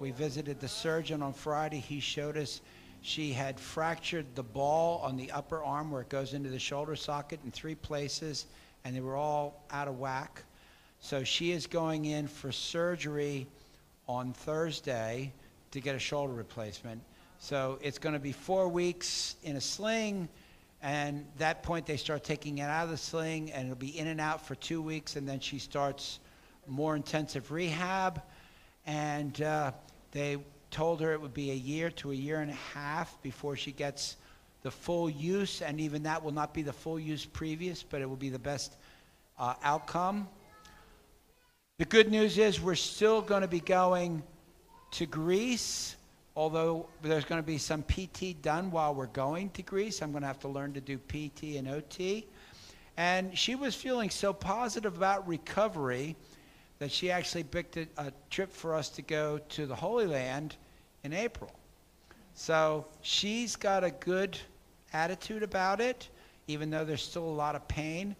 We 0.00 0.10
visited 0.10 0.60
the 0.60 0.68
surgeon 0.68 1.22
on 1.22 1.32
Friday. 1.32 1.78
He 1.78 2.00
showed 2.00 2.36
us 2.36 2.60
she 3.00 3.32
had 3.32 3.58
fractured 3.58 4.26
the 4.34 4.42
ball 4.42 5.00
on 5.02 5.16
the 5.16 5.30
upper 5.32 5.62
arm 5.62 5.90
where 5.90 6.02
it 6.02 6.08
goes 6.08 6.34
into 6.34 6.50
the 6.50 6.58
shoulder 6.58 6.94
socket 6.94 7.40
in 7.44 7.50
three 7.50 7.74
places, 7.74 8.46
and 8.84 8.94
they 8.94 9.00
were 9.00 9.16
all 9.16 9.64
out 9.70 9.88
of 9.88 9.98
whack. 9.98 10.44
So 11.00 11.24
she 11.24 11.50
is 11.50 11.66
going 11.66 12.04
in 12.04 12.28
for 12.28 12.52
surgery 12.52 13.48
on 14.08 14.32
Thursday 14.32 15.32
to 15.72 15.80
get 15.80 15.96
a 15.96 15.98
shoulder 15.98 16.32
replacement. 16.32 17.02
So 17.38 17.78
it's 17.82 17.98
going 17.98 18.12
to 18.12 18.20
be 18.20 18.30
four 18.30 18.68
weeks 18.68 19.34
in 19.42 19.56
a 19.56 19.60
sling, 19.60 20.28
and 20.82 21.24
that 21.38 21.62
point 21.62 21.86
they 21.86 21.96
start 21.96 22.24
taking 22.24 22.58
it 22.58 22.62
out 22.62 22.84
of 22.84 22.90
the 22.90 22.96
sling, 22.96 23.52
and 23.52 23.66
it'll 23.66 23.76
be 23.76 23.96
in 23.98 24.08
and 24.08 24.20
out 24.20 24.44
for 24.44 24.56
two 24.56 24.82
weeks, 24.82 25.16
and 25.16 25.28
then 25.28 25.40
she 25.40 25.58
starts 25.58 26.18
more 26.66 26.96
intensive 26.96 27.50
rehab. 27.50 28.20
And 28.84 29.40
uh, 29.42 29.72
They 30.12 30.36
told 30.70 31.00
her 31.00 31.12
it 31.12 31.20
would 31.20 31.34
be 31.34 31.50
a 31.50 31.54
year 31.54 31.90
to 31.90 32.12
a 32.12 32.14
year 32.14 32.40
and 32.40 32.50
a 32.50 32.54
half 32.74 33.20
before 33.22 33.56
she 33.56 33.72
gets 33.72 34.16
the 34.62 34.70
full 34.70 35.10
use, 35.10 35.62
and 35.62 35.80
even 35.80 36.04
that 36.04 36.22
will 36.22 36.32
not 36.32 36.54
be 36.54 36.62
the 36.62 36.72
full 36.72 36.98
use 36.98 37.24
previous, 37.24 37.82
but 37.82 38.00
it 38.00 38.08
will 38.08 38.16
be 38.16 38.28
the 38.28 38.38
best 38.38 38.76
uh, 39.38 39.54
outcome. 39.62 40.28
The 41.78 41.84
good 41.84 42.10
news 42.10 42.38
is 42.38 42.60
we're 42.60 42.74
still 42.74 43.22
going 43.22 43.42
to 43.42 43.48
be 43.48 43.60
going 43.60 44.22
to 44.92 45.06
Greece, 45.06 45.96
although 46.34 46.88
there's 47.02 47.24
going 47.24 47.40
to 47.40 47.46
be 47.46 47.58
some 47.58 47.82
PT 47.82 48.40
done 48.40 48.70
while 48.70 48.94
we're 48.94 49.06
going 49.06 49.50
to 49.50 49.62
Greece. 49.62 50.02
I'm 50.02 50.12
going 50.12 50.22
to 50.22 50.26
have 50.26 50.40
to 50.40 50.48
learn 50.48 50.72
to 50.74 50.80
do 50.80 50.98
PT 50.98 51.56
and 51.56 51.68
OT. 51.68 52.26
And 52.96 53.36
she 53.36 53.54
was 53.54 53.74
feeling 53.74 54.10
so 54.10 54.32
positive 54.32 54.96
about 54.96 55.26
recovery 55.26 56.16
that 56.78 56.90
she 56.90 57.10
actually 57.10 57.42
booked 57.42 57.76
a, 57.76 57.86
a 57.96 58.12
trip 58.30 58.52
for 58.52 58.74
us 58.74 58.88
to 58.90 59.02
go 59.02 59.38
to 59.50 59.66
the 59.66 59.74
Holy 59.74 60.06
Land 60.06 60.56
in 61.04 61.12
April. 61.12 61.52
So 62.34 62.86
she's 63.02 63.56
got 63.56 63.84
a 63.84 63.90
good 63.90 64.38
attitude 64.92 65.42
about 65.42 65.80
it, 65.80 66.08
even 66.48 66.70
though 66.70 66.84
there's 66.84 67.02
still 67.02 67.24
a 67.24 67.26
lot 67.26 67.54
of 67.54 67.66
pain. 67.68 68.16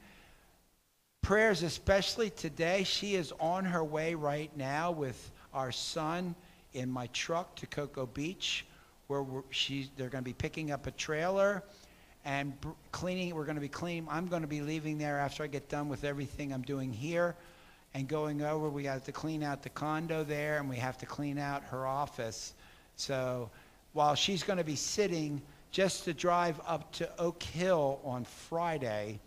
Prayers, 1.23 1.63
especially 1.63 2.31
today, 2.31 2.85
she 2.85 3.15
is 3.15 3.33
on 3.41 3.65
her 3.65 3.85
way 3.85 4.15
right 4.15 4.51
now 4.57 4.91
with 4.91 5.31
our 5.55 5.73
son 5.73 6.35
in 6.75 6.91
my 6.91 7.07
truck 7.09 7.55
to 7.57 7.67
Cocoa 7.67 8.07
Beach, 8.07 8.67
where 9.09 9.25
she's, 9.51 9.89
they're 9.97 10.09
going 10.09 10.25
to 10.25 10.29
be 10.29 10.35
picking 10.35 10.71
up 10.71 10.87
a 10.87 10.91
trailer 10.93 11.63
and 12.25 12.53
cleaning. 12.93 13.35
We're 13.35 13.45
going 13.45 13.57
to 13.57 13.61
be 13.61 13.69
cleaning. 13.69 14.07
I'm 14.11 14.27
going 14.27 14.43
to 14.43 14.49
be 14.49 14.61
leaving 14.61 14.99
there 14.99 15.19
after 15.19 15.43
I 15.43 15.49
get 15.49 15.69
done 15.69 15.89
with 15.89 16.05
everything 16.05 16.53
I'm 16.53 16.63
doing 16.63 16.93
here 16.93 17.35
and 17.95 18.09
going 18.09 18.43
over. 18.43 18.69
We 18.69 18.85
have 18.85 19.05
to 19.05 19.13
clean 19.13 19.43
out 19.43 19.63
the 19.63 19.71
condo 19.71 20.25
there, 20.25 20.59
and 20.59 20.69
we 20.69 20.77
have 20.77 20.97
to 20.99 21.07
clean 21.07 21.39
out 21.39 21.63
her 21.65 21.87
office. 21.87 22.55
So 22.97 23.51
while 23.93 24.15
she's 24.15 24.43
going 24.43 24.59
to 24.59 24.65
be 24.65 24.77
sitting 24.77 25.43
just 25.73 26.05
to 26.05 26.15
drive 26.15 26.61
up 26.67 26.93
to 26.93 27.11
Oak 27.19 27.43
Hill 27.43 28.01
on 28.05 28.25
Friday 28.25 29.19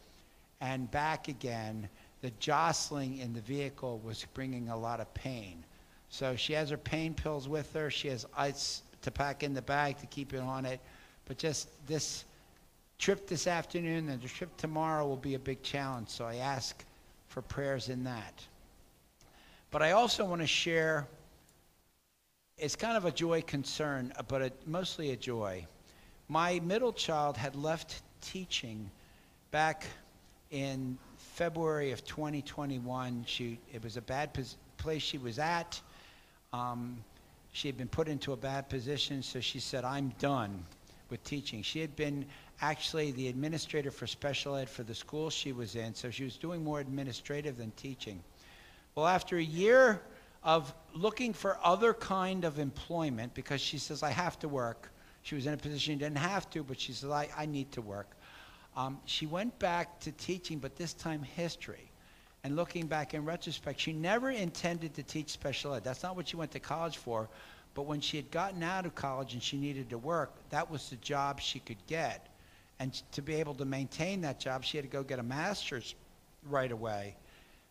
and 0.62 0.89
back 0.89 1.28
again, 1.28 1.89
the 2.22 2.32
jostling 2.39 3.18
in 3.18 3.34
the 3.34 3.41
vehicle 3.41 4.00
was 4.06 4.26
bringing 4.34 4.70
a 4.70 4.78
lot 4.78 5.00
of 5.00 5.14
pain. 5.14 5.64
So 6.10 6.36
she 6.36 6.53
has 6.53 6.70
her 6.70 6.78
pain 6.78 7.14
pills 7.14 7.47
with 7.47 7.72
her. 7.74 7.89
She 7.89 8.08
has 8.10 8.26
ice 8.38 8.84
to 9.01 9.12
pack 9.12 9.43
in 9.43 9.53
the 9.53 9.62
bag 9.62 9.97
to 9.99 10.06
keep 10.08 10.34
it 10.34 10.39
on 10.39 10.66
it. 10.66 10.80
But 11.26 11.38
just 11.38 11.70
this 11.88 12.26
trip 12.97 13.28
this 13.28 13.47
afternoon 13.47 14.10
and 14.10 14.22
the 14.22 14.28
trip 14.28 14.56
tomorrow 14.58 15.08
will 15.08 15.18
be 15.18 15.36
a 15.36 15.39
big 15.39 15.62
challenge. 15.62 16.10
So 16.10 16.26
I 16.26 16.36
ask 16.36 16.84
for 17.28 17.41
prayers 17.41 17.89
in 17.89 18.03
that. 18.06 18.43
But 19.72 19.82
I 19.82 19.91
also 19.91 20.24
want 20.24 20.41
to 20.41 20.47
share, 20.47 21.08
it's 22.58 22.76
kind 22.76 22.95
of 22.95 23.06
a 23.06 23.12
joy 23.12 23.41
concern, 23.41 24.14
but 24.28 24.41
a, 24.41 24.51
mostly 24.66 25.12
a 25.12 25.18
joy. 25.18 25.66
My 26.30 26.60
middle 26.62 26.93
child 26.93 27.36
had 27.36 27.56
left 27.56 28.01
teaching 28.22 28.89
back 29.51 29.86
in 30.51 30.97
February 31.18 31.91
of 31.91 32.06
2021. 32.06 33.26
She, 33.28 33.60
it 33.74 33.84
was 33.84 33.97
a 33.97 34.01
bad 34.01 34.34
pos- 34.34 34.58
place 34.78 35.01
she 35.01 35.18
was 35.18 35.39
at. 35.39 35.82
Um, 36.56 37.03
she 37.51 37.68
had 37.68 37.78
been 37.78 37.89
put 37.89 38.08
into 38.08 38.32
a 38.32 38.38
bad 38.38 38.70
position, 38.70 39.22
so 39.22 39.41
she 39.41 39.60
said, 39.60 39.84
I'm 39.84 40.14
done 40.20 40.64
with 41.10 41.22
teaching. 41.26 41.62
She 41.62 41.82
had 41.82 41.95
been 41.97 42.26
actually 42.62 43.12
the 43.12 43.28
administrator 43.28 43.91
for 43.91 44.08
special 44.08 44.56
ed 44.56 44.70
for 44.70 44.84
the 44.84 44.95
school 44.95 45.30
she 45.30 45.51
was 45.51 45.76
in, 45.76 45.93
so 45.93 46.10
she 46.10 46.24
was 46.24 46.38
doing 46.38 46.64
more 46.64 46.80
administrative 46.80 47.58
than 47.58 47.72
teaching. 47.72 48.24
Well, 48.95 49.06
after 49.06 49.36
a 49.38 49.43
year 49.43 50.01
of 50.43 50.74
looking 50.93 51.34
for 51.34 51.58
other 51.62 51.93
kind 51.93 52.45
of 52.45 52.58
employment, 52.58 53.34
because 53.34 53.60
she 53.60 53.78
says, 53.78 54.01
I 54.01 54.12
have 54.12 54.39
to 54.39 54.47
work. 54.47 54.91
She 55.24 55.36
was 55.36 55.47
in 55.47 55.53
a 55.53 55.58
position 55.58 55.95
she 55.95 55.99
didn't 55.99 56.20
have 56.20 56.49
to, 56.51 56.64
but 56.64 56.80
she 56.80 56.93
says, 56.93 57.10
I, 57.10 57.28
I 57.36 57.47
need 57.47 57.70
to 57.74 57.82
work. 57.82 58.12
Um, 58.78 58.99
she 59.03 59.26
went 59.26 59.60
back 59.60 59.99
to 60.01 60.12
teaching, 60.14 60.60
but 60.60 60.78
this 60.78 60.93
time 60.93 61.22
history. 61.22 61.85
And 62.46 62.56
looking 62.56 62.86
back 62.86 63.16
in 63.16 63.26
retrospect, 63.26 63.80
she 63.80 63.91
never 63.91 64.30
intended 64.30 64.93
to 64.93 65.02
teach 65.02 65.32
special 65.32 65.74
ed. 65.74 65.84
That's 65.84 66.04
not 66.04 66.16
what 66.16 66.28
she 66.28 66.36
went 66.36 66.52
to 66.52 66.60
college 66.60 66.98
for. 66.98 67.28
But 67.74 67.88
when 67.88 68.02
she 68.02 68.18
had 68.18 68.30
gotten 68.30 68.62
out 68.62 68.86
of 68.86 68.93
college 68.93 69.34
and 69.34 69.41
she 69.41 69.58
needed 69.58 69.89
to 69.89 69.98
work, 69.98 70.32
that 70.52 70.70
was 70.70 70.88
the 70.91 70.96
job 70.98 71.41
she 71.41 71.58
could 71.58 71.84
get. 71.88 72.28
And 72.78 72.93
to 73.14 73.24
be 73.24 73.34
able 73.34 73.56
to 73.56 73.66
maintain 73.66 74.22
that 74.22 74.39
job, 74.39 74.64
she 74.64 74.78
had 74.78 74.84
to 74.84 74.91
go 74.91 75.02
get 75.02 75.18
a 75.18 75.24
master's 75.24 75.96
right 76.48 76.72
away. 76.72 77.16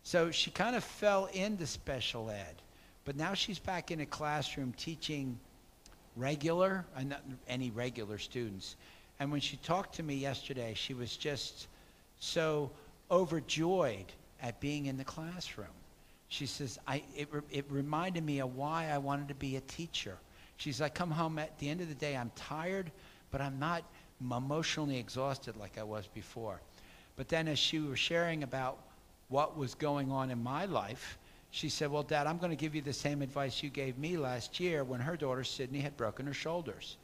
So 0.02 0.32
she 0.32 0.50
kind 0.50 0.74
of 0.74 0.82
fell 0.82 1.26
into 1.26 1.68
special 1.68 2.28
ed. 2.28 2.56
But 3.04 3.14
now 3.14 3.32
she's 3.34 3.60
back 3.60 3.92
in 3.92 4.00
a 4.00 4.06
classroom 4.06 4.74
teaching 4.76 5.38
regular, 6.16 6.84
uh, 6.96 7.04
not 7.04 7.22
any 7.46 7.70
regular 7.70 8.18
students. 8.18 8.74
And 9.20 9.30
when 9.30 9.40
she 9.40 9.56
talked 9.58 9.94
to 9.94 10.02
me 10.02 10.16
yesterday, 10.16 10.74
she 10.74 10.94
was 10.94 11.16
just 11.16 11.68
so 12.18 12.72
overjoyed 13.08 14.06
at 14.44 14.60
being 14.60 14.86
in 14.86 14.98
the 14.98 15.04
classroom. 15.04 15.66
She 16.28 16.46
says, 16.46 16.78
I, 16.86 17.02
it, 17.16 17.28
it 17.50 17.64
reminded 17.70 18.24
me 18.24 18.40
of 18.40 18.54
why 18.54 18.90
I 18.92 18.98
wanted 18.98 19.28
to 19.28 19.34
be 19.34 19.56
a 19.56 19.60
teacher. 19.62 20.18
She's 20.58 20.80
like, 20.80 20.94
come 20.94 21.10
home 21.10 21.38
at 21.38 21.58
the 21.58 21.68
end 21.68 21.80
of 21.80 21.88
the 21.88 21.94
day, 21.94 22.16
I'm 22.16 22.30
tired, 22.36 22.92
but 23.30 23.40
I'm 23.40 23.58
not 23.58 23.84
emotionally 24.20 24.98
exhausted 24.98 25.56
like 25.56 25.78
I 25.78 25.82
was 25.82 26.06
before. 26.08 26.60
But 27.16 27.28
then 27.28 27.48
as 27.48 27.58
she 27.58 27.78
was 27.78 27.98
sharing 27.98 28.42
about 28.42 28.78
what 29.28 29.56
was 29.56 29.74
going 29.74 30.12
on 30.12 30.30
in 30.30 30.42
my 30.42 30.66
life, 30.66 31.18
she 31.50 31.70
said, 31.70 31.90
well, 31.90 32.02
Dad, 32.02 32.26
I'm 32.26 32.36
going 32.36 32.50
to 32.50 32.56
give 32.56 32.74
you 32.74 32.82
the 32.82 32.92
same 32.92 33.22
advice 33.22 33.62
you 33.62 33.70
gave 33.70 33.96
me 33.96 34.18
last 34.18 34.60
year 34.60 34.84
when 34.84 35.00
her 35.00 35.16
daughter, 35.16 35.44
Sydney, 35.44 35.80
had 35.80 35.96
broken 35.96 36.26
her 36.26 36.34
shoulders. 36.34 36.98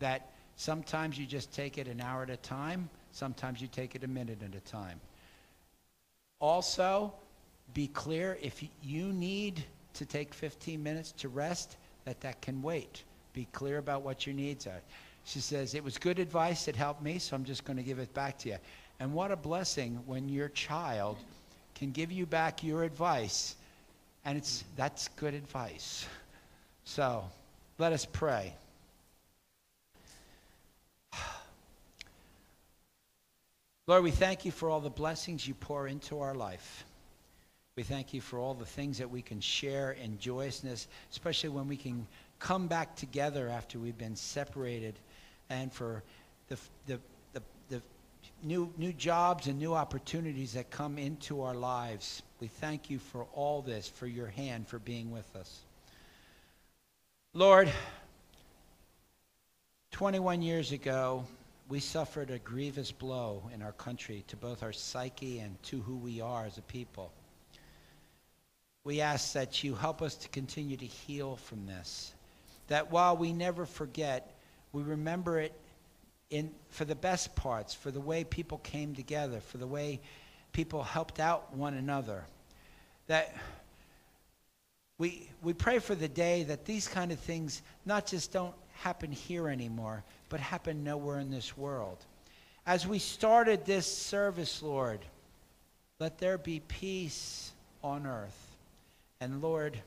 That 0.00 0.32
sometimes 0.56 1.18
you 1.18 1.24
just 1.24 1.52
take 1.52 1.78
it 1.78 1.88
an 1.88 2.00
hour 2.00 2.24
at 2.24 2.30
a 2.30 2.36
time, 2.36 2.90
sometimes 3.12 3.62
you 3.62 3.68
take 3.68 3.94
it 3.94 4.04
a 4.04 4.08
minute 4.08 4.42
at 4.42 4.54
a 4.54 4.60
time. 4.60 5.00
Also, 6.44 7.10
be 7.72 7.86
clear 7.86 8.36
if 8.42 8.62
you 8.82 9.06
need 9.14 9.64
to 9.94 10.04
take 10.04 10.34
15 10.34 10.82
minutes 10.82 11.10
to 11.12 11.30
rest, 11.30 11.78
that 12.04 12.20
that 12.20 12.42
can 12.42 12.60
wait. 12.60 13.02
Be 13.32 13.48
clear 13.52 13.78
about 13.78 14.02
what 14.02 14.26
your 14.26 14.34
needs 14.34 14.66
are. 14.66 14.82
She 15.24 15.40
says, 15.40 15.74
it 15.74 15.82
was 15.82 15.96
good 15.96 16.18
advice, 16.18 16.68
it 16.68 16.76
helped 16.76 17.00
me, 17.00 17.18
so 17.18 17.34
I'm 17.34 17.46
just 17.46 17.64
going 17.64 17.78
to 17.78 17.82
give 17.82 17.98
it 17.98 18.12
back 18.12 18.36
to 18.40 18.50
you. 18.50 18.58
And 19.00 19.14
what 19.14 19.30
a 19.30 19.36
blessing 19.36 19.98
when 20.04 20.28
your 20.28 20.50
child 20.50 21.16
can 21.74 21.92
give 21.92 22.12
you 22.12 22.26
back 22.26 22.62
your 22.62 22.82
advice, 22.82 23.56
and 24.26 24.36
it's, 24.36 24.64
that's 24.76 25.08
good 25.16 25.32
advice. 25.32 26.06
So, 26.84 27.24
let 27.78 27.94
us 27.94 28.04
pray. 28.04 28.52
Lord, 33.86 34.02
we 34.02 34.10
thank 34.10 34.46
you 34.46 34.50
for 34.50 34.70
all 34.70 34.80
the 34.80 34.88
blessings 34.88 35.46
you 35.46 35.52
pour 35.52 35.88
into 35.88 36.20
our 36.20 36.34
life. 36.34 36.86
We 37.76 37.82
thank 37.82 38.14
you 38.14 38.22
for 38.22 38.38
all 38.38 38.54
the 38.54 38.64
things 38.64 38.96
that 38.98 39.10
we 39.10 39.20
can 39.20 39.40
share 39.40 39.92
in 39.92 40.18
joyousness, 40.18 40.88
especially 41.10 41.50
when 41.50 41.68
we 41.68 41.76
can 41.76 42.06
come 42.38 42.66
back 42.66 42.96
together 42.96 43.48
after 43.48 43.78
we've 43.78 43.98
been 43.98 44.16
separated, 44.16 44.94
and 45.50 45.70
for 45.70 46.02
the, 46.48 46.56
the, 46.86 46.98
the, 47.34 47.42
the 47.68 47.82
new, 48.42 48.72
new 48.78 48.92
jobs 48.94 49.48
and 49.48 49.58
new 49.58 49.74
opportunities 49.74 50.54
that 50.54 50.70
come 50.70 50.96
into 50.96 51.42
our 51.42 51.54
lives. 51.54 52.22
We 52.40 52.46
thank 52.46 52.88
you 52.88 52.98
for 52.98 53.26
all 53.34 53.60
this, 53.60 53.86
for 53.88 54.06
your 54.06 54.28
hand, 54.28 54.66
for 54.66 54.78
being 54.78 55.10
with 55.10 55.36
us. 55.36 55.60
Lord, 57.34 57.70
21 59.90 60.40
years 60.40 60.72
ago, 60.72 61.24
we 61.68 61.80
suffered 61.80 62.30
a 62.30 62.38
grievous 62.38 62.92
blow 62.92 63.42
in 63.54 63.62
our 63.62 63.72
country 63.72 64.24
to 64.28 64.36
both 64.36 64.62
our 64.62 64.72
psyche 64.72 65.38
and 65.38 65.60
to 65.64 65.80
who 65.80 65.96
we 65.96 66.20
are 66.20 66.44
as 66.44 66.58
a 66.58 66.62
people. 66.62 67.10
We 68.84 69.00
ask 69.00 69.32
that 69.32 69.64
you 69.64 69.74
help 69.74 70.02
us 70.02 70.14
to 70.16 70.28
continue 70.28 70.76
to 70.76 70.84
heal 70.84 71.36
from 71.36 71.66
this. 71.66 72.12
That 72.68 72.90
while 72.90 73.16
we 73.16 73.32
never 73.32 73.64
forget, 73.64 74.34
we 74.72 74.82
remember 74.82 75.40
it 75.40 75.52
in, 76.28 76.50
for 76.68 76.84
the 76.84 76.94
best 76.94 77.34
parts, 77.34 77.72
for 77.72 77.90
the 77.90 78.00
way 78.00 78.24
people 78.24 78.58
came 78.58 78.94
together, 78.94 79.40
for 79.40 79.56
the 79.56 79.66
way 79.66 80.00
people 80.52 80.82
helped 80.82 81.18
out 81.18 81.54
one 81.54 81.74
another. 81.74 82.24
That 83.06 83.34
we, 84.98 85.30
we 85.42 85.54
pray 85.54 85.78
for 85.78 85.94
the 85.94 86.08
day 86.08 86.42
that 86.44 86.66
these 86.66 86.86
kind 86.86 87.10
of 87.10 87.18
things 87.18 87.62
not 87.86 88.06
just 88.06 88.32
don't 88.32 88.54
happen 88.74 89.10
here 89.10 89.48
anymore, 89.48 90.04
but 90.34 90.40
happen 90.40 90.82
nowhere 90.82 91.20
in 91.20 91.30
this 91.30 91.56
world. 91.56 91.96
As 92.66 92.88
we 92.88 92.98
started 92.98 93.64
this 93.64 93.86
service, 93.86 94.64
Lord, 94.64 94.98
let 96.00 96.18
there 96.18 96.38
be 96.38 96.58
peace 96.66 97.52
on 97.84 98.04
earth. 98.04 98.56
And 99.20 99.40
Lord, 99.40 99.78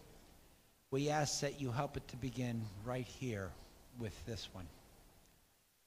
we 0.90 1.10
ask 1.10 1.42
that 1.42 1.60
you 1.60 1.70
help 1.70 1.98
it 1.98 2.08
to 2.08 2.16
begin 2.16 2.62
right 2.86 3.06
here 3.06 3.50
with 4.00 4.26
this 4.26 4.48
one. 4.54 4.66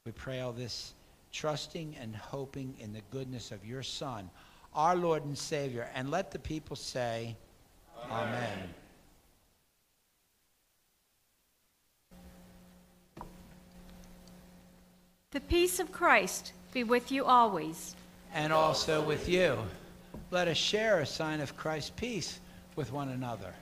We 0.05 0.13
pray 0.13 0.41
all 0.41 0.53
this 0.53 0.93
trusting 1.33 1.97
and 1.99 2.15
hoping 2.15 2.75
in 2.81 2.93
the 2.93 3.01
goodness 3.11 3.53
of 3.53 3.65
your 3.65 3.83
Son, 3.83 4.29
our 4.75 4.95
Lord 4.95 5.25
and 5.25 5.39
Savior. 5.39 5.89
And 5.95 6.11
let 6.11 6.33
the 6.33 6.39
people 6.39 6.77
say, 6.77 7.35
Amen. 8.11 8.29
Amen. 8.29 8.75
Peace 15.39 15.79
of 15.79 15.93
Christ 15.93 16.53
be 16.73 16.83
with 16.83 17.13
you 17.13 17.25
always. 17.25 17.95
and 18.35 18.53
also 18.53 19.01
with 19.01 19.29
you. 19.29 19.57
Let 20.33 20.49
us 20.49 20.57
share 20.57 20.99
a 20.99 21.07
sign 21.07 21.41
of 21.41 21.57
Christ's 21.57 21.91
peace 21.91 22.41
with 22.75 22.93
one 22.93 23.11
another. 23.11 23.55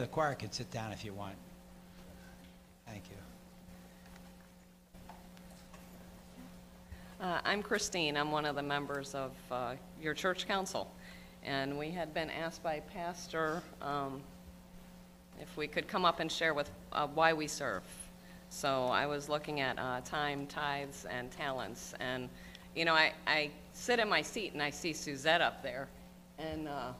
Yeah, 0.00 0.06
the 0.06 0.12
choir 0.12 0.34
can 0.34 0.50
sit 0.50 0.70
down 0.70 0.92
if 0.92 1.04
you 1.04 1.12
want. 1.12 1.34
Thank 2.86 3.02
you. 3.10 3.16
Uh, 7.20 7.40
I'm 7.44 7.62
Christine. 7.62 8.16
I'm 8.16 8.32
one 8.32 8.46
of 8.46 8.56
the 8.56 8.62
members 8.62 9.14
of 9.14 9.32
uh, 9.50 9.74
your 10.00 10.14
church 10.14 10.48
council. 10.48 10.90
And 11.42 11.78
we 11.78 11.90
had 11.90 12.14
been 12.14 12.30
asked 12.30 12.62
by 12.62 12.80
Pastor 12.80 13.62
um, 13.82 14.22
if 15.38 15.54
we 15.58 15.66
could 15.66 15.86
come 15.86 16.06
up 16.06 16.18
and 16.18 16.32
share 16.32 16.54
with 16.54 16.70
uh, 16.92 17.06
why 17.08 17.34
we 17.34 17.46
serve. 17.46 17.82
So 18.48 18.86
I 18.86 19.04
was 19.04 19.28
looking 19.28 19.60
at 19.60 19.78
uh, 19.78 20.00
time, 20.02 20.46
tithes, 20.46 21.04
and 21.10 21.30
talents. 21.30 21.92
And, 22.00 22.30
you 22.74 22.86
know, 22.86 22.94
I, 22.94 23.12
I 23.26 23.50
sit 23.74 23.98
in 23.98 24.08
my 24.08 24.22
seat 24.22 24.54
and 24.54 24.62
I 24.62 24.70
see 24.70 24.94
Suzette 24.94 25.42
up 25.42 25.62
there. 25.62 25.88
And 26.38 26.68
uh, 26.68 26.92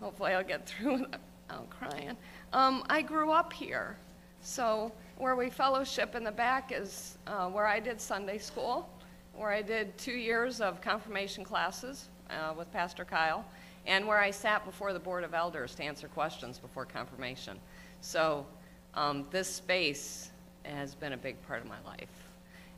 hopefully 0.00 0.32
I'll 0.32 0.44
get 0.44 0.66
through 0.66 0.92
without 1.48 1.70
crying. 1.70 2.16
Um, 2.52 2.84
I 2.88 3.02
grew 3.02 3.30
up 3.30 3.52
here. 3.52 3.96
So 4.42 4.92
where 5.18 5.34
we 5.34 5.50
fellowship 5.50 6.14
in 6.14 6.24
the 6.24 6.32
back 6.32 6.72
is 6.72 7.18
uh, 7.26 7.48
where 7.48 7.66
I 7.66 7.80
did 7.80 8.00
Sunday 8.00 8.38
school, 8.38 8.88
where 9.34 9.50
I 9.50 9.62
did 9.62 9.96
two 9.98 10.12
years 10.12 10.60
of 10.60 10.80
confirmation 10.80 11.44
classes 11.44 12.08
uh, 12.30 12.54
with 12.56 12.70
Pastor 12.72 13.04
Kyle, 13.04 13.44
and 13.86 14.06
where 14.06 14.18
I 14.18 14.30
sat 14.30 14.64
before 14.64 14.92
the 14.92 14.98
Board 14.98 15.24
of 15.24 15.34
Elders 15.34 15.74
to 15.76 15.82
answer 15.82 16.08
questions 16.08 16.58
before 16.58 16.84
confirmation. 16.84 17.58
So 18.00 18.46
um, 18.94 19.26
this 19.30 19.52
space 19.52 20.30
has 20.64 20.94
been 20.94 21.12
a 21.12 21.16
big 21.16 21.40
part 21.46 21.60
of 21.60 21.68
my 21.68 21.80
life. 21.84 22.08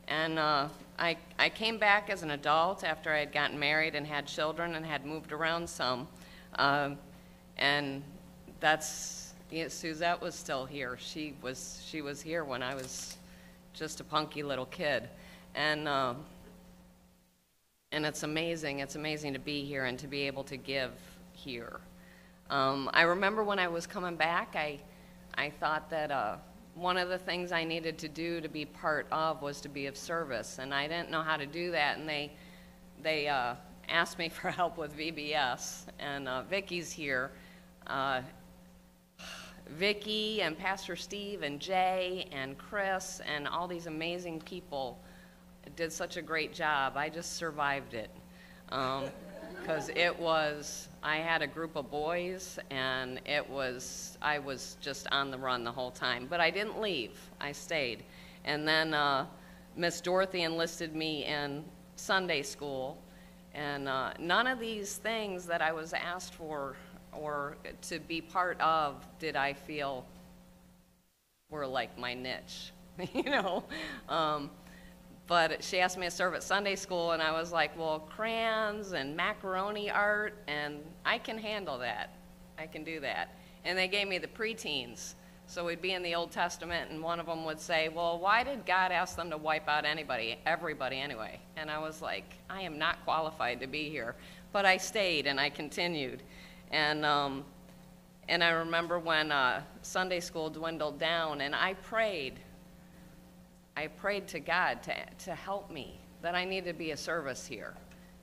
And 0.07 0.39
uh, 0.39 0.69
I, 0.97 1.17
I 1.37 1.49
came 1.49 1.77
back 1.77 2.09
as 2.09 2.23
an 2.23 2.31
adult 2.31 2.83
after 2.83 3.13
I 3.13 3.19
had 3.19 3.31
gotten 3.31 3.59
married 3.59 3.95
and 3.95 4.07
had 4.07 4.25
children 4.25 4.75
and 4.75 4.85
had 4.85 5.05
moved 5.05 5.31
around 5.31 5.69
some. 5.69 6.07
And 7.59 8.01
that's, 8.59 9.33
Suzette 9.67 10.19
was 10.19 10.33
still 10.33 10.65
here. 10.65 10.97
She 10.99 11.35
was, 11.41 11.83
she 11.85 12.01
was 12.01 12.21
here 12.21 12.43
when 12.43 12.63
I 12.63 12.73
was 12.73 13.17
just 13.73 13.99
a 13.99 14.03
punky 14.03 14.43
little 14.43 14.65
kid. 14.65 15.07
And, 15.55 15.87
um, 15.87 16.23
and 17.91 18.05
it's 18.05 18.23
amazing. 18.23 18.79
It's 18.79 18.95
amazing 18.95 19.33
to 19.33 19.39
be 19.39 19.63
here 19.63 19.85
and 19.85 19.99
to 19.99 20.07
be 20.07 20.21
able 20.21 20.43
to 20.45 20.57
give 20.57 20.91
here. 21.33 21.79
Um, 22.49 22.89
I 22.93 23.03
remember 23.03 23.43
when 23.43 23.59
I 23.59 23.67
was 23.67 23.85
coming 23.85 24.15
back, 24.15 24.55
I, 24.55 24.79
I 25.35 25.49
thought 25.49 25.89
that 25.89 26.11
uh, 26.11 26.37
one 26.75 26.97
of 26.97 27.09
the 27.09 27.17
things 27.17 27.51
I 27.51 27.63
needed 27.63 27.97
to 27.99 28.07
do 28.07 28.41
to 28.41 28.49
be 28.49 28.65
part 28.65 29.07
of 29.11 29.41
was 29.41 29.61
to 29.61 29.69
be 29.69 29.87
of 29.87 29.97
service, 29.97 30.59
and 30.59 30.73
I 30.73 30.87
didn't 30.87 31.11
know 31.11 31.21
how 31.21 31.37
to 31.37 31.45
do 31.45 31.71
that. 31.71 31.97
And 31.97 32.07
they, 32.07 32.31
they 33.03 33.27
uh, 33.27 33.55
asked 33.87 34.17
me 34.17 34.29
for 34.29 34.49
help 34.49 34.77
with 34.77 34.97
VBS, 34.97 35.85
and 35.99 36.27
uh, 36.27 36.43
Vicky's 36.43 36.91
here. 36.91 37.31
Uh, 37.89 38.21
Vicky 39.67 40.43
and 40.43 40.57
Pastor 40.57 40.95
Steve 40.95 41.41
and 41.41 41.59
Jay 41.59 42.27
and 42.31 42.55
Chris 42.57 43.19
and 43.27 43.47
all 43.47 43.67
these 43.67 43.87
amazing 43.87 44.41
people 44.41 44.99
did 45.75 45.91
such 45.91 46.15
a 46.15 46.21
great 46.21 46.53
job. 46.53 46.97
I 46.97 47.09
just 47.09 47.35
survived 47.35 47.95
it. 47.95 48.11
Because 48.67 49.89
it 49.95 50.17
was, 50.19 50.87
I 51.01 51.17
had 51.17 51.41
a 51.41 51.47
group 51.47 51.75
of 51.75 51.89
boys 51.89 52.59
and 52.69 53.19
it 53.25 53.47
was, 53.49 54.17
I 54.21 54.37
was 54.37 54.77
just 54.81 55.07
on 55.11 55.31
the 55.31 55.37
run 55.37 55.63
the 55.63 55.71
whole 55.71 55.91
time. 55.91 56.27
But 56.29 56.39
I 56.39 56.51
didn't 56.51 56.79
leave, 56.79 57.17
I 57.41 57.51
stayed. 57.51 58.03
And 58.45 58.67
then 58.67 58.93
uh, 58.93 59.25
Miss 59.75 59.99
Dorothy 59.99 60.43
enlisted 60.43 60.95
me 60.95 61.25
in 61.25 61.65
Sunday 61.95 62.43
school. 62.43 62.99
And 63.55 63.87
uh, 63.87 64.13
none 64.19 64.45
of 64.45 64.59
these 64.59 64.97
things 64.97 65.47
that 65.47 65.61
I 65.63 65.71
was 65.71 65.93
asked 65.93 66.35
for 66.35 66.75
or 67.13 67.57
to 67.83 67.99
be 67.99 68.21
part 68.21 68.59
of 68.61 69.05
did 69.19 69.35
I 69.35 69.53
feel 69.53 70.05
were 71.49 71.65
like 71.65 71.97
my 71.97 72.13
niche, 72.13 72.71
you 73.13 73.23
know. 73.23 73.63
Um, 74.07 74.51
but 75.27 75.63
she 75.63 75.79
asked 75.79 75.97
me 75.97 76.07
to 76.07 76.11
serve 76.11 76.33
at 76.33 76.41
Sunday 76.41 76.75
school, 76.75 77.11
and 77.11 77.21
I 77.21 77.31
was 77.31 77.51
like, 77.51 77.77
well, 77.77 77.99
crayons 77.99 78.93
and 78.93 79.15
macaroni 79.15 79.91
art, 79.91 80.35
and 80.47 80.79
I 81.05 81.19
can 81.19 81.37
handle 81.37 81.77
that. 81.79 82.15
I 82.57 82.65
can 82.65 82.83
do 82.83 82.99
that. 83.01 83.35
And 83.63 83.77
they 83.77 83.87
gave 83.87 84.07
me 84.07 84.17
the 84.17 84.27
preteens. 84.27 85.13
So 85.45 85.65
we'd 85.65 85.81
be 85.81 85.93
in 85.93 86.03
the 86.03 86.15
Old 86.15 86.31
Testament, 86.31 86.91
and 86.91 87.01
one 87.01 87.19
of 87.19 87.25
them 87.25 87.45
would 87.45 87.59
say, 87.59 87.89
well, 87.89 88.19
why 88.19 88.43
did 88.43 88.65
God 88.65 88.91
ask 88.91 89.15
them 89.15 89.29
to 89.29 89.37
wipe 89.37 89.67
out 89.67 89.85
anybody, 89.85 90.37
everybody 90.45 90.99
anyway? 90.99 91.39
And 91.57 91.69
I 91.71 91.79
was 91.79 92.01
like, 92.01 92.33
I 92.49 92.61
am 92.61 92.77
not 92.77 93.03
qualified 93.03 93.59
to 93.61 93.67
be 93.67 93.89
here. 93.89 94.15
But 94.51 94.65
I 94.65 94.77
stayed, 94.77 95.27
and 95.27 95.39
I 95.39 95.49
continued. 95.49 96.23
And, 96.71 97.05
um, 97.05 97.45
and 98.27 98.43
I 98.43 98.49
remember 98.49 98.99
when 98.99 99.31
uh, 99.31 99.63
Sunday 99.81 100.19
school 100.19 100.49
dwindled 100.49 100.99
down, 100.99 101.41
and 101.41 101.55
I 101.55 101.73
prayed. 101.73 102.39
I 103.75 103.87
prayed 103.87 104.27
to 104.29 104.39
God 104.39 104.83
to, 104.83 104.93
to 105.25 105.35
help 105.35 105.71
me, 105.71 105.99
that 106.21 106.35
I 106.35 106.45
needed 106.45 106.73
to 106.73 106.77
be 106.77 106.91
a 106.91 106.97
service 106.97 107.47
here. 107.47 107.73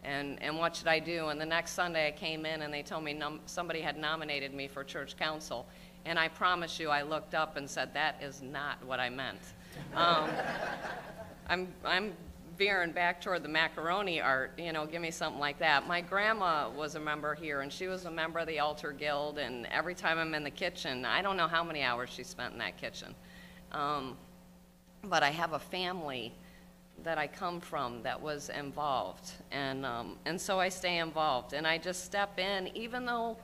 And, 0.04 0.40
and 0.40 0.56
what 0.56 0.76
should 0.76 0.86
I 0.86 1.00
do? 1.00 1.28
And 1.28 1.40
the 1.40 1.46
next 1.46 1.72
Sunday 1.72 2.06
I 2.06 2.10
came 2.12 2.46
in 2.46 2.62
and 2.62 2.72
they 2.72 2.82
told 2.82 3.02
me 3.02 3.20
somebody 3.46 3.80
had 3.80 3.98
nominated 3.98 4.54
me 4.54 4.68
for 4.68 4.84
church 4.84 5.16
council. 5.16 5.66
And 6.04 6.16
I 6.18 6.28
promise 6.28 6.78
you, 6.78 6.90
I 6.90 7.02
looked 7.02 7.34
up 7.34 7.56
and 7.56 7.68
said, 7.68 7.92
that 7.94 8.22
is 8.22 8.40
not 8.40 8.84
what 8.84 9.00
I 9.00 9.08
meant. 9.08 9.40
Um, 9.94 10.30
I'm, 11.48 11.68
I'm 11.84 12.12
veering 12.56 12.92
back 12.92 13.20
toward 13.20 13.42
the 13.42 13.48
macaroni 13.48 14.20
art, 14.20 14.52
you 14.58 14.72
know, 14.72 14.86
give 14.86 15.02
me 15.02 15.10
something 15.10 15.40
like 15.40 15.58
that. 15.58 15.86
My 15.86 16.00
grandma 16.00 16.70
was 16.70 16.94
a 16.94 17.00
member 17.00 17.34
here, 17.34 17.60
and 17.60 17.72
she 17.72 17.86
was 17.86 18.04
a 18.04 18.10
member 18.10 18.38
of 18.38 18.46
the 18.46 18.58
Altar 18.58 18.92
Guild, 18.92 19.38
and 19.38 19.66
every 19.66 19.94
time 19.94 20.18
I'm 20.18 20.34
in 20.34 20.44
the 20.44 20.50
kitchen, 20.50 21.04
I 21.04 21.22
don't 21.22 21.36
know 21.36 21.48
how 21.48 21.62
many 21.62 21.82
hours 21.82 22.10
she 22.10 22.24
spent 22.24 22.52
in 22.52 22.58
that 22.58 22.76
kitchen. 22.76 23.14
Um, 23.72 24.16
but 25.04 25.22
I 25.22 25.30
have 25.30 25.52
a 25.52 25.58
family 25.58 26.32
that 27.04 27.18
I 27.18 27.26
come 27.26 27.60
from 27.60 28.02
that 28.02 28.20
was 28.20 28.48
involved, 28.48 29.32
and, 29.50 29.84
um, 29.84 30.16
and 30.24 30.40
so 30.40 30.58
I 30.58 30.68
stay 30.68 30.98
involved, 30.98 31.52
and 31.52 31.66
I 31.66 31.78
just 31.78 32.04
step 32.04 32.38
in, 32.38 32.74
even 32.74 33.04
though 33.04 33.36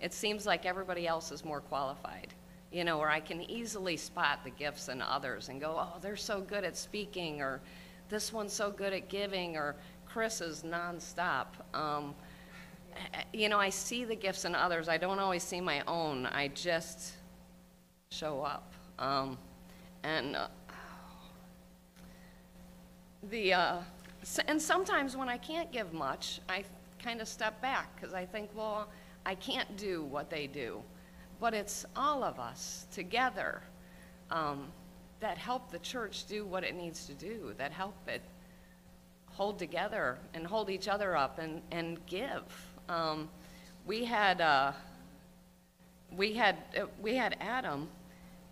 it 0.00 0.12
seems 0.12 0.46
like 0.46 0.66
everybody 0.66 1.06
else 1.06 1.32
is 1.32 1.44
more 1.44 1.60
qualified 1.60 2.34
you 2.70 2.84
know, 2.84 2.98
or 2.98 3.08
I 3.08 3.20
can 3.20 3.40
easily 3.50 3.96
spot 3.96 4.40
the 4.44 4.50
gifts 4.50 4.88
in 4.88 5.00
others 5.00 5.48
and 5.48 5.58
go, 5.58 5.76
oh, 5.78 5.98
they're 6.02 6.16
so 6.16 6.42
good 6.42 6.64
at 6.64 6.76
speaking, 6.76 7.40
or 7.40 7.60
this 8.08 8.32
one's 8.32 8.52
so 8.52 8.70
good 8.70 8.92
at 8.92 9.08
giving, 9.08 9.56
or 9.56 9.76
Chris 10.06 10.40
is 10.40 10.62
nonstop. 10.62 11.46
Um, 11.74 12.14
you 13.32 13.48
know, 13.48 13.58
I 13.58 13.70
see 13.70 14.04
the 14.04 14.16
gifts 14.16 14.44
in 14.44 14.54
others. 14.54 14.88
I 14.88 14.96
don't 14.96 15.18
always 15.18 15.42
see 15.42 15.60
my 15.60 15.82
own. 15.86 16.26
I 16.26 16.48
just 16.48 17.14
show 18.10 18.42
up. 18.42 18.72
Um, 18.98 19.38
and 20.02 20.36
uh, 20.36 20.48
the 23.30 23.52
uh, 23.52 23.76
and 24.46 24.60
sometimes 24.60 25.16
when 25.16 25.28
I 25.28 25.38
can't 25.38 25.70
give 25.72 25.92
much, 25.92 26.40
I 26.48 26.64
kind 27.02 27.20
of 27.20 27.28
step 27.28 27.60
back 27.62 27.94
because 27.94 28.14
I 28.14 28.24
think, 28.24 28.50
well, 28.54 28.88
I 29.24 29.34
can't 29.34 29.76
do 29.76 30.04
what 30.04 30.30
they 30.30 30.46
do. 30.46 30.82
But 31.40 31.54
it's 31.54 31.86
all 31.94 32.24
of 32.24 32.40
us 32.40 32.86
together 32.92 33.62
um, 34.30 34.72
that 35.20 35.38
help 35.38 35.70
the 35.70 35.78
church 35.80 36.26
do 36.26 36.44
what 36.44 36.64
it 36.64 36.74
needs 36.74 37.06
to 37.06 37.14
do, 37.14 37.54
that 37.58 37.72
help 37.72 37.94
it 38.06 38.22
hold 39.26 39.58
together 39.58 40.18
and 40.34 40.46
hold 40.46 40.70
each 40.70 40.88
other 40.88 41.16
up 41.16 41.38
and, 41.38 41.62
and 41.70 42.04
give. 42.06 42.42
Um, 42.88 43.28
we 43.86 44.04
had 44.04 44.40
uh, 44.40 44.72
we 46.16 46.32
had 46.32 46.56
uh, 46.76 46.86
we 47.00 47.14
had 47.14 47.36
Adam, 47.40 47.88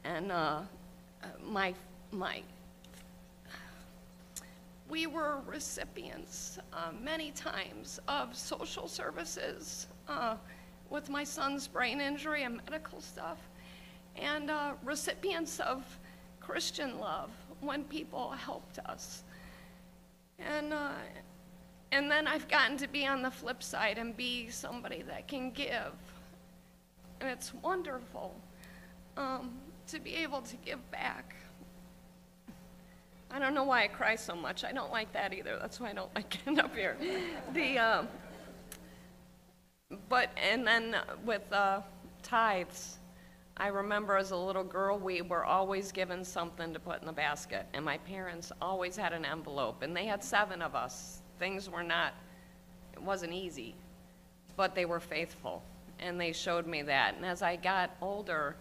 and 0.04 0.30
uh, 0.30 0.60
my 1.44 1.74
my 2.12 2.42
we 4.88 5.06
were 5.06 5.38
recipients 5.46 6.58
uh, 6.72 6.90
many 7.02 7.32
times 7.32 7.98
of 8.06 8.36
social 8.36 8.86
services 8.86 9.88
uh, 10.08 10.36
with 10.90 11.08
my 11.08 11.24
son's 11.24 11.66
brain 11.66 12.00
injury 12.00 12.44
and 12.44 12.60
medical 12.64 13.00
stuff, 13.00 13.38
and 14.16 14.50
uh, 14.50 14.72
recipients 14.84 15.58
of 15.60 15.82
Christian 16.46 17.00
love 17.00 17.30
when 17.60 17.82
people 17.84 18.30
helped 18.30 18.78
us. 18.78 19.24
And, 20.38 20.72
uh, 20.72 20.90
and 21.90 22.08
then 22.08 22.28
I've 22.28 22.46
gotten 22.46 22.76
to 22.78 22.86
be 22.86 23.04
on 23.04 23.20
the 23.20 23.32
flip 23.32 23.64
side 23.64 23.98
and 23.98 24.16
be 24.16 24.48
somebody 24.48 25.02
that 25.02 25.26
can 25.26 25.50
give. 25.50 25.92
And 27.20 27.30
it's 27.30 27.52
wonderful 27.52 28.32
um, 29.16 29.54
to 29.88 29.98
be 29.98 30.14
able 30.14 30.40
to 30.42 30.56
give 30.58 30.88
back. 30.92 31.34
I 33.28 33.40
don't 33.40 33.52
know 33.52 33.64
why 33.64 33.82
I 33.82 33.88
cry 33.88 34.14
so 34.14 34.36
much. 34.36 34.62
I 34.62 34.70
don't 34.70 34.92
like 34.92 35.12
that 35.14 35.32
either. 35.32 35.58
That's 35.60 35.80
why 35.80 35.90
I 35.90 35.94
don't 35.94 36.14
like 36.14 36.30
getting 36.30 36.60
up 36.64 36.76
here. 36.76 36.96
The, 37.54 37.78
um, 37.78 38.08
but, 40.08 40.30
and 40.40 40.64
then 40.64 40.94
with 41.24 41.52
uh, 41.52 41.80
tithes, 42.22 42.98
I 43.58 43.68
remember 43.68 44.16
as 44.16 44.32
a 44.32 44.36
little 44.36 44.64
girl, 44.64 44.98
we 44.98 45.22
were 45.22 45.44
always 45.44 45.90
given 45.90 46.24
something 46.24 46.74
to 46.74 46.78
put 46.78 47.00
in 47.00 47.06
the 47.06 47.12
basket, 47.12 47.66
and 47.72 47.84
my 47.84 47.98
parents 47.98 48.52
always 48.60 48.96
had 48.96 49.12
an 49.14 49.24
envelope, 49.24 49.82
and 49.82 49.96
they 49.96 50.06
had 50.06 50.22
seven 50.22 50.60
of 50.60 50.74
us. 50.74 51.22
Things 51.38 51.70
were 51.70 51.82
not, 51.82 52.12
it 52.92 53.00
wasn't 53.00 53.32
easy, 53.32 53.74
but 54.56 54.74
they 54.74 54.84
were 54.84 55.00
faithful. 55.00 55.62
and 55.98 56.20
they 56.20 56.32
showed 56.32 56.66
me 56.66 56.82
that. 56.82 57.14
And 57.16 57.24
as 57.24 57.42
I 57.42 57.56
got 57.56 57.90
older, 58.00 58.56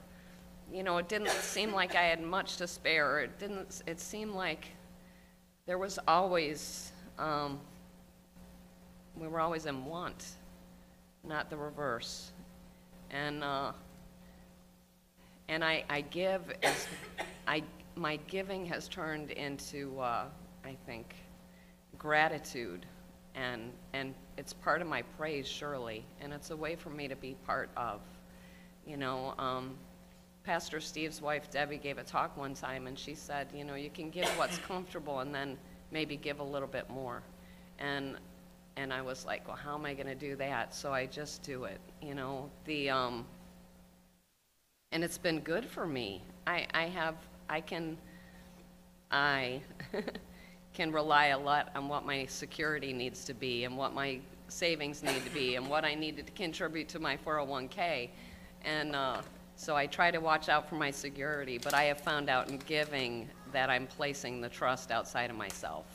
you 0.71 0.83
know, 0.83 0.97
it 0.97 1.09
didn't 1.09 1.29
seem 1.29 1.71
like 1.73 1.95
I 1.95 2.03
had 2.03 2.21
much 2.21 2.57
to 2.57 2.67
spare. 2.67 3.19
It 3.21 3.39
didn't, 3.39 3.81
it 3.85 3.99
seemed 3.99 4.31
like 4.31 4.67
there 5.65 5.77
was 5.77 5.99
always, 6.07 6.91
um, 7.19 7.59
we 9.15 9.27
were 9.27 9.39
always 9.39 9.65
in 9.65 9.85
want, 9.85 10.25
not 11.23 11.49
the 11.49 11.57
reverse. 11.57 12.31
And, 13.11 13.43
uh, 13.43 13.71
and 15.47 15.63
I, 15.63 15.83
I 15.89 16.01
give 16.01 16.41
as, 16.63 16.87
I, 17.47 17.63
my 17.95 18.17
giving 18.27 18.65
has 18.65 18.87
turned 18.87 19.31
into, 19.31 19.99
uh, 19.99 20.25
I 20.63 20.75
think, 20.85 21.15
gratitude. 21.97 22.85
And, 23.35 23.71
and 23.93 24.13
it's 24.37 24.53
part 24.53 24.81
of 24.81 24.87
my 24.87 25.01
praise, 25.17 25.47
surely. 25.47 26.05
And 26.21 26.33
it's 26.33 26.51
a 26.51 26.55
way 26.55 26.75
for 26.75 26.89
me 26.89 27.07
to 27.07 27.15
be 27.15 27.35
part 27.45 27.69
of. 27.75 28.01
You 28.87 28.97
know, 28.97 29.33
um, 29.37 29.75
Pastor 30.43 30.79
Steve's 30.79 31.21
wife, 31.21 31.49
Debbie, 31.51 31.77
gave 31.77 31.97
a 31.97 32.03
talk 32.03 32.37
one 32.37 32.53
time, 32.53 32.85
and 32.87 32.97
she 32.97 33.15
said, 33.15 33.47
you 33.53 33.63
know, 33.63 33.73
you 33.75 33.89
can 33.89 34.09
give 34.09 34.27
what's 34.37 34.57
comfortable 34.67 35.19
and 35.19 35.33
then 35.33 35.57
maybe 35.91 36.15
give 36.15 36.39
a 36.39 36.43
little 36.43 36.67
bit 36.67 36.89
more. 36.89 37.23
And, 37.79 38.17
and 38.77 38.93
I 38.93 39.01
was 39.01 39.25
like, 39.25 39.47
well, 39.47 39.57
how 39.57 39.75
am 39.75 39.85
I 39.85 39.93
going 39.93 40.07
to 40.07 40.15
do 40.15 40.35
that? 40.37 40.73
So 40.73 40.93
I 40.93 41.05
just 41.05 41.43
do 41.43 41.65
it, 41.65 41.79
you 42.01 42.15
know. 42.15 42.49
The, 42.65 42.89
um, 42.89 43.25
and 44.91 45.03
it's 45.03 45.17
been 45.17 45.39
good 45.39 45.65
for 45.65 45.85
me. 45.85 46.21
I, 46.47 46.67
I 46.73 46.83
have, 46.85 47.15
I 47.49 47.61
can, 47.61 47.97
I 49.11 49.61
can 50.73 50.91
rely 50.91 51.27
a 51.27 51.37
lot 51.37 51.71
on 51.75 51.87
what 51.87 52.05
my 52.05 52.25
security 52.27 52.93
needs 52.93 53.25
to 53.25 53.33
be 53.33 53.65
and 53.65 53.77
what 53.77 53.93
my 53.93 54.19
savings 54.47 55.03
need 55.03 55.23
to 55.23 55.31
be 55.31 55.55
and 55.55 55.67
what 55.67 55.83
I 55.83 55.95
need 55.95 56.17
to 56.17 56.23
contribute 56.33 56.87
to 56.89 56.99
my 56.99 57.17
401k. 57.17 58.09
And, 58.63 58.95
uh, 58.95 59.21
so 59.57 59.75
I 59.75 59.87
try 59.87 60.11
to 60.11 60.19
watch 60.19 60.49
out 60.49 60.67
for 60.67 60.75
my 60.75 60.91
security, 60.91 61.57
but 61.57 61.73
I 61.73 61.83
have 61.83 61.99
found 61.99 62.29
out 62.29 62.49
in 62.49 62.57
giving 62.59 63.29
that 63.53 63.69
I'm 63.69 63.87
placing 63.87 64.41
the 64.41 64.49
trust 64.49 64.91
outside 64.91 65.29
of 65.29 65.37
myself, 65.37 65.85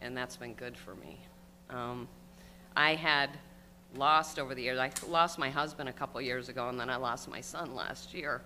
and 0.00 0.16
that's 0.16 0.36
been 0.36 0.54
good 0.54 0.76
for 0.76 0.96
me. 0.96 1.20
Um, 1.70 2.08
I 2.74 2.96
had 2.96 3.38
lost 3.96 4.38
over 4.38 4.54
the 4.54 4.62
years, 4.62 4.78
I 4.78 4.90
lost 5.08 5.38
my 5.38 5.50
husband 5.50 5.88
a 5.88 5.92
couple 5.92 6.20
years 6.20 6.48
ago, 6.48 6.68
and 6.68 6.78
then 6.78 6.88
I 6.88 6.96
lost 6.96 7.28
my 7.28 7.40
son 7.40 7.74
last 7.74 8.14
year. 8.14 8.42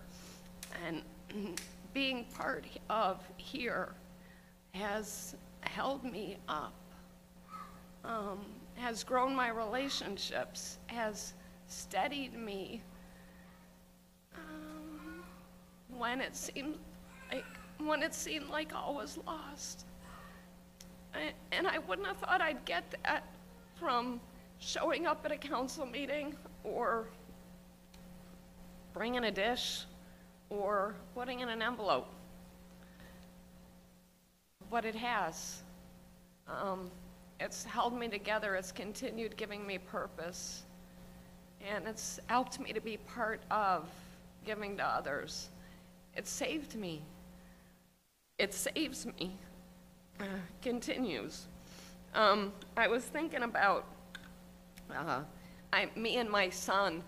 And 0.87 1.03
being 1.95 2.25
part 2.37 2.65
of 2.91 3.23
here 3.37 3.95
has 4.73 5.37
held 5.61 6.05
me 6.05 6.37
up, 6.49 6.75
um, 8.05 8.45
has 8.75 9.03
grown 9.05 9.35
my 9.35 9.49
relationships, 9.49 10.79
has 10.87 11.35
steadied 11.69 12.35
me 12.35 12.83
when 15.97 16.21
it 16.21 16.37
seemed 16.37 16.77
like 17.33 17.45
when 17.79 18.03
it 18.03 18.15
seemed 18.15 18.49
like 18.49 18.75
all 18.75 18.95
was 18.95 19.19
lost. 19.27 19.85
I, 21.15 21.33
and 21.53 21.67
I 21.67 21.79
wouldn't 21.79 22.07
have 22.07 22.19
thought 22.19 22.41
I'd 22.41 22.65
get 22.65 22.95
that 23.05 23.25
from 23.79 24.21
showing 24.59 25.07
up 25.07 25.25
at 25.25 25.33
a 25.33 25.37
council 25.37 25.87
meeting 25.87 26.35
or 26.65 27.07
bringing 28.93 29.25
a 29.25 29.31
dish 29.31 29.85
or 30.51 30.95
putting 31.15 31.41
in 31.41 31.49
an 31.49 31.63
envelope. 31.63 32.09
But 34.71 34.85
it 34.85 34.95
has. 34.95 35.63
Um, 36.49 36.91
it's 37.41 37.65
held 37.65 37.99
me 37.99 38.09
together. 38.09 38.55
It's 38.55 38.73
continued 38.73 39.37
giving 39.37 39.67
me 39.67 39.79
purpose. 39.79 40.63
And 41.67 41.87
it's 41.87 42.21
helped 42.27 42.61
me 42.61 42.73
to 42.73 42.81
be 42.81 42.97
part 42.97 43.41
of 43.51 43.89
giving 44.45 44.77
to 44.77 44.85
others. 44.85 45.49
It 46.17 46.27
saved 46.27 46.77
me. 46.77 47.03
It 48.39 48.55
saves 48.55 49.07
me. 49.07 49.37
Uh, 50.19 50.25
continues. 50.63 51.47
Um, 52.15 52.53
I 52.77 52.89
was 52.89 53.05
thinking 53.05 53.43
about 53.43 53.85
uh, 54.95 55.23
I, 55.73 55.89
me 55.97 56.17
and 56.17 56.31
my 56.31 56.49
son. 56.49 57.03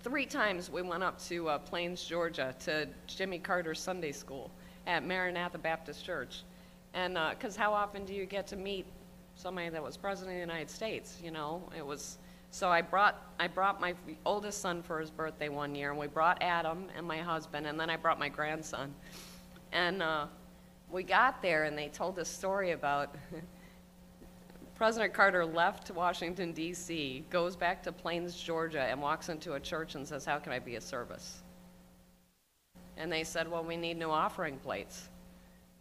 Three 0.00 0.26
times 0.26 0.70
we 0.70 0.82
went 0.82 1.02
up 1.02 1.20
to 1.24 1.48
uh, 1.48 1.58
Plains, 1.58 2.04
Georgia, 2.04 2.54
to 2.60 2.88
Jimmy 3.06 3.38
Carter's 3.38 3.80
Sunday 3.80 4.12
School 4.12 4.50
at 4.86 5.04
Maranatha 5.04 5.58
Baptist 5.58 6.04
Church, 6.04 6.44
and 6.94 7.18
because 7.30 7.56
uh, 7.56 7.60
how 7.60 7.72
often 7.72 8.04
do 8.04 8.14
you 8.14 8.24
get 8.24 8.46
to 8.48 8.56
meet 8.56 8.86
somebody 9.34 9.68
that 9.68 9.82
was 9.82 9.96
president 9.96 10.34
of 10.34 10.36
the 10.36 10.52
United 10.52 10.70
States? 10.70 11.18
You 11.22 11.32
know, 11.32 11.62
it 11.76 11.84
was 11.84 12.18
so 12.50 12.70
I 12.70 12.80
brought, 12.80 13.22
I 13.38 13.48
brought 13.48 13.80
my 13.80 13.94
oldest 14.24 14.62
son 14.62 14.82
for 14.82 14.98
his 14.98 15.10
birthday 15.10 15.48
one 15.48 15.74
year, 15.74 15.90
and 15.90 15.98
we 15.98 16.06
brought 16.06 16.42
Adam 16.42 16.86
and 16.96 17.06
my 17.06 17.18
husband, 17.18 17.66
and 17.66 17.78
then 17.78 17.90
I 17.90 17.96
brought 17.96 18.18
my 18.18 18.30
grandson. 18.30 18.94
And 19.72 20.02
uh, 20.02 20.26
we 20.90 21.02
got 21.02 21.42
there, 21.42 21.64
and 21.64 21.76
they 21.76 21.88
told 21.88 22.18
a 22.18 22.24
story 22.24 22.70
about 22.70 23.14
President 24.76 25.14
Carter 25.14 25.44
left 25.44 25.90
Washington, 25.90 26.52
D.C., 26.52 27.24
goes 27.30 27.56
back 27.56 27.82
to 27.82 27.92
Plains, 27.92 28.38
Georgia, 28.38 28.82
and 28.82 29.00
walks 29.00 29.28
into 29.28 29.54
a 29.54 29.60
church 29.60 29.94
and 29.94 30.06
says, 30.06 30.24
How 30.24 30.38
can 30.38 30.52
I 30.52 30.58
be 30.58 30.76
of 30.76 30.82
service? 30.82 31.42
And 32.96 33.10
they 33.10 33.24
said, 33.24 33.50
Well, 33.50 33.64
we 33.64 33.76
need 33.76 33.98
new 33.98 34.10
offering 34.10 34.58
plates. 34.58 35.08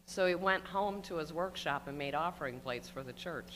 So 0.06 0.28
he 0.28 0.36
went 0.36 0.64
home 0.64 1.02
to 1.04 1.16
his 1.16 1.34
workshop 1.34 1.88
and 1.88 1.98
made 1.98 2.16
offering 2.16 2.60
plates 2.60 2.88
for 2.88 3.04
the 3.04 3.14
church 3.14 3.54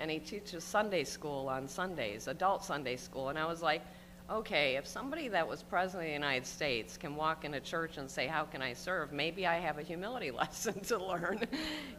and 0.00 0.10
he 0.10 0.18
teaches 0.18 0.64
Sunday 0.64 1.04
school 1.04 1.46
on 1.48 1.68
Sundays, 1.68 2.26
adult 2.26 2.64
Sunday 2.64 2.96
school. 2.96 3.28
And 3.28 3.38
I 3.38 3.44
was 3.44 3.62
like, 3.62 3.82
okay, 4.30 4.76
if 4.76 4.86
somebody 4.86 5.26
that 5.28 5.46
was 5.46 5.62
president 5.62 6.04
of 6.04 6.08
the 6.08 6.12
United 6.12 6.46
States 6.46 6.96
can 6.96 7.16
walk 7.16 7.44
in 7.44 7.54
a 7.54 7.60
church 7.60 7.98
and 7.98 8.08
say, 8.08 8.28
how 8.28 8.44
can 8.44 8.62
I 8.62 8.72
serve? 8.72 9.12
Maybe 9.12 9.46
I 9.46 9.58
have 9.58 9.78
a 9.78 9.82
humility 9.82 10.30
lesson 10.30 10.78
to 10.84 10.98
learn. 10.98 11.42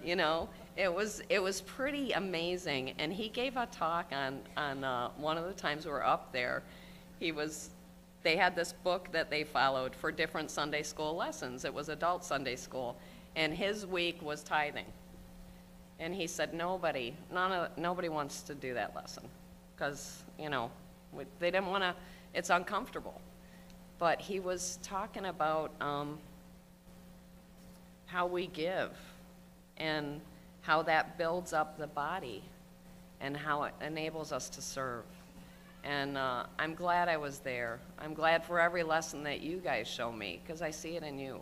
you 0.03 0.16
know, 0.16 0.48
it 0.78 0.94
was, 0.94 1.22
it 1.30 1.44
was 1.44 1.62
pretty 1.62 2.14
amazing. 2.14 2.94
And 2.99 3.12
he 3.12 3.28
gave 3.28 3.58
a 3.58 3.66
talk 3.66 4.12
on, 4.14 4.40
on 4.56 4.84
uh, 4.84 5.10
one 5.18 5.38
of 5.38 5.45
the 5.45 5.53
times 5.53 5.86
we 5.86 5.91
were 5.91 6.06
up 6.06 6.32
there. 6.32 6.64
He 7.20 7.32
was, 7.32 7.72
they 8.24 8.38
had 8.38 8.56
this 8.56 8.72
book 8.72 9.12
that 9.12 9.30
they 9.30 9.44
followed 9.44 9.94
for 9.94 10.12
different 10.12 10.49
Sunday 10.49 10.84
school 10.84 11.16
lessons. 11.16 11.66
It 11.66 11.74
was 11.74 11.90
adult 11.90 12.24
Sunday 12.24 12.56
school. 12.56 12.95
And 13.36 13.53
his 13.53 13.86
week 13.86 14.22
was 14.22 14.41
tithing. 14.41 14.86
And 15.99 16.16
he 16.16 16.28
said, 16.28 16.53
nobody, 16.53 17.14
none 17.32 17.52
of, 17.52 17.78
nobody 17.78 18.10
wants 18.10 18.41
to 18.44 18.56
do 18.56 18.74
that 18.74 18.95
lesson 18.95 19.24
because, 19.76 20.24
you 20.40 20.49
know, 20.49 20.72
they 21.40 21.52
didn't 21.52 21.68
want 21.68 21.84
to, 21.84 21.94
it's 22.34 22.49
uncomfortable. 22.49 23.20
But 23.99 24.20
he 24.22 24.40
was 24.40 24.80
talking 24.82 25.26
about 25.26 25.72
um, 25.80 26.18
how 28.06 28.26
we 28.26 28.48
give 28.48 28.91
and 29.78 30.22
how 30.62 30.82
that 30.84 31.18
builds 31.18 31.53
up 31.53 31.78
the 31.78 31.88
body 31.88 32.44
and 33.20 33.38
how 33.38 33.64
it 33.64 33.74
enables 33.82 34.32
us 34.32 34.49
to 34.49 34.62
serve. 34.62 35.03
And 35.84 36.18
uh, 36.18 36.45
I'm 36.60 36.76
glad 36.76 37.10
I 37.10 37.18
was 37.18 37.40
there. 37.40 37.80
I'm 37.99 38.14
glad 38.14 38.44
for 38.44 38.60
every 38.60 38.84
lesson 38.84 39.24
that 39.24 39.41
you 39.41 39.58
guys 39.58 39.88
show 39.88 40.12
me 40.12 40.40
because 40.44 40.62
I 40.62 40.72
see 40.72 40.95
it 40.95 41.03
in 41.03 41.18
you. 41.18 41.41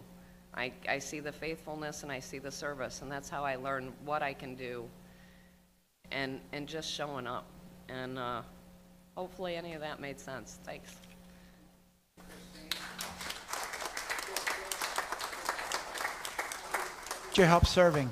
I, 0.53 0.71
I 0.87 0.99
see 0.99 1.19
the 1.19 1.31
faithfulness 1.31 2.03
and 2.03 2.11
I 2.11 2.19
see 2.19 2.39
the 2.39 2.51
service, 2.51 3.01
and 3.01 3.11
that's 3.11 3.29
how 3.29 3.43
I 3.43 3.55
learn 3.55 3.93
what 4.03 4.23
I 4.23 4.33
can 4.33 4.55
do 4.55 4.85
and, 6.11 6.39
and 6.51 6.67
just 6.67 6.91
showing 6.91 7.27
up. 7.27 7.45
And 7.87 8.17
uh, 8.17 8.41
hopefully, 9.19 9.57
any 9.57 9.73
of 9.73 9.81
that 9.81 9.99
made 9.99 10.17
sense. 10.17 10.59
Thanks. 10.63 10.95
Did 17.27 17.37
you 17.37 17.43
help 17.43 17.65
serving? 17.65 18.09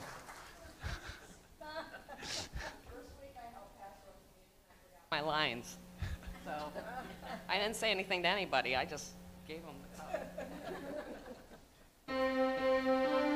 My 5.10 5.22
lines. 5.22 5.78
So 6.44 6.52
I 7.48 7.58
didn't 7.58 7.78
say 7.78 7.90
anything 7.90 8.22
to 8.24 8.28
anybody, 8.28 8.76
I 8.76 8.84
just 8.84 9.12
gave 9.48 9.62
them 9.64 9.76
the 9.84 10.02
cup. 13.18 13.27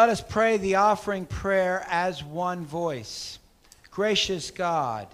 Let 0.00 0.08
us 0.08 0.22
pray 0.26 0.56
the 0.56 0.76
offering 0.76 1.26
prayer 1.26 1.86
as 1.90 2.24
one 2.24 2.64
voice. 2.64 3.38
Gracious 3.90 4.50
God, 4.50 5.06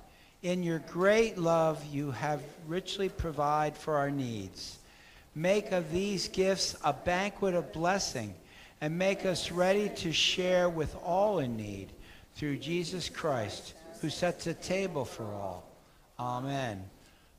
in 0.45 0.63
your 0.63 0.79
great 0.79 1.37
love, 1.37 1.85
you 1.87 2.13
have 2.13 2.41
richly 2.69 3.09
provided 3.09 3.77
for 3.77 3.97
our 3.97 4.13
needs. 4.13 4.79
Make 5.35 5.73
of 5.73 5.91
these 5.91 6.29
gifts 6.29 6.77
a 6.85 6.93
banquet 6.93 7.55
of 7.55 7.73
blessing 7.73 8.33
and 8.81 8.97
make 8.97 9.27
us 9.27 9.51
ready 9.51 9.89
to 9.89 10.13
share 10.13 10.69
with 10.69 10.95
all 11.05 11.41
in 11.41 11.57
need 11.57 11.89
through 12.37 12.59
Jesus 12.59 13.09
Christ, 13.09 13.75
who 14.01 14.09
sets 14.09 14.47
a 14.47 14.55
table 14.55 15.05
for 15.05 15.25
all. 15.25 15.69
Amen. 16.17 16.81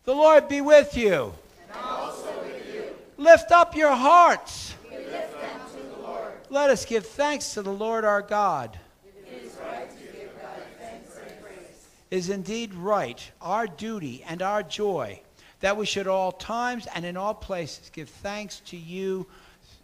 The 0.03 0.13
Lord 0.13 0.49
be 0.49 0.59
with 0.59 0.97
you. 0.97 1.33
And 1.71 1.85
also 1.85 2.27
with 2.41 2.75
you. 2.75 2.83
Lift 3.15 3.53
up 3.53 3.73
your 3.73 3.95
hearts. 3.95 4.75
We 4.91 4.97
lift 4.97 5.39
them 5.39 5.61
to 5.77 5.95
the 5.95 6.01
Lord. 6.01 6.33
Let 6.49 6.69
us 6.69 6.85
give 6.85 7.05
thanks 7.05 7.53
to 7.55 7.61
the 7.61 7.73
Lord 7.73 8.05
our 8.05 8.21
God. 8.21 8.79
It 9.05 9.43
is 9.43 9.57
right 9.61 9.89
to 9.89 10.17
give 10.17 10.31
God 10.41 10.61
thanks 10.79 11.17
and 11.17 11.41
praise. 11.43 11.87
Is 12.09 12.29
indeed 12.29 12.73
right, 12.73 13.31
our 13.41 13.67
duty 13.67 14.23
and 14.25 14.41
our 14.41 14.63
joy, 14.63 15.19
that 15.59 15.75
we 15.75 15.85
should 15.85 16.07
all 16.07 16.31
times 16.31 16.87
and 16.95 17.05
in 17.05 17.17
all 17.17 17.33
places 17.33 17.89
give 17.89 18.07
thanks 18.07 18.61
to 18.67 18.77
you, 18.77 19.27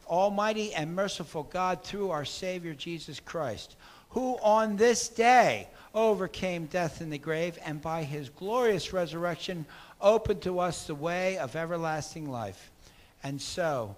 Almighty 0.07 0.73
and 0.73 0.95
merciful 0.95 1.43
God, 1.43 1.83
through 1.83 2.11
our 2.11 2.23
Savior 2.23 2.73
Jesus 2.73 3.19
Christ, 3.19 3.75
who 4.11 4.37
on 4.41 4.77
this 4.77 5.09
day 5.09 5.67
overcame 5.93 6.67
death 6.67 7.01
in 7.01 7.09
the 7.09 7.17
grave 7.17 7.59
and 7.65 7.81
by 7.81 8.03
his 8.03 8.29
glorious 8.29 8.93
resurrection 8.93 9.65
opened 9.99 10.41
to 10.43 10.59
us 10.59 10.87
the 10.87 10.95
way 10.95 11.37
of 11.37 11.57
everlasting 11.57 12.31
life. 12.31 12.71
And 13.21 13.41
so, 13.41 13.97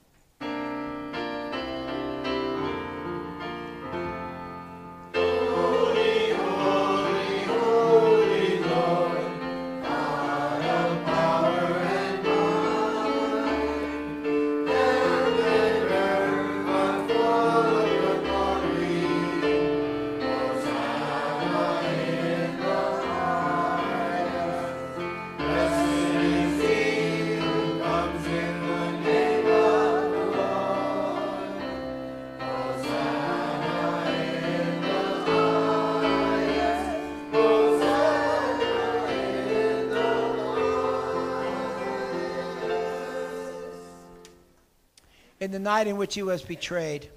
Night 45.71 45.87
in 45.87 45.95
which 45.95 46.15
he 46.15 46.23
was 46.23 46.41
betrayed, 46.41 47.09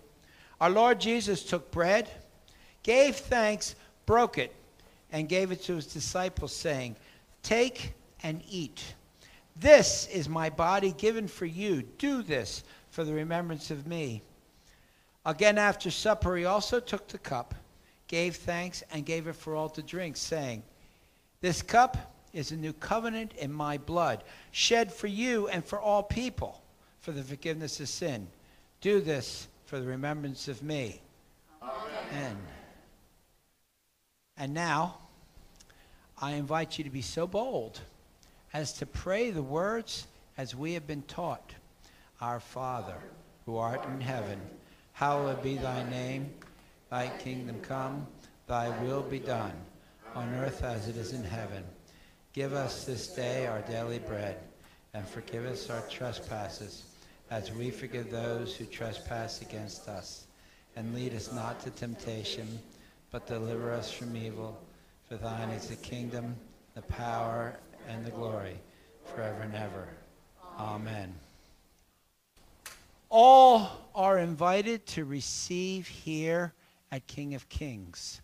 our 0.60 0.70
Lord 0.70 1.00
Jesus 1.00 1.42
took 1.42 1.72
bread, 1.72 2.08
gave 2.84 3.16
thanks, 3.16 3.74
broke 4.06 4.38
it, 4.38 4.54
and 5.10 5.28
gave 5.28 5.50
it 5.50 5.62
to 5.64 5.74
his 5.74 5.86
disciples, 5.86 6.54
saying, 6.54 6.94
Take 7.42 7.94
and 8.22 8.40
eat. 8.48 8.94
This 9.56 10.06
is 10.06 10.28
my 10.28 10.50
body 10.50 10.92
given 10.92 11.26
for 11.26 11.46
you. 11.46 11.82
Do 11.98 12.22
this 12.22 12.62
for 12.90 13.02
the 13.02 13.12
remembrance 13.12 13.72
of 13.72 13.88
me. 13.88 14.22
Again, 15.26 15.58
after 15.58 15.90
supper, 15.90 16.36
he 16.36 16.44
also 16.44 16.78
took 16.78 17.08
the 17.08 17.18
cup, 17.18 17.56
gave 18.06 18.36
thanks, 18.36 18.84
and 18.92 19.04
gave 19.04 19.26
it 19.26 19.34
for 19.34 19.56
all 19.56 19.68
to 19.70 19.82
drink, 19.82 20.16
saying, 20.16 20.62
This 21.40 21.60
cup 21.60 22.14
is 22.32 22.52
a 22.52 22.56
new 22.56 22.72
covenant 22.74 23.32
in 23.34 23.52
my 23.52 23.78
blood, 23.78 24.22
shed 24.52 24.92
for 24.92 25.08
you 25.08 25.48
and 25.48 25.64
for 25.64 25.80
all 25.80 26.04
people 26.04 26.62
for 27.00 27.10
the 27.10 27.22
forgiveness 27.22 27.80
of 27.80 27.88
sin. 27.88 28.28
Do 28.84 29.00
this 29.00 29.48
for 29.64 29.80
the 29.80 29.86
remembrance 29.86 30.46
of 30.46 30.62
me. 30.62 31.00
Amen. 31.62 32.36
And 34.36 34.52
now, 34.52 34.98
I 36.20 36.32
invite 36.32 36.76
you 36.76 36.84
to 36.84 36.90
be 36.90 37.00
so 37.00 37.26
bold 37.26 37.80
as 38.52 38.74
to 38.74 38.84
pray 38.84 39.30
the 39.30 39.42
words 39.42 40.06
as 40.36 40.54
we 40.54 40.74
have 40.74 40.86
been 40.86 41.00
taught. 41.00 41.54
Our 42.20 42.40
Father, 42.40 42.98
who 43.46 43.56
art 43.56 43.82
in 43.86 44.02
heaven, 44.02 44.38
hallowed 44.92 45.42
be 45.42 45.56
thy 45.56 45.88
name. 45.88 46.34
Thy 46.90 47.08
kingdom 47.20 47.62
come, 47.62 48.06
thy 48.46 48.68
will 48.82 49.00
be 49.00 49.18
done, 49.18 49.54
on 50.14 50.28
earth 50.34 50.62
as 50.62 50.88
it 50.88 50.98
is 50.98 51.14
in 51.14 51.24
heaven. 51.24 51.64
Give 52.34 52.52
us 52.52 52.84
this 52.84 53.06
day 53.06 53.46
our 53.46 53.62
daily 53.62 54.00
bread, 54.00 54.40
and 54.92 55.08
forgive 55.08 55.46
us 55.46 55.70
our 55.70 55.80
trespasses 55.88 56.82
as 57.34 57.50
we 57.50 57.68
forgive 57.68 58.12
those 58.12 58.54
who 58.54 58.64
trespass 58.64 59.42
against 59.42 59.88
us. 59.88 60.26
And 60.76 60.94
lead 60.94 61.14
us 61.14 61.32
not 61.32 61.60
to 61.64 61.70
temptation, 61.70 62.46
but 63.10 63.26
deliver 63.26 63.72
us 63.72 63.90
from 63.90 64.16
evil. 64.16 64.56
For 65.08 65.16
thine 65.16 65.50
is 65.50 65.66
the 65.66 65.76
kingdom, 65.76 66.36
the 66.76 66.82
power, 66.82 67.58
and 67.88 68.06
the 68.06 68.12
glory, 68.12 68.56
forever 69.04 69.42
and 69.42 69.54
ever. 69.56 69.88
Amen. 70.60 71.12
All 73.10 73.68
are 73.96 74.18
invited 74.18 74.86
to 74.86 75.04
receive 75.04 75.88
here 75.88 76.52
at 76.92 77.04
King 77.08 77.34
of 77.34 77.48
Kings. 77.48 78.20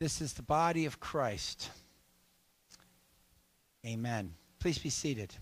This 0.00 0.20
is 0.20 0.32
the 0.32 0.42
body 0.42 0.86
of 0.86 0.98
Christ. 0.98 1.70
Amen. 3.86 4.34
Please 4.58 4.78
be 4.78 4.90
seated. 4.90 5.32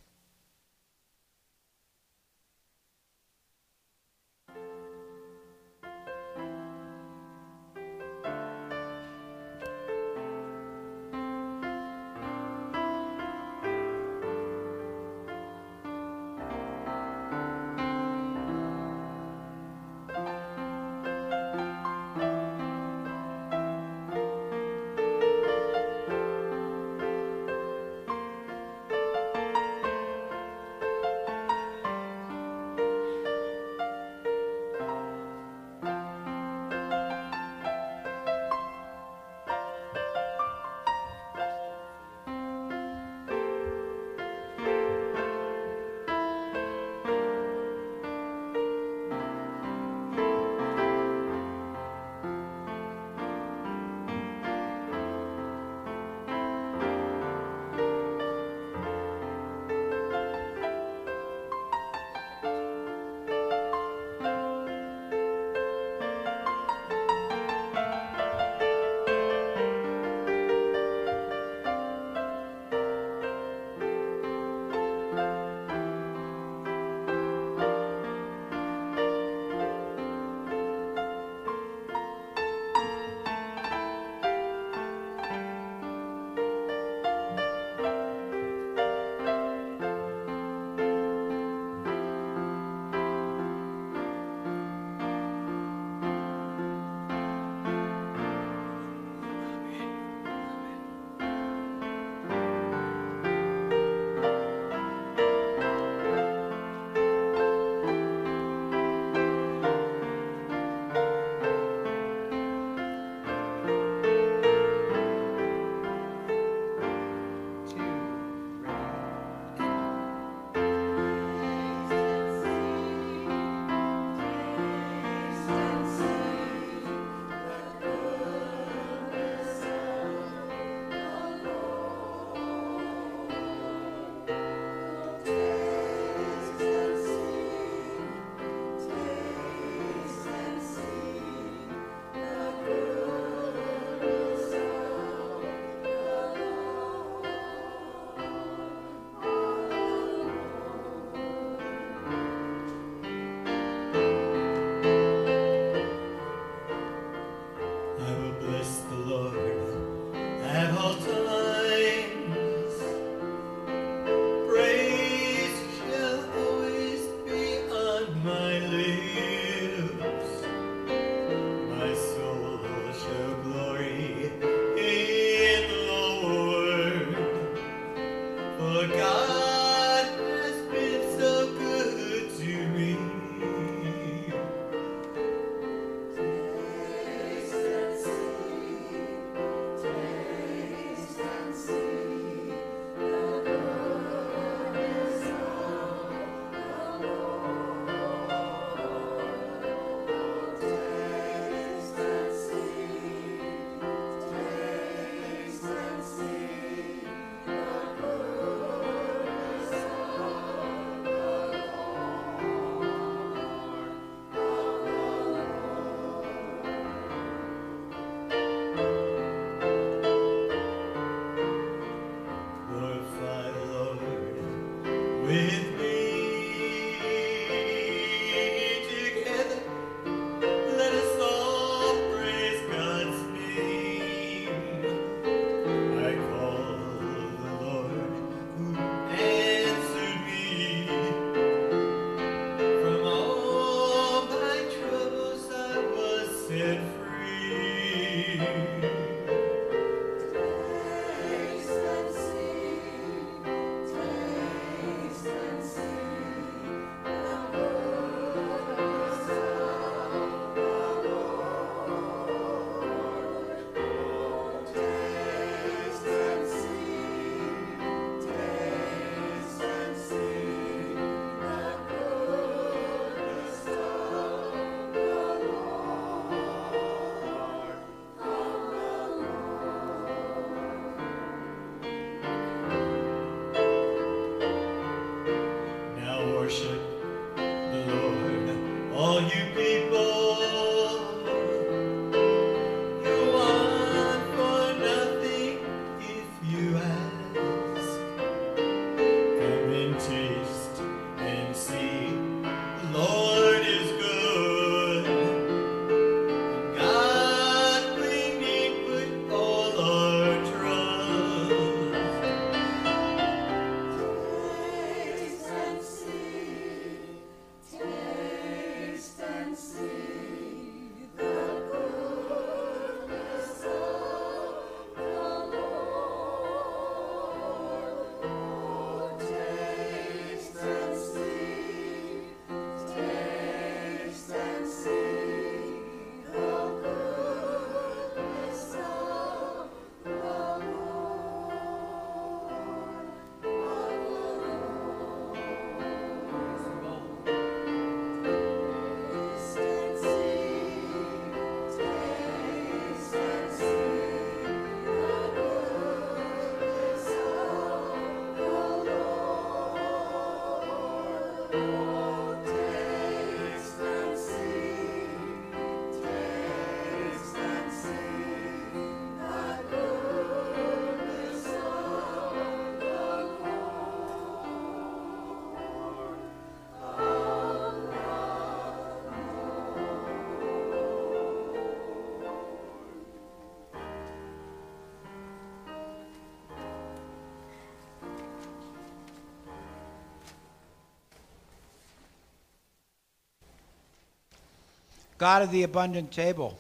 God 395.19 395.43
of 395.43 395.51
the 395.51 395.65
abundant 395.65 396.13
table, 396.13 396.57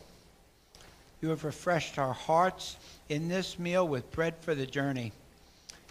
you 1.20 1.28
have 1.30 1.44
refreshed 1.44 1.98
our 1.98 2.12
hearts 2.12 2.76
in 3.08 3.28
this 3.28 3.58
meal 3.58 3.86
with 3.86 4.10
bread 4.10 4.34
for 4.40 4.54
the 4.54 4.66
journey. 4.66 5.12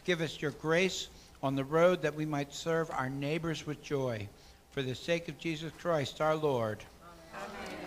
Give 0.03 0.21
us 0.21 0.41
your 0.41 0.51
grace 0.51 1.07
on 1.41 1.55
the 1.55 1.63
road 1.63 2.01
that 2.01 2.15
we 2.15 2.25
might 2.25 2.53
serve 2.53 2.91
our 2.91 3.09
neighbors 3.09 3.65
with 3.65 3.81
joy. 3.81 4.27
For 4.71 4.81
the 4.81 4.95
sake 4.95 5.27
of 5.27 5.39
Jesus 5.39 5.71
Christ 5.79 6.21
our 6.21 6.35
Lord. 6.35 6.83
Amen. 7.33 7.77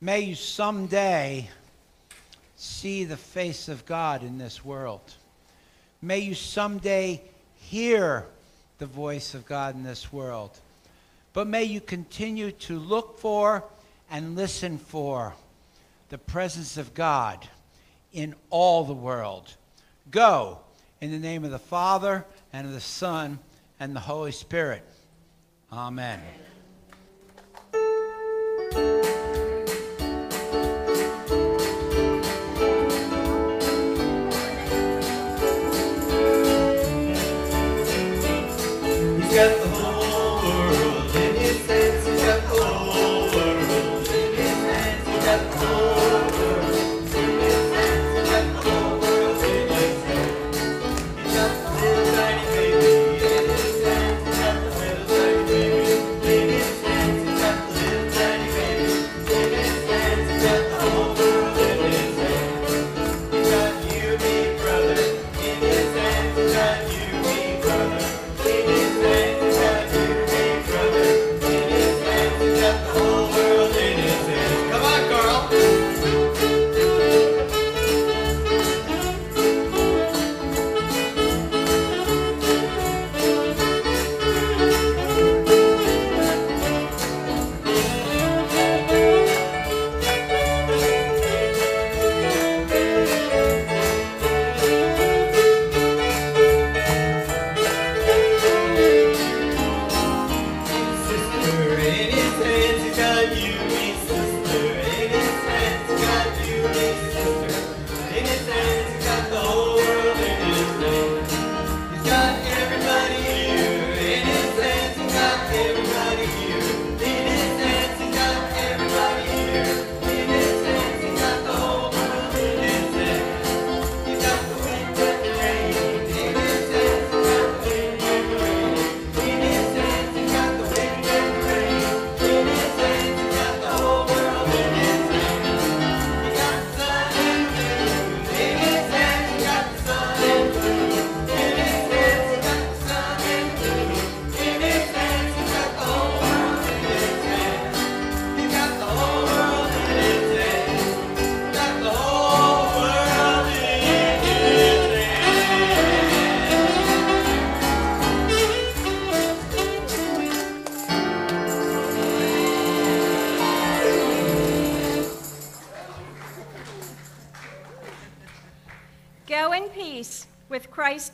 May 0.00 0.20
you 0.20 0.34
someday 0.34 1.48
see 2.56 3.04
the 3.04 3.16
face 3.16 3.68
of 3.68 3.86
God 3.86 4.22
in 4.22 4.38
this 4.38 4.64
world. 4.64 5.14
May 6.00 6.18
you 6.20 6.34
someday 6.34 7.22
hear 7.56 8.26
the 8.78 8.86
voice 8.86 9.34
of 9.34 9.46
God 9.46 9.74
in 9.74 9.82
this 9.82 10.12
world. 10.12 10.58
But 11.32 11.46
may 11.46 11.64
you 11.64 11.80
continue 11.80 12.50
to 12.52 12.78
look 12.78 13.18
for 13.18 13.64
and 14.10 14.36
listen 14.36 14.78
for 14.78 15.34
the 16.10 16.18
presence 16.18 16.76
of 16.76 16.92
God 16.94 17.48
in 18.12 18.34
all 18.50 18.84
the 18.84 18.92
world. 18.92 19.54
Go 20.10 20.58
in 21.00 21.10
the 21.10 21.18
name 21.18 21.44
of 21.44 21.50
the 21.50 21.58
Father 21.58 22.26
and 22.52 22.66
of 22.66 22.72
the 22.74 22.80
Son 22.80 23.38
and 23.80 23.96
the 23.96 24.00
Holy 24.00 24.32
Spirit. 24.32 24.82
Amen. 25.72 26.20
He's 26.20 26.51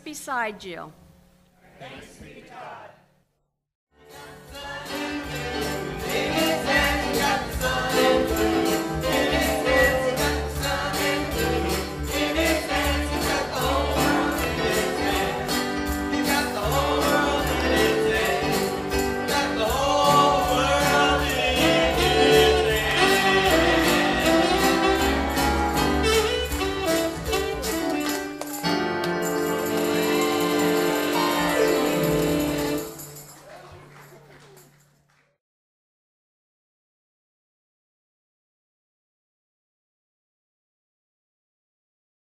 beside 0.09 0.65
you. 0.65 0.91